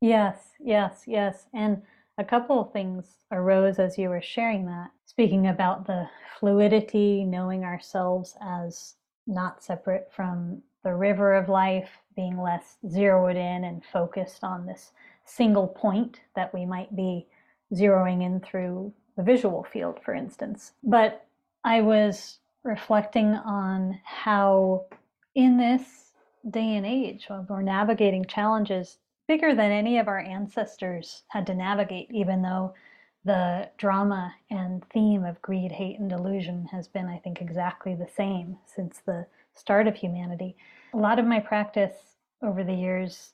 Yes, 0.00 0.38
yes, 0.58 1.02
yes. 1.06 1.46
And 1.54 1.82
a 2.16 2.24
couple 2.24 2.60
of 2.60 2.72
things 2.72 3.04
arose 3.30 3.78
as 3.78 3.98
you 3.98 4.08
were 4.08 4.22
sharing 4.22 4.66
that. 4.66 4.90
Speaking 5.12 5.46
about 5.46 5.86
the 5.86 6.08
fluidity, 6.40 7.22
knowing 7.22 7.64
ourselves 7.64 8.34
as 8.40 8.94
not 9.26 9.62
separate 9.62 10.10
from 10.10 10.62
the 10.82 10.94
river 10.94 11.34
of 11.34 11.50
life, 11.50 11.90
being 12.16 12.40
less 12.40 12.78
zeroed 12.88 13.36
in 13.36 13.64
and 13.64 13.84
focused 13.84 14.42
on 14.42 14.64
this 14.64 14.92
single 15.26 15.68
point 15.68 16.20
that 16.34 16.54
we 16.54 16.64
might 16.64 16.96
be 16.96 17.26
zeroing 17.74 18.22
in 18.22 18.40
through 18.40 18.90
the 19.18 19.22
visual 19.22 19.62
field, 19.64 20.00
for 20.02 20.14
instance. 20.14 20.72
But 20.82 21.26
I 21.62 21.82
was 21.82 22.38
reflecting 22.62 23.34
on 23.34 24.00
how, 24.04 24.86
in 25.34 25.58
this 25.58 26.12
day 26.48 26.76
and 26.76 26.86
age, 26.86 27.26
when 27.28 27.46
we're 27.50 27.60
navigating 27.60 28.24
challenges 28.24 28.96
bigger 29.28 29.54
than 29.54 29.72
any 29.72 29.98
of 29.98 30.08
our 30.08 30.20
ancestors 30.20 31.24
had 31.28 31.46
to 31.48 31.54
navigate, 31.54 32.10
even 32.10 32.40
though 32.40 32.72
the 33.24 33.70
drama 33.78 34.34
and 34.50 34.84
theme 34.90 35.24
of 35.24 35.40
greed, 35.42 35.72
hate, 35.72 35.98
and 35.98 36.10
delusion 36.10 36.66
has 36.72 36.88
been, 36.88 37.06
I 37.06 37.18
think, 37.18 37.40
exactly 37.40 37.94
the 37.94 38.08
same 38.08 38.58
since 38.66 39.00
the 39.04 39.26
start 39.54 39.86
of 39.86 39.94
humanity. 39.94 40.56
A 40.94 40.96
lot 40.96 41.18
of 41.18 41.26
my 41.26 41.38
practice 41.38 42.16
over 42.42 42.64
the 42.64 42.74
years 42.74 43.32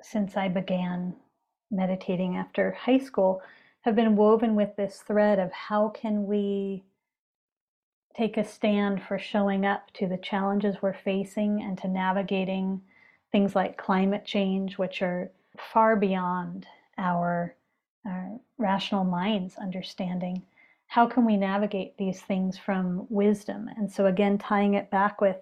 since 0.00 0.36
I 0.36 0.48
began 0.48 1.14
meditating 1.70 2.36
after 2.36 2.72
high 2.72 2.98
school 2.98 3.42
have 3.82 3.96
been 3.96 4.16
woven 4.16 4.54
with 4.54 4.76
this 4.76 4.98
thread 5.00 5.38
of 5.38 5.50
how 5.52 5.88
can 5.88 6.26
we 6.26 6.84
take 8.16 8.36
a 8.36 8.44
stand 8.44 9.02
for 9.02 9.18
showing 9.18 9.66
up 9.66 9.90
to 9.94 10.06
the 10.06 10.16
challenges 10.16 10.76
we're 10.80 10.94
facing 10.94 11.60
and 11.62 11.76
to 11.78 11.88
navigating 11.88 12.80
things 13.32 13.56
like 13.56 13.76
climate 13.76 14.24
change, 14.24 14.78
which 14.78 15.02
are 15.02 15.30
far 15.58 15.96
beyond 15.96 16.66
our 16.96 17.56
our 18.06 18.38
rational 18.58 19.04
minds 19.04 19.56
understanding 19.56 20.42
how 20.86 21.06
can 21.06 21.24
we 21.24 21.36
navigate 21.36 21.96
these 21.96 22.20
things 22.20 22.56
from 22.56 23.06
wisdom? 23.08 23.68
And 23.76 23.90
so 23.90 24.06
again 24.06 24.38
tying 24.38 24.74
it 24.74 24.90
back 24.90 25.20
with 25.20 25.38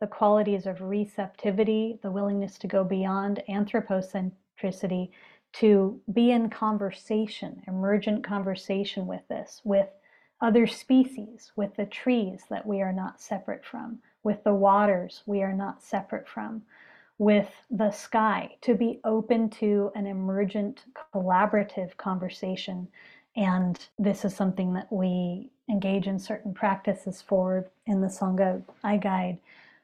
the 0.00 0.06
qualities 0.06 0.66
of 0.66 0.82
receptivity 0.82 1.98
the 2.02 2.10
willingness 2.10 2.58
to 2.58 2.66
go 2.66 2.84
beyond 2.84 3.42
anthropocentricity 3.48 5.10
to 5.54 6.00
be 6.12 6.30
in 6.30 6.50
conversation 6.50 7.62
emergent 7.66 8.22
conversation 8.22 9.06
with 9.06 9.26
this 9.28 9.60
with 9.64 9.88
other 10.40 10.66
species 10.66 11.50
with 11.56 11.74
the 11.76 11.86
trees 11.86 12.44
that 12.50 12.66
we 12.66 12.82
are 12.82 12.92
not 12.92 13.20
separate 13.20 13.64
from 13.64 13.98
with 14.22 14.42
the 14.44 14.54
waters 14.54 15.22
we 15.24 15.42
are 15.42 15.54
not 15.54 15.82
separate 15.82 16.28
from 16.28 16.62
with 17.18 17.48
the 17.70 17.90
sky, 17.90 18.54
to 18.60 18.74
be 18.74 19.00
open 19.04 19.48
to 19.48 19.90
an 19.94 20.06
emergent 20.06 20.84
collaborative 21.14 21.96
conversation. 21.96 22.86
And 23.36 23.78
this 23.98 24.24
is 24.24 24.34
something 24.34 24.74
that 24.74 24.90
we 24.92 25.50
engage 25.70 26.06
in 26.06 26.18
certain 26.18 26.52
practices 26.52 27.22
for 27.22 27.70
in 27.86 28.00
the 28.00 28.08
Sangha 28.08 28.62
I 28.84 28.98
guide. 28.98 29.38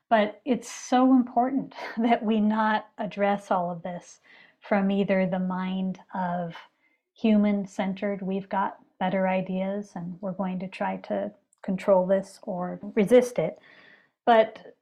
But 0.08 0.40
it's 0.44 0.70
so 0.70 1.12
important 1.12 1.74
that 1.98 2.22
we 2.22 2.40
not 2.40 2.86
address 2.98 3.50
all 3.50 3.70
of 3.70 3.82
this 3.82 4.20
from 4.60 4.90
either 4.90 5.26
the 5.26 5.38
mind 5.38 5.98
of 6.14 6.54
human 7.14 7.66
centered, 7.66 8.22
we've 8.22 8.48
got 8.48 8.78
better 8.98 9.26
ideas 9.26 9.92
and 9.96 10.16
we're 10.20 10.32
going 10.32 10.58
to 10.60 10.68
try 10.68 10.96
to 10.96 11.32
control 11.62 12.06
this 12.06 12.38
or 12.42 12.78
resist 12.94 13.38
it, 13.38 13.58
but 14.24 14.74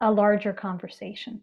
a 0.00 0.10
larger 0.10 0.52
conversation 0.52 1.42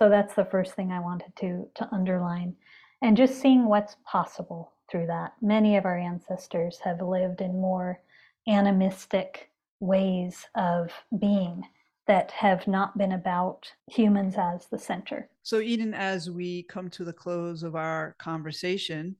so 0.00 0.08
that's 0.08 0.34
the 0.34 0.46
first 0.46 0.74
thing 0.74 0.92
I 0.92 1.00
wanted 1.00 1.36
to, 1.40 1.68
to 1.74 1.88
underline. 1.92 2.56
And 3.02 3.16
just 3.16 3.38
seeing 3.38 3.66
what's 3.66 3.96
possible 4.10 4.72
through 4.90 5.06
that. 5.08 5.34
Many 5.42 5.76
of 5.76 5.84
our 5.84 5.98
ancestors 5.98 6.78
have 6.82 7.02
lived 7.02 7.42
in 7.42 7.60
more 7.60 8.00
animistic 8.48 9.50
ways 9.78 10.46
of 10.54 10.90
being 11.18 11.64
that 12.06 12.30
have 12.30 12.66
not 12.66 12.96
been 12.96 13.12
about 13.12 13.70
humans 13.88 14.36
as 14.38 14.66
the 14.68 14.78
center. 14.78 15.28
So, 15.42 15.60
Eden, 15.60 15.92
as 15.92 16.30
we 16.30 16.62
come 16.64 16.88
to 16.90 17.04
the 17.04 17.12
close 17.12 17.62
of 17.62 17.76
our 17.76 18.16
conversation, 18.18 19.16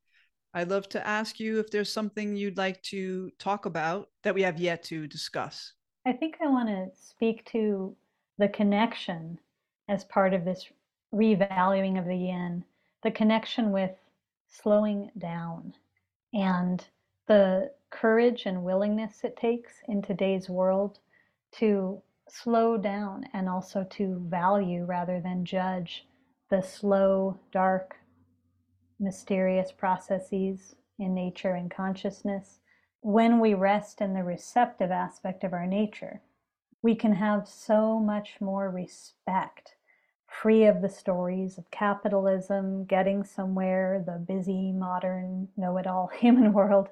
I'd 0.54 0.70
love 0.70 0.88
to 0.90 1.06
ask 1.06 1.38
you 1.38 1.60
if 1.60 1.70
there's 1.70 1.92
something 1.92 2.34
you'd 2.34 2.56
like 2.56 2.82
to 2.84 3.30
talk 3.38 3.66
about 3.66 4.08
that 4.24 4.34
we 4.34 4.42
have 4.42 4.58
yet 4.58 4.82
to 4.84 5.06
discuss. 5.06 5.74
I 6.06 6.12
think 6.12 6.36
I 6.42 6.48
want 6.48 6.68
to 6.70 6.88
speak 6.98 7.44
to 7.52 7.94
the 8.38 8.48
connection 8.48 9.38
as 9.90 10.04
part 10.04 10.32
of 10.32 10.44
this 10.44 10.70
revaluing 11.12 11.98
of 11.98 12.06
the 12.06 12.16
yin, 12.16 12.64
the 13.02 13.10
connection 13.10 13.72
with 13.72 13.90
slowing 14.48 15.10
down 15.18 15.74
and 16.32 16.86
the 17.26 17.72
courage 17.90 18.46
and 18.46 18.62
willingness 18.62 19.24
it 19.24 19.36
takes 19.36 19.72
in 19.88 20.00
today's 20.00 20.48
world 20.48 21.00
to 21.50 22.00
slow 22.28 22.76
down 22.76 23.24
and 23.32 23.48
also 23.48 23.84
to 23.90 24.24
value 24.28 24.84
rather 24.84 25.20
than 25.20 25.44
judge 25.44 26.06
the 26.50 26.62
slow, 26.62 27.36
dark, 27.50 27.96
mysterious 29.00 29.72
processes 29.72 30.76
in 31.00 31.12
nature 31.14 31.54
and 31.54 31.68
consciousness. 31.68 32.60
When 33.00 33.40
we 33.40 33.54
rest 33.54 34.00
in 34.00 34.14
the 34.14 34.22
receptive 34.22 34.92
aspect 34.92 35.42
of 35.42 35.52
our 35.52 35.66
nature, 35.66 36.20
we 36.82 36.94
can 36.94 37.14
have 37.14 37.48
so 37.48 37.98
much 37.98 38.40
more 38.40 38.70
respect, 38.70 39.74
free 40.30 40.64
of 40.64 40.80
the 40.80 40.88
stories 40.88 41.58
of 41.58 41.70
capitalism, 41.70 42.84
getting 42.84 43.24
somewhere, 43.24 44.02
the 44.06 44.12
busy, 44.12 44.72
modern, 44.72 45.48
know 45.56 45.76
it 45.76 45.86
all 45.86 46.06
human 46.18 46.52
world, 46.52 46.88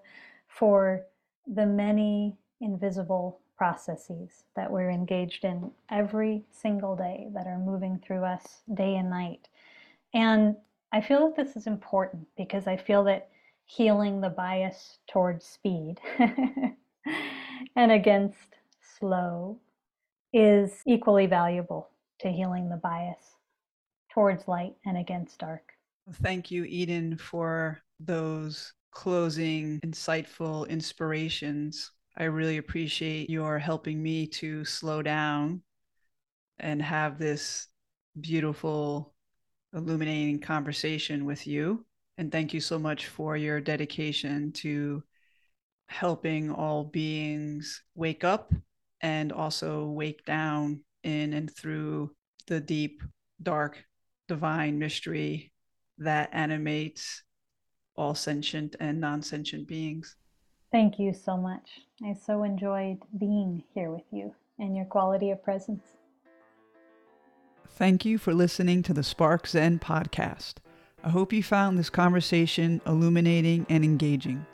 for 0.49 1.05
the 1.47 1.65
many 1.65 2.37
invisible 2.61 3.41
processes 3.57 4.45
that 4.55 4.71
we're 4.71 4.91
engaged 4.91 5.45
in 5.45 5.71
every 5.91 6.45
single 6.51 6.95
day 6.97 7.29
that 7.33 7.47
are 7.47 7.59
moving 7.59 8.01
through 8.05 8.25
us 8.25 8.63
day 8.75 8.97
and 8.97 9.11
night. 9.11 9.49
And 10.15 10.57
I 10.93 11.01
feel 11.01 11.29
that 11.29 11.37
this 11.37 11.57
is 11.57 11.67
important 11.67 12.27
because 12.37 12.67
I 12.67 12.77
feel 12.77 13.05
that 13.05 13.29
healing 13.67 14.21
the 14.21 14.31
bias 14.31 14.99
towards 15.09 15.45
speed 15.45 16.01
and 17.77 17.93
against 17.93 18.57
slow 18.99 19.59
is 20.33 20.83
equally 20.87 21.27
valuable 21.27 21.89
to 22.21 22.31
healing 22.31 22.69
the 22.69 22.77
bias 22.77 23.37
towards 24.13 24.49
light 24.49 24.75
and 24.85 24.99
against 24.99 25.39
dark. 25.39 25.63
Thank 26.23 26.51
you, 26.51 26.65
Eden, 26.65 27.17
for 27.17 27.79
those 28.01 28.73
closing, 28.93 29.81
insightful 29.81 30.69
inspirations. 30.69 31.93
I 32.17 32.25
really 32.25 32.57
appreciate 32.57 33.31
your 33.31 33.59
helping 33.59 34.03
me 34.03 34.27
to 34.27 34.65
slow 34.65 35.03
down 35.03 35.63
and 36.59 36.83
have 36.83 37.19
this 37.19 37.69
beautiful 38.21 39.15
illuminating 39.75 40.41
conversation 40.41 41.25
with 41.25 41.47
you. 41.47 41.85
And 42.17 42.33
thank 42.33 42.53
you 42.53 42.61
so 42.61 42.79
much 42.79 43.07
for 43.07 43.37
your 43.37 43.61
dedication 43.61 44.51
to 44.53 45.03
helping 45.87 46.51
all 46.51 46.85
beings 46.85 47.83
wake 47.95 48.25
up 48.25 48.53
and 49.01 49.33
also 49.33 49.87
wake 49.87 50.25
down 50.25 50.81
in 51.03 51.33
and 51.33 51.55
through 51.55 52.11
the 52.47 52.61
deep, 52.61 53.03
dark, 53.43 53.85
divine 54.27 54.79
mystery 54.79 55.53
that 55.99 56.31
animates 56.33 57.23
all 57.97 58.15
sentient 58.15 58.77
and 58.81 59.01
non 59.01 59.23
sentient 59.23 59.67
beings. 59.67 60.17
Thank 60.71 60.99
you 60.99 61.13
so 61.13 61.37
much. 61.37 61.81
I 62.05 62.15
so 62.15 62.43
enjoyed 62.43 62.99
being 63.19 63.65
here 63.75 63.91
with 63.91 64.05
you 64.13 64.35
and 64.59 64.77
your 64.77 64.85
quality 64.85 65.31
of 65.31 65.43
presence. 65.43 65.85
Thank 67.71 68.05
you 68.05 68.19
for 68.19 68.35
listening 68.35 68.83
to 68.85 68.93
the 68.93 69.03
SparkZen 69.03 69.81
podcast. 69.81 70.55
I 71.03 71.11
hope 71.11 71.33
you 71.33 71.43
found 71.43 71.79
this 71.79 71.91
conversation 71.91 72.81
illuminating 72.87 73.67
and 73.69 73.85
engaging. 73.85 74.45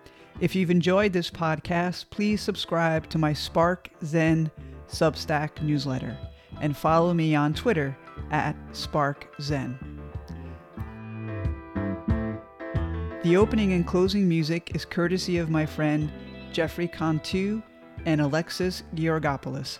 If 0.41 0.55
you've 0.55 0.71
enjoyed 0.71 1.13
this 1.13 1.31
podcast, 1.31 2.11
please 2.11 2.43
subscribe 2.43 3.09
to 3.11 3.19
my 3.19 3.33
Spark 3.33 3.89
Zen 4.05 4.51
Substack 4.89 5.63
newsletter 5.63 6.17
and 6.61 6.77
follow 6.77 7.15
me 7.15 7.35
on 7.35 7.55
Twitter 7.55 7.97
at 8.31 8.57
Spark 8.73 9.29
Zen. 9.41 9.79
The 13.23 13.37
opening 13.37 13.73
and 13.73 13.87
closing 13.87 14.29
music 14.29 14.73
is 14.75 14.85
courtesy 14.85 15.39
of 15.39 15.49
my 15.49 15.65
friend 15.65 16.13
Jeffrey 16.53 16.89
Cantu 16.89 17.63
and 18.05 18.21
Alexis 18.21 18.83
Georgopoulos. 18.95 19.79